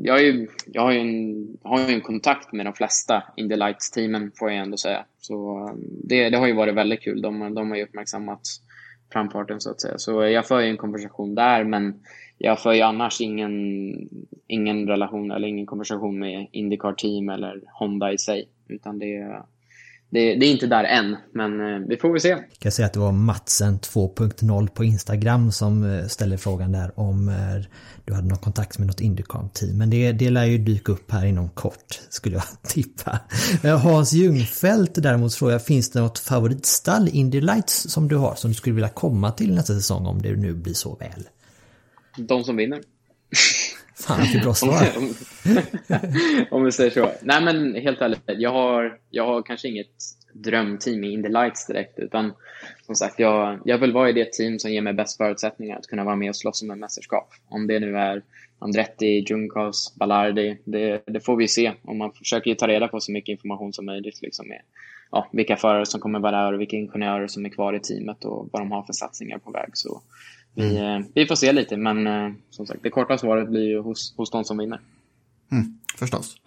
jag, 0.03 0.13
har 0.13 0.19
ju, 0.19 0.47
jag 0.65 0.81
har 0.81 0.91
ju 0.91 0.99
en, 0.99 1.47
har 1.63 1.79
ju 1.79 1.95
en 1.95 2.01
kontakt 2.01 2.53
med 2.53 2.65
de 2.65 2.73
flesta 2.73 3.23
Indy 3.37 3.55
Lights-teamen 3.55 4.31
får 4.35 4.51
jag 4.51 4.59
ändå 4.59 4.77
säga. 4.77 5.05
Så 5.21 5.67
um, 5.69 5.79
det, 6.03 6.29
det 6.29 6.37
har 6.37 6.47
ju 6.47 6.53
varit 6.53 6.75
väldigt 6.75 7.01
kul. 7.01 7.21
De, 7.21 7.53
de 7.55 7.69
har 7.69 7.77
ju 7.77 7.83
uppmärksammat 7.83 8.41
framfarten 9.13 9.61
så 9.61 9.71
att 9.71 9.81
säga. 9.81 9.97
Så 9.97 10.23
jag 10.23 10.47
för 10.47 10.59
ju 10.59 10.69
en 10.69 10.77
konversation 10.77 11.35
där 11.35 11.63
men 11.63 11.93
jag 12.37 12.59
för 12.59 12.73
ju 12.73 12.81
annars 12.81 13.21
ingen, 13.21 13.53
ingen 14.47 14.87
relation 14.87 15.31
eller 15.31 15.47
ingen 15.47 15.65
konversation 15.65 16.19
med 16.19 16.47
Indycar 16.51 16.93
Team 16.93 17.29
eller 17.29 17.61
Honda 17.79 18.13
i 18.13 18.17
sig. 18.17 18.49
Utan 18.67 18.99
det, 18.99 19.41
det, 20.09 20.35
det 20.35 20.45
är 20.45 20.51
inte 20.51 20.67
där 20.67 20.83
än, 20.83 21.15
men 21.33 21.61
eh, 21.61 21.87
vi 21.87 21.97
får 21.97 22.11
väl 22.11 22.21
se. 22.21 22.29
Jag 22.29 22.39
kan 22.59 22.71
säga 22.71 22.85
att 22.85 22.93
det 22.93 22.99
var 22.99 23.11
Matsen 23.11 23.79
2.0 23.79 24.67
på 24.67 24.83
Instagram 24.83 25.51
som 25.51 25.83
eh, 25.83 26.05
ställde 26.05 26.37
frågan 26.37 26.71
där 26.71 26.99
om 26.99 27.29
eh, 27.29 27.35
du 28.05 28.13
hade 28.13 28.27
någon 28.27 28.37
kontakt 28.37 28.77
med 28.77 28.87
något 28.87 29.01
Indycar-team. 29.01 29.77
Men 29.77 29.89
det, 29.89 30.11
det 30.11 30.29
lär 30.29 30.45
ju 30.45 30.57
dyka 30.57 30.91
upp 30.91 31.11
här 31.11 31.25
inom 31.25 31.49
kort, 31.49 32.01
skulle 32.09 32.35
jag 32.35 32.43
tippa. 32.67 33.19
Hans 33.83 34.13
Ljungfelt 34.13 35.03
däremot 35.03 35.33
frågar, 35.33 35.59
finns 35.59 35.91
det 35.91 36.01
något 36.01 36.19
favoritstall 36.19 37.09
Indy 37.11 37.41
Lights 37.41 37.91
som 37.91 38.07
du 38.07 38.15
har 38.15 38.35
som 38.35 38.51
du 38.51 38.55
skulle 38.55 38.75
vilja 38.75 38.89
komma 38.89 39.31
till 39.31 39.55
nästa 39.55 39.73
säsong 39.73 40.05
om 40.05 40.21
det 40.21 40.35
nu 40.35 40.53
blir 40.53 40.73
så 40.73 40.95
väl? 40.95 41.23
De 42.17 42.43
som 42.43 42.55
vinner. 42.55 42.81
Fan 43.95 44.21
vilket 44.21 44.43
bra 44.43 44.53
svar. 44.53 44.87
om 46.51 46.65
vi 46.65 46.71
säger 46.71 46.91
så. 46.91 47.11
Nej 47.21 47.43
men 47.43 47.75
helt 47.75 48.01
ärligt, 48.01 48.21
jag 48.25 48.51
har, 48.51 48.99
jag 49.09 49.25
har 49.25 49.41
kanske 49.41 49.67
inget 49.67 49.95
drömteam 50.33 51.03
i 51.03 51.13
Indy 51.13 51.29
Lights 51.29 51.67
direkt, 51.67 51.99
utan 51.99 52.33
som 52.85 52.95
sagt, 52.95 53.19
jag, 53.19 53.59
jag 53.65 53.77
vill 53.77 53.93
vara 53.93 54.09
i 54.09 54.13
det 54.13 54.31
team 54.31 54.59
som 54.59 54.71
ger 54.71 54.81
mig 54.81 54.93
bäst 54.93 55.17
förutsättningar 55.17 55.77
att 55.77 55.87
kunna 55.87 56.03
vara 56.03 56.15
med 56.15 56.29
och 56.29 56.35
slåss 56.35 56.61
om 56.61 56.71
ett 56.71 56.77
mästerskap. 56.77 57.29
Om 57.49 57.67
det 57.67 57.79
nu 57.79 57.97
är 57.97 58.23
Andretti, 58.59 59.25
Juncos, 59.29 59.95
Ballardi, 59.95 60.57
det, 60.65 61.01
det, 61.05 61.19
får 61.19 61.35
vi 61.35 61.47
se. 61.47 61.73
Och 61.81 61.95
man 61.95 62.11
försöker 62.11 62.49
ju 62.49 62.55
ta 62.55 62.67
reda 62.67 62.87
på 62.87 62.99
så 62.99 63.11
mycket 63.11 63.31
information 63.31 63.73
som 63.73 63.85
möjligt 63.85 64.21
liksom 64.21 64.47
med 64.47 64.61
ja, 65.11 65.29
vilka 65.31 65.55
förare 65.55 65.85
som 65.85 66.01
kommer 66.01 66.19
vara 66.19 66.43
där 66.43 66.53
och 66.53 66.61
vilka 66.61 66.75
ingenjörer 66.75 67.27
som 67.27 67.45
är 67.45 67.49
kvar 67.49 67.73
i 67.73 67.79
teamet 67.79 68.25
och 68.25 68.49
vad 68.51 68.61
de 68.61 68.71
har 68.71 68.83
för 68.83 68.93
satsningar 68.93 69.37
på 69.37 69.51
väg. 69.51 69.69
Så 69.73 70.01
vi, 70.55 70.77
mm. 70.77 71.01
Eh, 71.01 71.07
vi 71.13 71.25
får 71.25 71.35
se 71.35 71.51
lite, 71.51 71.77
men 71.77 72.07
eh, 72.07 72.33
som 72.49 72.65
sagt, 72.65 72.83
det 72.83 72.89
korta 72.89 73.17
svaret 73.17 73.49
blir 73.49 73.67
ju 73.67 73.79
hos, 73.79 74.13
hos 74.17 74.31
de 74.31 74.43
som 74.43 74.57
vinner. 74.57 74.79
Mm, 75.51 75.79
förstås. 75.97 76.37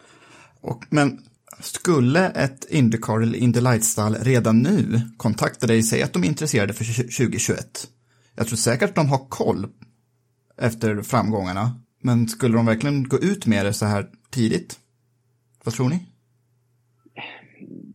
Och, 0.61 0.85
men 0.90 1.18
skulle 1.61 2.29
ett 2.29 2.66
Indycar 2.71 3.21
eller 3.21 3.38
Indy 3.38 3.61
Light-stall 3.61 4.14
redan 4.14 4.62
nu 4.62 5.01
kontakta 5.16 5.66
dig 5.66 5.79
och 5.79 5.85
säga 5.85 6.05
att 6.05 6.12
de 6.12 6.25
är 6.25 6.29
intresserade 6.29 6.73
för 6.73 6.85
2021? 6.85 7.88
Jag 8.37 8.47
tror 8.47 8.57
säkert 8.57 8.88
att 8.88 8.97
de 8.97 9.09
har 9.09 9.29
koll 9.29 9.66
efter 10.59 11.03
framgångarna, 11.03 11.81
men 12.03 12.29
skulle 12.29 12.57
de 12.57 12.66
verkligen 12.66 13.09
gå 13.09 13.18
ut 13.18 13.47
med 13.47 13.66
det 13.66 13.73
så 13.73 13.87
här 13.87 14.07
tidigt? 14.31 14.79
Vad 15.64 15.75
tror 15.75 15.88
ni? 15.88 16.07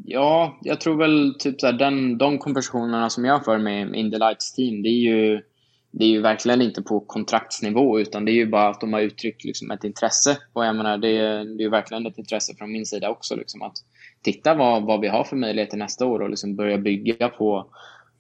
Ja, 0.06 0.60
jag 0.62 0.82
tror 0.82 0.98
väl 0.98 1.36
typ 1.40 1.62
så 1.62 1.66
här, 1.66 1.74
den, 1.74 2.18
de 2.18 2.38
konversationerna 2.38 3.10
som 3.10 3.26
jag 3.26 3.46
för 3.46 3.58
med 3.58 3.96
Indy 3.96 4.18
Lights 4.18 4.54
team, 4.54 4.84
det 4.84 4.90
är 4.90 5.02
ju 5.02 5.42
det 5.96 6.06
är 6.06 6.10
ju 6.10 6.22
verkligen 6.22 6.62
inte 6.62 6.82
på 6.82 7.00
kontraktsnivå 7.00 8.00
utan 8.00 8.26
det 8.26 8.32
är 8.32 8.34
ju 8.34 8.46
bara 8.46 8.70
att 8.70 8.82
de 8.82 8.94
har 8.94 9.02
uttryckt 9.02 9.44
liksom 9.44 9.72
ett 9.72 9.84
intresse. 9.84 10.38
Och 10.54 10.66
jag 10.66 10.76
menar, 10.76 10.98
det 10.98 11.18
är, 11.18 11.46
det 11.46 11.62
är 11.62 11.66
ju 11.66 11.70
verkligen 11.70 12.06
ett 12.06 12.18
intresse 12.18 12.56
från 12.56 12.72
min 12.72 12.86
sida 12.86 13.10
också. 13.10 13.36
Liksom, 13.36 13.62
att 13.62 13.74
titta 14.22 14.54
vad, 14.54 14.84
vad 14.84 15.02
vi 15.02 15.08
har 15.08 15.24
för 15.24 15.36
möjligheter 15.36 15.78
nästa 15.78 16.06
år 16.06 16.20
och 16.20 16.30
liksom 16.30 16.56
börja 16.56 16.78
bygga 16.78 17.30
på, 17.30 17.66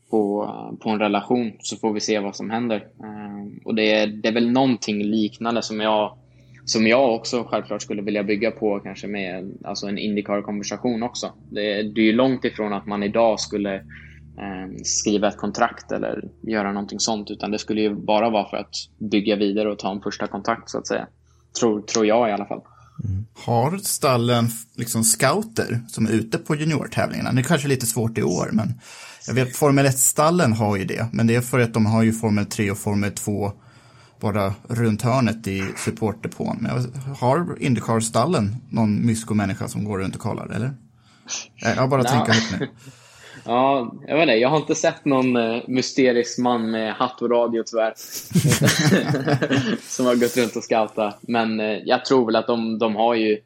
på, 0.10 0.50
på 0.80 0.90
en 0.90 1.00
relation 1.00 1.52
så 1.60 1.78
får 1.78 1.94
vi 1.94 2.00
se 2.00 2.20
vad 2.20 2.36
som 2.36 2.50
händer. 2.50 2.88
Ehm, 3.04 3.60
och 3.66 3.76
det 3.76 3.94
är, 3.94 4.08
det 4.08 4.28
är 4.28 4.34
väl 4.34 4.52
någonting 4.52 5.04
liknande 5.04 5.62
som 5.62 5.80
jag, 5.80 6.18
som 6.66 6.88
jag 6.88 7.16
också 7.16 7.44
självklart 7.44 7.82
skulle 7.82 8.02
vilja 8.02 8.24
bygga 8.24 8.52
på 8.52 8.80
kanske 8.80 9.08
med 9.08 9.52
alltså 9.64 9.88
en 9.88 9.98
Indycar-konversation 9.98 11.04
också. 11.04 11.32
Det, 11.50 11.84
det 11.84 12.02
är 12.02 12.06
ju 12.06 12.14
långt 12.14 12.46
ifrån 12.46 12.74
att 12.74 12.86
man 12.86 13.04
idag 13.04 13.40
skulle 13.40 13.84
skriva 14.84 15.28
ett 15.28 15.38
kontrakt 15.38 15.92
eller 15.92 16.24
göra 16.42 16.72
någonting 16.72 17.00
sånt. 17.00 17.32
Utan 17.32 17.52
det 17.52 17.60
skulle 17.60 17.82
ju 17.82 17.96
bara 17.96 18.30
vara 18.30 18.50
för 18.50 18.58
att 18.58 18.76
bygga 19.12 19.36
vidare 19.36 19.72
och 19.72 19.80
ta 19.80 19.92
en 19.92 20.02
första 20.02 20.28
kontakt 20.28 20.70
så 20.70 20.78
att 20.78 20.88
säga. 20.88 21.08
Tror, 21.60 21.82
tror 21.82 22.06
jag 22.06 22.30
i 22.30 22.32
alla 22.32 22.46
fall. 22.46 22.62
Mm. 23.04 23.26
Har 23.34 23.78
stallen 23.78 24.48
liksom 24.76 25.04
scouter 25.04 25.82
som 25.88 26.06
är 26.06 26.12
ute 26.12 26.38
på 26.38 26.56
juniortävlingarna? 26.56 27.32
Det 27.32 27.42
är 27.42 27.44
kanske 27.44 27.68
lite 27.68 27.86
svårt 27.86 28.18
i 28.18 28.24
år, 28.24 28.50
men 28.52 28.74
jag 29.28 29.34
vet 29.34 29.56
Formel 29.56 29.86
1-stallen 29.86 30.54
har 30.54 30.78
ju 30.78 30.86
det, 30.86 31.08
men 31.12 31.28
det 31.28 31.36
är 31.36 31.42
för 31.42 31.60
att 31.60 31.74
de 31.74 31.86
har 31.86 32.04
ju 32.04 32.14
Formel 32.14 32.46
3 32.46 32.72
och 32.72 32.78
Formel 32.78 33.12
2 33.12 33.52
bara 34.20 34.54
runt 34.68 35.02
hörnet 35.02 35.48
i 35.48 35.64
supportdepån. 35.78 36.58
Men 36.62 36.94
har 37.20 37.58
Indycar-stallen 37.60 38.56
någon 38.70 39.06
mysko-människa 39.06 39.68
som 39.68 39.84
går 39.84 40.00
runt 40.00 40.16
och 40.16 40.22
kollar, 40.22 40.46
eller? 40.46 40.74
Jag 41.56 41.90
bara 41.90 42.04
tänker 42.04 42.34
högt 42.34 42.60
nu. 42.60 42.68
Ja, 43.46 43.96
jag 44.08 44.16
vet 44.16 44.22
inte. 44.22 44.34
Jag 44.34 44.50
har 44.50 44.58
inte 44.58 44.76
sett 44.76 45.06
någon 45.06 45.36
uh, 45.36 45.62
mysterisk 45.68 46.40
man 46.40 46.72
med 46.72 46.94
hatt 46.94 47.22
och 47.22 47.32
radio 47.32 47.64
tyvärr. 47.66 47.94
som 49.82 50.06
har 50.06 50.16
gått 50.16 50.38
runt 50.38 50.56
och 50.56 50.64
scoutat. 50.64 51.20
Men 51.22 51.60
uh, 51.60 51.80
jag 51.86 52.06
tror 52.06 52.26
väl 52.26 52.36
att 52.36 52.48
de, 52.48 52.80
de 52.80 52.96
har 52.96 53.16
ju 53.16 53.38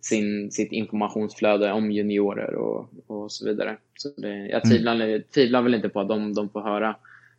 sin, 0.00 0.50
sitt 0.50 0.72
informationsflöde 0.72 1.72
om 1.72 1.90
juniorer 1.90 2.54
och, 2.54 2.90
och 3.06 3.32
så 3.32 3.46
vidare. 3.46 3.76
Så 3.96 4.08
det, 4.16 4.28
jag 4.28 4.64
mm. 4.64 4.70
tvivlar, 4.70 4.94
mm. 4.94 5.22
tvivlar 5.34 5.62
väl 5.62 5.74
inte 5.74 5.88
på 5.88 6.00
att 6.00 6.08
de, 6.08 6.34
de 6.34 6.48
får 6.48 6.60
höra 6.60 6.96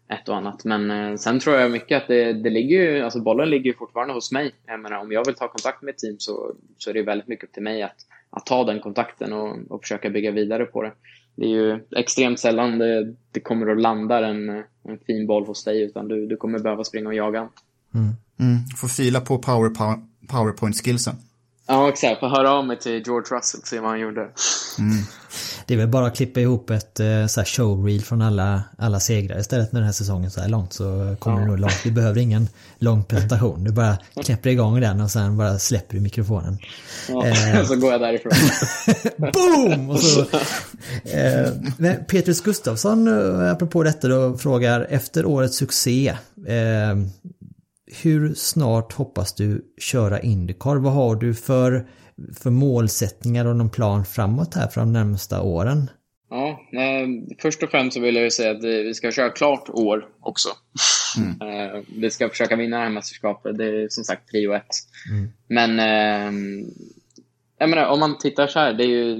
ett 0.10 0.30
och 0.30 0.36
annat. 0.36 0.66
Men 0.66 0.92
uh, 0.92 1.16
sen 1.16 1.40
tror 1.40 1.56
jag 1.56 1.72
mycket 1.72 2.02
att 2.02 2.08
det, 2.08 2.34
det 2.34 2.50
ligger 2.50 2.78
ju, 2.78 3.02
alltså 3.02 3.20
bollen 3.20 3.50
ligger 3.50 3.66
ju 3.66 3.74
fortfarande 3.74 4.14
hos 4.14 4.32
mig. 4.32 4.52
Jag 4.66 4.80
menar, 4.80 4.98
om 4.98 5.12
jag 5.12 5.26
vill 5.26 5.36
ta 5.36 5.48
kontakt 5.48 5.82
med 5.82 5.92
ett 5.92 5.98
team 5.98 6.16
så, 6.20 6.56
så 6.78 6.90
är 6.90 6.94
det 6.94 7.02
väldigt 7.02 7.28
mycket 7.28 7.46
upp 7.46 7.54
till 7.54 7.64
mig 7.64 7.82
att, 7.82 7.98
att 8.30 8.46
ta 8.46 8.64
den 8.64 8.80
kontakten 8.80 9.34
och, 9.34 9.58
och 9.70 9.82
försöka 9.82 10.10
bygga 10.10 10.32
vidare 10.32 10.66
på 10.66 10.82
det 10.82 10.92
det 11.36 11.46
är 11.46 11.50
ju 11.50 11.80
extremt 11.96 12.40
sällan 12.40 12.78
det, 12.78 13.16
det 13.32 13.40
kommer 13.40 13.68
att 13.68 13.82
landa 13.82 14.28
en, 14.28 14.50
en 14.84 14.98
fin 15.08 15.28
boll 15.28 15.46
hos 15.46 15.64
dig, 15.64 15.82
utan 15.82 16.08
du, 16.08 16.28
du 16.28 16.38
kommer 16.38 16.60
behöva 16.60 16.84
springa 16.84 17.08
och 17.08 17.16
jaga. 17.16 17.50
Mm. 17.94 18.14
Mm. 18.40 18.60
Får 18.78 18.88
fila 18.88 19.22
på 19.22 19.38
power, 19.38 19.72
powerpoint-skillsen. 20.28 21.16
Ja, 21.72 21.90
exakt. 21.90 22.20
Får 22.20 22.28
höra 22.28 22.52
av 22.52 22.66
mig 22.66 22.80
till 22.80 23.04
George 23.06 23.38
Russell 23.38 23.62
se 23.64 23.80
vad 23.80 23.90
han 23.90 24.00
gjorde. 24.00 24.22
Mm. 24.80 25.04
Det 25.66 25.74
är 25.74 25.78
väl 25.78 25.88
bara 25.88 26.08
att 26.08 26.16
klippa 26.16 26.40
ihop 26.40 26.70
ett 26.70 27.00
eh, 27.00 27.26
så 27.28 27.40
här 27.40 27.46
showreel 27.46 28.02
från 28.02 28.22
alla, 28.22 28.64
alla 28.78 29.00
segrar 29.00 29.40
istället 29.40 29.72
med 29.72 29.82
den 29.82 29.86
här 29.86 29.94
säsongen 29.94 30.32
så 30.32 30.42
här 30.42 30.50
långt 30.50 30.74
så 30.74 31.16
kommer 31.20 31.38
ja. 31.38 31.44
du 31.44 31.48
nog 31.48 31.60
långt. 31.60 31.80
Du 31.84 31.92
behöver 31.92 32.20
ingen 32.20 32.48
lång 32.80 33.04
presentation. 33.04 33.64
Du 33.64 33.72
bara 33.72 33.98
knäpper 34.26 34.50
igång 34.50 34.82
den 34.82 35.02
och 35.02 35.12
sen 35.12 35.38
bara 35.38 35.60
släpper 35.60 35.96
du 35.96 36.02
mikrofonen. 36.02 36.58
Ja, 37.10 37.28
eh, 37.28 37.64
så 37.68 37.76
går 37.76 37.92
jag 37.92 38.02
därifrån. 38.02 38.32
Boom! 39.34 39.90
Och 39.90 40.00
så, 40.00 40.22
eh, 41.04 41.94
Petrus 42.08 42.42
Gustafsson, 42.42 43.08
eh, 43.08 43.52
apropå 43.52 43.84
detta 43.84 44.08
då, 44.08 44.38
frågar 44.38 44.88
efter 44.90 45.26
årets 45.26 45.58
succé 45.58 46.16
eh, 46.48 46.96
hur 48.04 48.34
snart 48.34 48.94
hoppas 48.94 49.36
du 49.36 49.74
köra 49.78 50.20
Indycar? 50.20 50.76
Vad 50.76 50.94
har 50.94 51.16
du 51.16 51.34
för 51.34 51.88
för 52.34 52.50
målsättningar 52.50 53.46
och 53.46 53.56
någon 53.56 53.70
plan 53.70 54.06
framåt 54.06 54.56
här 54.56 54.68
för 54.68 54.82
de 54.82 54.94
närmsta 54.94 55.42
åren? 55.42 55.90
Ja, 56.30 56.50
eh, 56.74 57.08
först 57.42 57.64
och 57.64 57.70
främst 57.70 57.94
så 57.94 58.02
vill 58.02 58.16
jag 58.16 58.24
ju 58.24 58.32
säga 58.32 58.52
att 58.52 58.64
vi 58.64 58.94
ska 58.94 59.12
köra 59.12 59.30
klart 59.30 59.70
år 59.70 60.08
också. 60.20 60.50
Mm. 61.18 61.32
Eh, 61.42 61.82
vi 61.96 62.10
ska 62.12 62.30
försöka 62.30 62.56
vinna 62.56 62.78
det 62.78 62.84
här 62.84 62.90
mästerskapet. 62.90 63.58
Det 63.58 63.66
är 63.66 63.90
som 63.90 64.04
sagt 64.04 64.32
prio 64.32 64.54
ett. 64.54 64.76
Mm. 65.12 65.32
Men 65.48 65.80
eh, 65.80 66.32
jag 67.60 67.70
menar, 67.70 67.86
om 67.88 68.00
man 68.00 68.18
tittar 68.18 68.48
så 68.48 68.60
här, 68.60 68.74
det 68.74 68.84
är 68.84 68.88
ju 68.88 69.18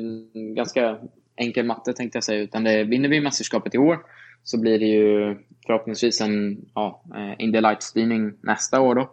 ganska 0.56 0.98
enkel 1.36 1.66
matte 1.66 1.94
tänkte 1.94 2.16
jag 2.16 2.24
säga. 2.24 2.42
Utan 2.42 2.64
det, 2.64 2.84
vinner 2.84 3.10
vi 3.10 3.22
mästerskapet 3.22 3.76
i 3.76 3.78
år 3.78 4.00
så 4.44 4.60
blir 4.60 4.80
det 4.80 4.86
ju 4.86 5.38
förhoppningsvis 5.66 6.22
en 6.22 6.66
ja, 6.76 7.04
eh, 7.16 7.44
Indy 7.44 7.62
Lights-styrning 7.62 8.34
nästa 8.42 8.82
år. 8.82 8.96
Då. 8.96 9.12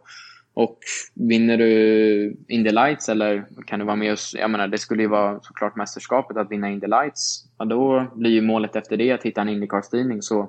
Och 0.55 0.79
vinner 1.15 1.57
du 1.57 2.37
Indy 2.49 2.71
Lights 2.71 3.09
eller 3.09 3.45
kan 3.67 3.79
du 3.79 3.85
vara 3.85 3.97
med 3.97 4.13
och... 4.13 4.19
Jag 4.35 4.51
menar, 4.51 4.69
det 4.69 4.79
skulle 4.79 5.03
ju 5.03 5.09
vara 5.09 5.41
såklart 5.43 5.77
mästerskapet 5.77 6.37
att 6.37 6.51
vinna 6.51 6.71
Indy 6.71 6.87
Lights. 6.87 7.45
Ja, 7.59 7.65
då 7.65 8.07
blir 8.15 8.31
ju 8.31 8.43
målet 8.43 8.77
efter 8.77 8.97
det 8.97 9.13
att 9.13 9.23
hitta 9.23 9.41
en 9.41 9.49
Indycar-styrning. 9.49 10.23
Så 10.23 10.41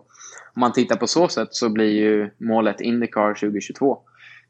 om 0.54 0.60
man 0.60 0.74
tittar 0.74 0.96
på 0.96 1.08
så 1.08 1.28
sätt 1.28 1.48
så 1.52 1.70
blir 1.70 1.92
ju 1.92 2.30
målet 2.38 2.82
Indycar 2.82 3.34
2022. 3.34 4.00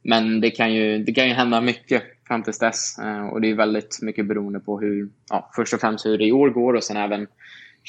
Men 0.03 0.41
det 0.41 0.51
kan 0.51 0.73
ju, 0.73 1.03
det 1.03 1.13
kan 1.13 1.27
ju 1.27 1.33
hända 1.33 1.61
mycket 1.61 2.03
fram 2.27 2.43
tills 2.43 2.59
dess. 2.59 2.99
Eh, 2.99 3.27
och 3.27 3.41
det 3.41 3.51
är 3.51 3.55
väldigt 3.55 3.99
mycket 4.01 4.27
beroende 4.27 4.59
på 4.59 4.79
hur, 4.79 5.09
ja, 5.29 5.51
först 5.55 5.73
och 5.73 5.79
främst 5.79 6.05
hur 6.05 6.17
det 6.17 6.25
i 6.25 6.31
år 6.31 6.49
går 6.49 6.73
och 6.73 6.83
sen 6.83 6.97
även 6.97 7.27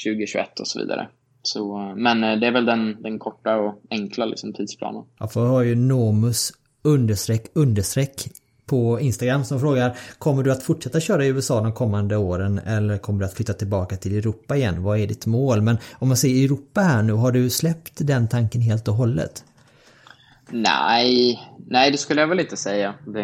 2021 0.05 0.59
och 0.59 0.67
så 0.67 0.79
vidare. 0.79 1.07
Så, 1.43 1.79
eh, 1.79 1.95
men 1.95 2.23
eh, 2.23 2.39
det 2.39 2.47
är 2.47 2.51
väl 2.51 2.65
den, 2.65 3.01
den 3.01 3.19
korta 3.19 3.55
och 3.55 3.81
enkla 3.89 4.25
liksom, 4.25 4.53
tidsplanen. 4.53 5.03
Ja, 5.19 5.27
för 5.27 5.47
har 5.47 5.61
ju 5.61 5.75
Nomus 5.75 6.51
understreck 6.83 7.45
understreck 7.53 8.27
på 8.65 8.99
Instagram 8.99 9.43
som 9.43 9.59
frågar 9.59 9.97
Kommer 10.17 10.43
du 10.43 10.51
att 10.51 10.63
fortsätta 10.63 10.99
köra 10.99 11.25
i 11.25 11.27
USA 11.27 11.61
de 11.61 11.73
kommande 11.73 12.17
åren 12.17 12.59
eller 12.59 12.97
kommer 12.97 13.19
du 13.19 13.25
att 13.25 13.33
flytta 13.33 13.53
tillbaka 13.53 13.95
till 13.95 14.17
Europa 14.17 14.55
igen? 14.55 14.83
Vad 14.83 14.99
är 14.99 15.07
ditt 15.07 15.25
mål? 15.25 15.61
Men 15.61 15.77
om 15.93 16.07
man 16.07 16.17
säger 16.17 16.45
Europa 16.45 16.81
här 16.81 17.03
nu, 17.03 17.13
har 17.13 17.31
du 17.31 17.49
släppt 17.49 17.93
den 17.97 18.27
tanken 18.27 18.61
helt 18.61 18.87
och 18.87 18.93
hållet? 18.93 19.43
Nej, 20.49 21.39
nej 21.67 21.91
det 21.91 21.97
skulle 21.97 22.21
jag 22.21 22.27
väl 22.27 22.39
inte 22.39 22.57
säga. 22.57 22.93
Det, 23.07 23.21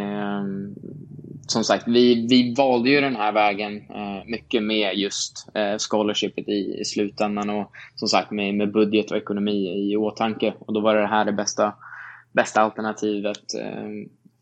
som 1.48 1.64
sagt, 1.64 1.88
vi, 1.88 2.28
vi 2.30 2.54
valde 2.58 2.90
ju 2.90 3.02
den 3.02 3.16
här 3.16 3.32
vägen 3.32 3.78
eh, 3.78 4.26
mycket 4.26 4.64
med 4.64 4.96
just 4.96 5.48
eh, 5.54 5.78
scholarshipet 5.90 6.48
i, 6.48 6.80
i 6.80 6.86
slutändan 6.86 7.50
och 7.50 7.72
som 7.96 8.08
sagt 8.08 8.32
med, 8.32 8.56
med 8.56 8.72
budget 8.72 9.12
och 9.12 9.18
ekonomi 9.18 9.92
i 9.92 9.98
åtanke. 9.98 10.54
Och 10.60 10.74
då 10.74 10.80
var 10.80 10.96
det 10.96 11.08
här 11.08 11.26
det 11.26 11.34
bästa 11.34 11.74
bästa 12.32 12.62
alternativet 12.62 13.54
eh, 13.62 13.90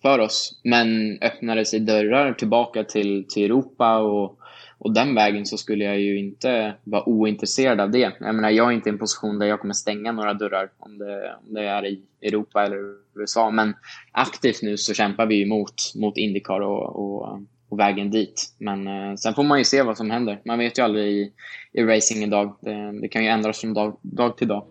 för 0.02 0.20
oss. 0.20 0.62
Men 0.64 1.18
öppnade 1.22 1.66
sig 1.66 1.80
dörrar 1.80 2.34
tillbaka 2.34 2.84
till, 2.84 3.26
till 3.30 3.46
Europa 3.46 3.98
och, 3.98 4.40
och 4.78 4.94
den 4.94 5.16
vägen 5.16 5.46
så 5.46 5.58
skulle 5.58 5.84
jag 5.84 6.00
ju 6.00 6.20
inte 6.20 6.74
vara 6.84 7.10
ointresserad 7.10 7.80
av 7.80 7.92
det. 7.92 8.14
Jag 8.20 8.36
menar, 8.36 8.50
jag 8.50 8.68
är 8.68 8.72
inte 8.72 8.90
i 8.90 8.92
en 8.92 9.00
position 9.00 9.40
där 9.40 9.48
jag 9.48 9.60
kommer 9.60 9.74
stänga 9.74 10.12
några 10.12 10.34
dörrar 10.34 10.70
om 10.78 10.98
det, 10.98 11.36
om 11.48 11.54
det 11.54 11.62
är 11.62 11.86
i 11.86 12.02
Europa 12.22 12.66
eller 12.66 12.78
USA. 13.16 13.52
Men 13.52 13.74
aktivt 14.12 14.62
nu 14.62 14.78
så 14.78 14.94
kämpar 14.94 15.26
vi 15.26 15.46
mot, 15.46 15.74
mot 15.96 16.18
Indycar 16.18 16.60
och, 16.60 16.96
och, 16.96 17.42
och 17.70 17.80
vägen 17.80 18.12
dit. 18.12 18.56
Men 18.58 18.88
eh, 18.88 19.16
sen 19.16 19.34
får 19.34 19.44
man 19.44 19.58
ju 19.58 19.64
se 19.64 19.82
vad 19.82 19.98
som 19.98 20.12
händer. 20.12 20.42
Man 20.46 20.60
vet 20.60 20.78
ju 20.78 20.84
aldrig 20.84 21.06
i, 21.06 21.32
i 21.74 21.84
racing 21.84 22.24
idag. 22.24 22.56
Det, 22.62 23.00
det 23.02 23.08
kan 23.08 23.24
ju 23.24 23.30
ändras 23.30 23.60
från 23.60 23.74
dag, 23.74 23.98
dag 24.02 24.38
till 24.38 24.48
dag. 24.48 24.66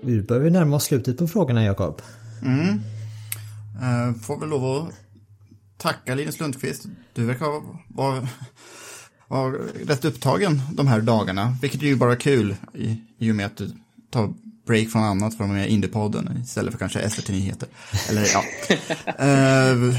Nu 0.00 0.22
börjar 0.22 0.42
vi 0.42 0.50
närma 0.50 0.76
oss 0.76 0.84
slutet 0.84 1.18
på 1.18 1.26
frågorna, 1.26 1.64
Jakob. 1.64 2.02
Mm. 2.42 2.68
Uh, 2.68 4.14
får 4.20 4.40
väl 4.40 4.48
lov 4.48 4.64
att 4.64 5.07
tacka 5.78 6.14
Linus 6.14 6.40
Lundqvist. 6.40 6.86
Du 7.14 7.24
verkar 7.24 7.62
vara, 7.88 8.28
vara 9.28 9.52
rätt 9.86 10.04
upptagen 10.04 10.62
de 10.72 10.86
här 10.86 11.00
dagarna, 11.00 11.56
vilket 11.62 11.82
är 11.82 11.86
ju 11.86 11.96
bara 11.96 12.16
kul 12.16 12.56
i, 12.74 12.96
i 13.18 13.30
och 13.30 13.36
med 13.36 13.46
att 13.46 13.56
du 13.56 13.70
tar 14.10 14.34
break 14.66 14.88
från 14.88 15.02
annat 15.02 15.36
för 15.36 15.44
att 15.44 15.48
vara 15.48 15.58
med 15.58 15.68
i 15.68 15.72
Indiepodden 15.72 16.40
istället 16.42 16.72
för 16.72 16.78
kanske 16.78 17.10
SVT 17.10 17.28
Nyheter. 17.28 17.68
Eller 18.08 18.26
ja. 18.32 18.42
uh, 19.08 19.96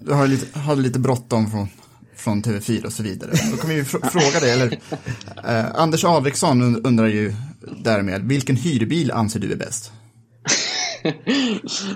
du 0.00 0.12
har 0.12 0.26
lite, 0.26 0.58
hade 0.58 0.82
lite 0.82 0.98
bråttom 0.98 1.50
från, 1.50 1.68
från 2.16 2.42
TV4 2.42 2.84
och 2.84 2.92
så 2.92 3.02
vidare. 3.02 3.30
Då 3.50 3.56
kan 3.56 3.70
vi 3.70 3.76
ju 3.76 3.84
fråga 3.84 4.40
dig, 4.40 4.50
eller 4.50 4.72
uh, 4.72 5.80
Anders 5.80 6.04
Alriksson 6.04 6.86
undrar 6.86 7.06
ju 7.06 7.34
därmed, 7.82 8.22
vilken 8.22 8.56
hyrbil 8.56 9.10
anser 9.10 9.40
du 9.40 9.52
är 9.52 9.56
bäst? 9.56 9.92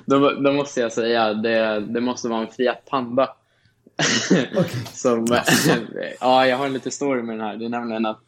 Då, 0.06 0.30
då, 0.30 0.52
måste 0.52 0.80
jag 0.80 0.92
säga, 0.92 1.34
det, 1.34 1.80
det 1.80 2.00
måste 2.00 2.28
vara 2.28 2.40
en 2.40 2.52
Fiat 2.52 2.84
Panda. 2.90 3.36
okay. 4.50 4.68
Som, 4.92 5.26
ja, 6.20 6.46
jag 6.46 6.56
har 6.56 6.66
en 6.66 6.72
liten 6.72 6.92
story 6.92 7.22
med 7.22 7.38
den 7.38 7.46
här. 7.46 7.56
Det 7.56 7.64
är 7.64 7.68
nämligen 7.68 8.06
att 8.06 8.20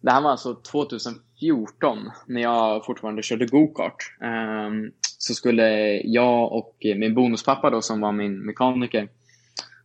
det 0.00 0.10
här 0.10 0.20
var 0.20 0.30
alltså 0.30 0.54
2014 0.54 2.10
när 2.26 2.42
jag 2.42 2.84
fortfarande 2.84 3.22
körde 3.22 3.46
go-kart. 3.46 4.12
Um, 4.20 4.92
så 5.18 5.34
skulle 5.34 6.00
jag 6.04 6.52
och 6.52 6.76
min 6.80 7.14
bonuspappa 7.14 7.70
då 7.70 7.82
som 7.82 8.00
var 8.00 8.12
min 8.12 8.46
mekaniker 8.46 9.08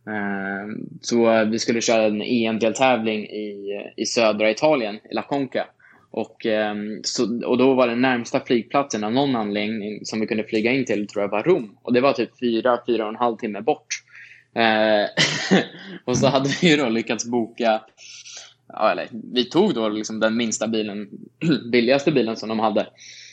um, 0.04 0.88
så 1.02 1.44
vi 1.44 1.58
skulle 1.58 1.80
köra 1.80 2.02
en 2.02 2.22
EM-deltävling 2.22 3.24
i, 3.24 3.80
i 3.96 4.06
södra 4.06 4.50
Italien, 4.50 4.94
i 4.94 5.14
La 5.14 5.22
Conca. 5.22 5.66
Och, 6.12 6.46
ehm, 6.46 7.00
så, 7.02 7.46
och 7.46 7.58
då 7.58 7.74
var 7.74 7.88
den 7.88 8.00
närmsta 8.00 8.40
flygplatsen 8.40 9.04
av 9.04 9.12
någon 9.12 9.36
anledning 9.36 10.04
som 10.04 10.20
vi 10.20 10.26
kunde 10.26 10.44
flyga 10.44 10.72
in 10.72 10.84
till 10.84 11.08
tror 11.08 11.22
jag 11.22 11.28
var 11.28 11.42
Rom. 11.42 11.76
Och 11.82 11.92
det 11.92 12.00
var 12.00 12.12
typ 12.12 12.38
fyra, 12.40 12.78
fyra 12.86 13.02
och 13.04 13.08
en 13.08 13.16
halv 13.16 13.36
timme 13.36 13.60
bort. 13.60 13.86
Eh, 14.54 15.08
och 16.04 16.18
så 16.18 16.26
hade 16.26 16.48
vi 16.62 16.76
då 16.76 16.88
lyckats 16.88 17.26
boka, 17.26 17.82
ja, 18.68 18.90
eller 18.90 19.08
vi 19.32 19.44
tog 19.44 19.74
då 19.74 19.88
liksom 19.88 20.20
den 20.20 20.36
minsta 20.36 20.68
bilen, 20.68 21.08
billigaste 21.72 22.12
bilen 22.12 22.36
som 22.36 22.48
de 22.48 22.58
hade. 22.60 22.86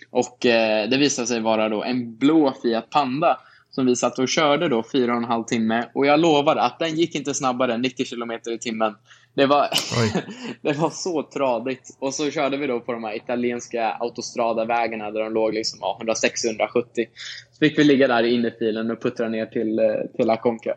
Och 0.10 0.46
eh, 0.46 0.90
det 0.90 0.98
visade 0.98 1.28
sig 1.28 1.40
vara 1.40 1.70
då 1.70 1.84
en 1.84 2.16
blå 2.18 2.54
Fiat 2.64 2.90
Panda 2.90 3.40
som 3.72 3.86
vi 3.86 3.96
satt 3.96 4.20
och 4.20 4.28
körde 4.28 4.70
då 4.70 4.84
fyra 4.92 5.12
och 5.12 5.18
en 5.18 5.24
halv 5.24 5.44
timme. 5.44 5.90
Och 5.94 6.06
jag 6.06 6.20
lovar 6.20 6.56
att 6.56 6.80
den 6.80 6.96
gick 6.96 7.16
inte 7.16 7.34
snabbare 7.34 7.74
än 7.74 7.82
90 7.82 8.06
kilometer 8.06 8.52
i 8.52 8.60
timmen. 8.60 8.96
Det 9.34 9.46
var, 9.46 9.70
det 10.62 10.74
var 10.74 10.90
så 10.90 11.24
tradigt. 11.24 11.98
Och 12.00 12.14
så 12.14 12.32
körde 12.32 12.58
vi 12.58 12.68
då 12.68 12.80
på 12.80 12.92
de 12.92 13.04
här 13.04 13.16
italienska 13.16 13.98
autostradavägarna 14.00 15.12
där 15.12 15.20
de 15.20 15.34
låg 15.34 15.54
liksom, 15.54 15.80
ja, 15.82 16.02
160-170. 16.04 17.06
Så 17.52 17.60
fick 17.60 17.80
vi 17.80 17.84
ligga 17.84 18.08
där 18.08 18.24
i 18.24 18.34
innerfilen 18.34 18.92
och 18.92 19.02
puttra 19.02 19.30
ner 19.30 19.46
till, 19.46 19.80
eh, 19.80 19.86
till 20.16 20.30
Aconca. 20.30 20.74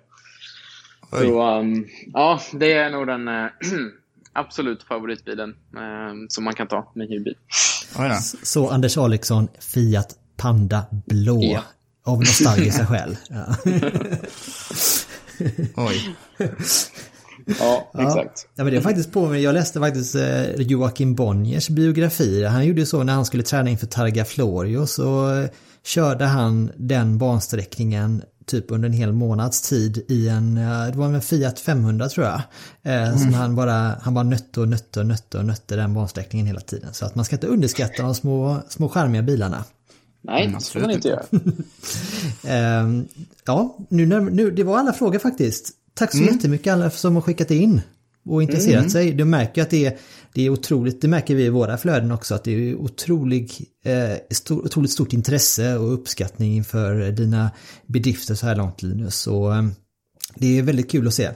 Så 1.11 1.59
um, 1.59 1.87
ja, 2.13 2.41
det 2.53 2.73
är 2.73 2.91
nog 2.91 3.07
den 3.07 3.29
äh, 3.29 3.47
absolut 4.33 4.83
favoritbilen 4.83 5.51
äh, 5.51 6.15
som 6.29 6.45
man 6.45 6.55
kan 6.55 6.67
ta 6.67 6.93
med 6.95 7.09
hyrbil. 7.09 7.37
Så 8.43 8.69
Anders 8.69 8.99
Alexson, 8.99 9.49
Fiat 9.75 10.19
Panda 10.37 10.85
blå. 10.91 11.43
Ja. 11.43 11.63
Av 12.05 12.19
nostalgiska 12.19 12.87
skäl. 12.91 13.17
Ja. 13.29 13.57
Oj. 15.77 16.17
Ja, 17.59 17.91
exakt. 17.99 18.47
Ja, 18.55 18.65
men 18.65 18.73
det 18.73 18.79
är 18.79 18.83
faktiskt 18.83 19.13
på 19.13 19.29
mig. 19.29 19.43
Jag 19.43 19.55
läste 19.55 19.81
faktiskt 19.81 20.15
eh, 20.15 20.55
Joakim 20.55 21.15
Bonniers 21.15 21.69
biografi. 21.69 22.45
Han 22.45 22.67
gjorde 22.67 22.87
så 22.87 23.03
när 23.03 23.13
han 23.13 23.25
skulle 23.25 23.43
träna 23.43 23.71
inför 23.71 23.87
Targa 23.87 24.25
Florio 24.25 24.87
så 24.87 25.35
eh, 25.35 25.49
körde 25.85 26.25
han 26.25 26.71
den 26.77 27.19
bansträckningen 27.19 28.23
typ 28.47 28.71
under 28.71 28.89
en 28.89 28.93
hel 28.95 29.13
månads 29.13 29.69
tid 29.69 30.05
i 30.09 30.29
en, 30.29 30.55
det 30.55 30.93
var 30.95 31.07
en 31.07 31.23
Fiat 31.23 31.61
500 31.61 32.09
tror 32.09 32.27
jag. 32.27 32.41
Mm. 32.83 33.19
Som 33.19 33.35
han 33.35 33.55
bara, 33.55 33.99
han 34.03 34.15
bara 34.15 34.25
nötte 34.25 34.61
och 34.61 34.69
nötte 34.69 35.01
och 35.01 35.07
nötte 35.07 35.39
och 35.39 35.45
nötte 35.45 35.77
den 35.77 35.95
bansträckningen 35.95 36.47
hela 36.47 36.61
tiden. 36.61 36.95
Så 36.95 37.07
att 37.07 37.15
man 37.15 37.25
ska 37.25 37.37
inte 37.37 37.47
underskatta 37.47 38.03
de 38.03 38.15
små, 38.15 38.61
små 38.69 38.89
skärmiga 38.89 39.23
bilarna. 39.23 39.65
Nej, 40.23 40.45
mm, 40.45 40.59
det 40.59 40.65
ska 40.65 40.79
man 40.79 40.91
inte 40.91 41.09
göra. 41.09 41.25
um, 42.83 43.09
ja, 43.47 43.79
nu, 43.89 44.07
nu, 44.07 44.51
det 44.51 44.65
var 44.65 44.79
alla 44.79 44.93
frågor 44.93 45.19
faktiskt. 45.19 45.71
Tack 45.95 46.13
så 46.13 46.19
mm. 46.19 46.35
jättemycket 46.35 46.73
alla 46.73 46.91
som 46.91 47.15
har 47.15 47.23
skickat 47.23 47.51
in 47.51 47.81
och 48.25 48.43
intresserat 48.43 48.79
mm. 48.79 48.91
sig. 48.91 49.13
Du 49.13 49.25
märker 49.25 49.63
att 49.63 49.71
det 49.71 49.87
är, 49.87 49.97
det 50.35 50.47
är 50.47 50.51
otroligt, 50.51 51.01
det 51.01 51.09
märker 51.09 51.35
vi 51.35 51.45
i 51.45 51.49
våra 51.49 51.79
flöden 51.79 52.13
också, 52.13 52.35
att 52.35 52.45
det 52.45 52.53
är 52.53 52.75
otrolig, 52.75 53.53
eh, 53.85 54.19
stor, 54.31 54.65
otroligt 54.65 54.91
stort 54.91 55.13
intresse 55.13 55.77
och 55.77 55.95
uppskattning 55.95 56.57
inför 56.57 57.11
dina 57.11 57.51
bedrifter 57.87 58.35
så 58.35 58.47
här 58.47 58.57
långt 58.57 58.83
Linus. 58.83 59.27
Och, 59.27 59.55
eh, 59.55 59.63
det 60.35 60.59
är 60.59 60.63
väldigt 60.63 60.91
kul 60.91 61.07
att 61.07 61.15
se. 61.15 61.29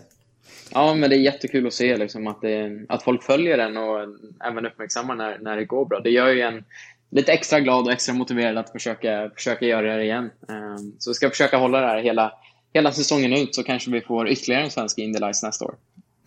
Ja, 0.71 0.95
men 0.95 1.11
det 1.11 1.17
är 1.17 1.21
jättekul 1.21 1.67
att 1.67 1.75
se 1.75 1.97
liksom, 1.97 2.27
att, 2.27 2.41
det, 2.41 2.87
att 2.89 3.03
folk 3.03 3.23
följer 3.23 3.57
den 3.57 3.77
och 3.77 3.99
även 4.45 4.67
uppmärksammar 4.67 5.15
när, 5.15 5.39
när 5.39 5.57
det 5.57 5.65
går 5.65 5.87
bra. 5.87 6.01
Det 6.01 6.11
gör 6.11 6.29
ju 6.29 6.41
en 6.41 6.65
lite 7.11 7.33
extra 7.33 7.61
glad 7.61 7.87
och 7.87 7.93
extra 7.93 8.15
motiverad 8.15 8.59
att 8.59 8.71
försöka, 8.71 9.31
försöka 9.35 9.65
göra 9.67 9.97
det 9.97 10.05
igen. 10.05 10.31
Eh, 10.49 10.77
så 10.99 11.11
vi 11.11 11.15
ska 11.15 11.31
försöka 11.31 11.57
hålla 11.57 11.81
det 11.81 11.87
här 11.87 12.03
hela, 12.03 12.33
hela 12.75 12.93
säsongen 12.93 13.33
ut 13.33 13.55
så 13.55 13.63
kanske 13.63 13.91
vi 13.91 14.01
får 14.01 14.29
ytterligare 14.29 14.65
en 14.65 14.71
svensk 14.71 14.99
Indy 14.99 15.19
Lights 15.19 15.43
nästa 15.43 15.65
år. 15.65 15.75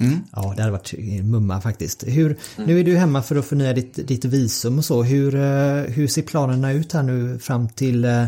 Mm. 0.02 0.20
Ja, 0.32 0.54
det 0.56 0.62
hade 0.62 0.72
varit 0.72 0.94
mumma 1.24 1.62
faktiskt. 1.62 2.04
Hur, 2.08 2.26
mm. 2.26 2.70
Nu 2.70 2.80
är 2.80 2.84
du 2.84 2.98
hemma 2.98 3.22
för 3.22 3.36
att 3.36 3.46
förnya 3.46 3.74
ditt, 3.74 4.08
ditt 4.08 4.26
visum 4.26 4.78
och 4.78 4.86
så. 4.86 5.04
Hur, 5.04 5.36
eh, 5.36 5.82
hur 5.82 6.08
ser 6.08 6.22
planerna 6.22 6.72
ut 6.72 6.94
här 6.94 7.04
nu 7.04 7.40
fram 7.40 7.70
till 7.70 8.06
eh, 8.06 8.26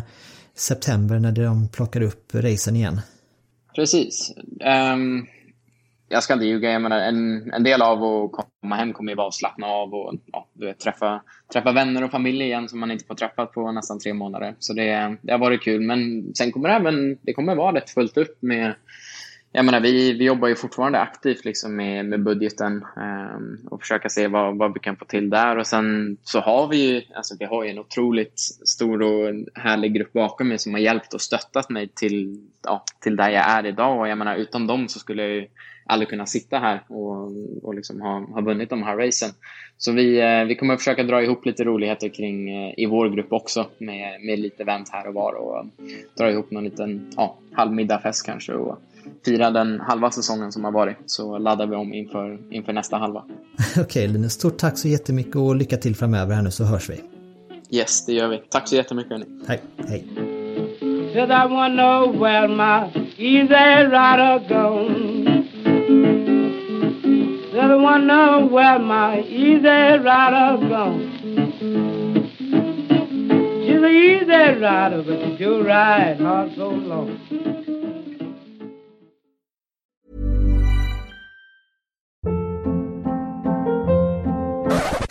september 0.56 1.20
när 1.20 1.32
de 1.32 1.68
plockar 1.68 2.02
upp 2.02 2.36
racen 2.36 2.76
igen? 2.76 3.02
Precis. 3.76 4.34
Um, 4.94 5.28
jag 6.12 6.24
ska 6.24 6.34
inte 6.34 6.46
ljuga. 6.46 6.72
Jag 6.72 6.82
menar, 6.82 7.00
en, 7.00 7.52
en 7.54 7.64
del 7.64 7.82
av 7.82 8.04
att 8.04 8.32
komma 8.62 8.76
hem 8.76 8.94
kommer 8.94 9.12
ju 9.12 9.16
vara 9.16 9.28
att 9.28 9.34
slappna 9.34 9.68
av 9.68 9.94
och 9.94 10.14
ja, 10.32 10.48
du 10.54 10.66
vet, 10.66 10.80
träffa, 10.80 11.22
träffa 11.54 11.72
vänner 11.72 12.04
och 12.04 12.12
familj 12.12 12.44
igen 12.44 12.70
som 12.70 12.80
man 12.80 12.92
inte 12.92 13.06
får 13.06 13.16
träffa 13.16 13.46
på 13.46 13.72
nästan 13.72 14.00
tre 14.00 14.14
månader. 14.14 14.56
Så 14.60 14.74
det, 14.74 15.18
det 15.22 15.32
har 15.32 15.40
varit 15.40 15.64
kul. 15.64 15.82
Men 15.82 16.32
sen 16.36 16.52
kommer 16.52 16.70
det 16.70 16.76
även 16.76 17.18
det 17.22 17.34
kommer 17.34 17.56
vara 17.56 17.76
rätt 17.76 17.90
fullt 17.90 18.18
upp 18.18 18.38
med 18.42 18.76
jag 19.54 19.66
menar, 19.66 19.80
vi, 19.80 20.14
vi 20.14 20.26
jobbar 20.26 20.48
ju 20.48 20.56
fortfarande 20.56 21.00
aktivt 21.00 21.46
liksom 21.46 21.76
med, 21.76 22.06
med 22.06 22.24
budgeten 22.24 22.86
um, 22.96 23.68
och 23.72 23.82
försöka 23.82 24.10
se 24.10 24.28
vad, 24.28 24.58
vad 24.58 24.74
vi 24.74 24.80
kan 24.80 24.96
få 24.96 25.06
till 25.06 25.30
där. 25.30 25.58
Och 25.58 25.68
sen 25.68 26.18
så 26.24 26.40
har 26.40 26.68
vi 26.68 26.78
ju 26.78 27.02
alltså 27.16 27.36
vi 27.40 27.46
har 27.46 27.64
ju 27.64 27.70
en 27.70 27.80
otroligt 27.80 28.40
stor 28.66 29.02
och 29.02 29.34
härlig 29.54 29.94
grupp 29.94 30.14
bakom 30.14 30.48
mig 30.48 30.60
som 30.60 30.74
har 30.74 30.80
hjälpt 30.80 31.14
och 31.14 31.22
stöttat 31.22 31.70
mig 31.70 31.88
till, 31.88 32.48
ja, 32.64 32.84
till 33.00 33.16
där 33.16 33.30
jag 33.30 33.50
är 33.50 33.66
idag. 33.66 34.00
Och 34.00 34.08
jag 34.08 34.18
menar, 34.18 34.36
utan 34.36 34.68
dem 34.68 34.88
så 34.88 35.00
skulle 35.00 35.22
jag 35.22 35.32
ju 35.32 35.48
aldrig 35.86 36.10
kunna 36.10 36.26
sitta 36.26 36.60
här 36.60 36.84
och, 36.88 37.32
och 37.64 37.76
liksom 37.76 38.02
ha, 38.02 38.20
ha 38.20 38.42
vunnit 38.42 38.70
de 38.70 38.84
här 38.84 38.98
racen. 38.98 39.30
Så 39.78 39.92
vi, 39.92 40.20
eh, 40.20 40.44
vi 40.44 40.56
kommer 40.56 40.74
att 40.74 40.80
försöka 40.80 41.04
dra 41.04 41.24
ihop 41.24 41.46
lite 41.46 41.64
roligheter 41.64 42.10
kring, 42.10 42.50
eh, 42.50 42.74
i 42.78 42.86
vår 42.86 43.10
grupp 43.10 43.34
också 43.34 43.70
med, 43.78 44.22
med 44.22 44.40
lite 44.40 44.64
event 44.64 44.90
här 44.92 45.08
och 45.08 45.14
var 45.14 45.34
och 45.34 45.66
dra 46.18 46.32
ihop 46.32 46.52
någon 46.52 46.64
liten 46.64 47.14
ja, 47.18 47.38
halvmiddagfest 47.54 48.26
kanske 48.26 48.54
och 48.54 48.82
fira 49.26 49.52
den 49.52 49.80
halva 49.80 50.12
säsongen 50.12 50.52
som 50.52 50.64
har 50.64 50.72
varit. 50.72 50.98
Så 51.06 51.38
laddar 51.38 51.68
vi 51.68 51.76
om 51.76 51.94
inför, 51.94 52.54
inför 52.54 52.74
nästa 52.74 52.98
halva. 52.98 53.24
Okej 53.72 53.84
okay, 53.84 54.08
Linus, 54.08 54.34
stort 54.34 54.58
tack 54.58 54.78
så 54.78 54.88
jättemycket 54.88 55.36
och 55.36 55.56
lycka 55.56 55.78
till 55.78 55.96
framöver 55.96 56.36
här 56.36 56.42
nu 56.42 56.52
så 56.52 56.64
hörs 56.64 56.90
vi. 56.90 57.02
Yes, 57.70 58.06
det 58.06 58.14
gör 58.14 58.28
vi. 58.28 58.38
Tack 58.38 58.68
så 58.68 58.76
jättemycket 58.76 59.12
hörni. 59.12 59.26
Hej. 59.48 59.62
Hej. 59.88 60.08
Cause 61.14 61.30
I 61.30 61.46
wanna 61.46 61.76
know 61.76 62.20
where 62.20 62.48
my 62.48 62.88
easy 63.18 63.54
rider 63.54 64.40
gone. 64.48 65.44
Cause 67.52 67.72
I 67.72 67.76
wanna 67.76 68.06
know 68.06 68.48
where 68.48 68.80
my 68.80 69.20
easy 69.20 69.98
rider 69.98 70.58
gone. 70.70 71.12
She's 73.66 73.84
an 73.84 73.86
easy 73.86 74.62
rider, 74.62 75.04
but 75.04 75.20
she 75.20 75.38
do 75.38 75.64
ride 75.64 76.20
hard 76.22 76.56
so 76.56 76.70
long. 76.70 77.20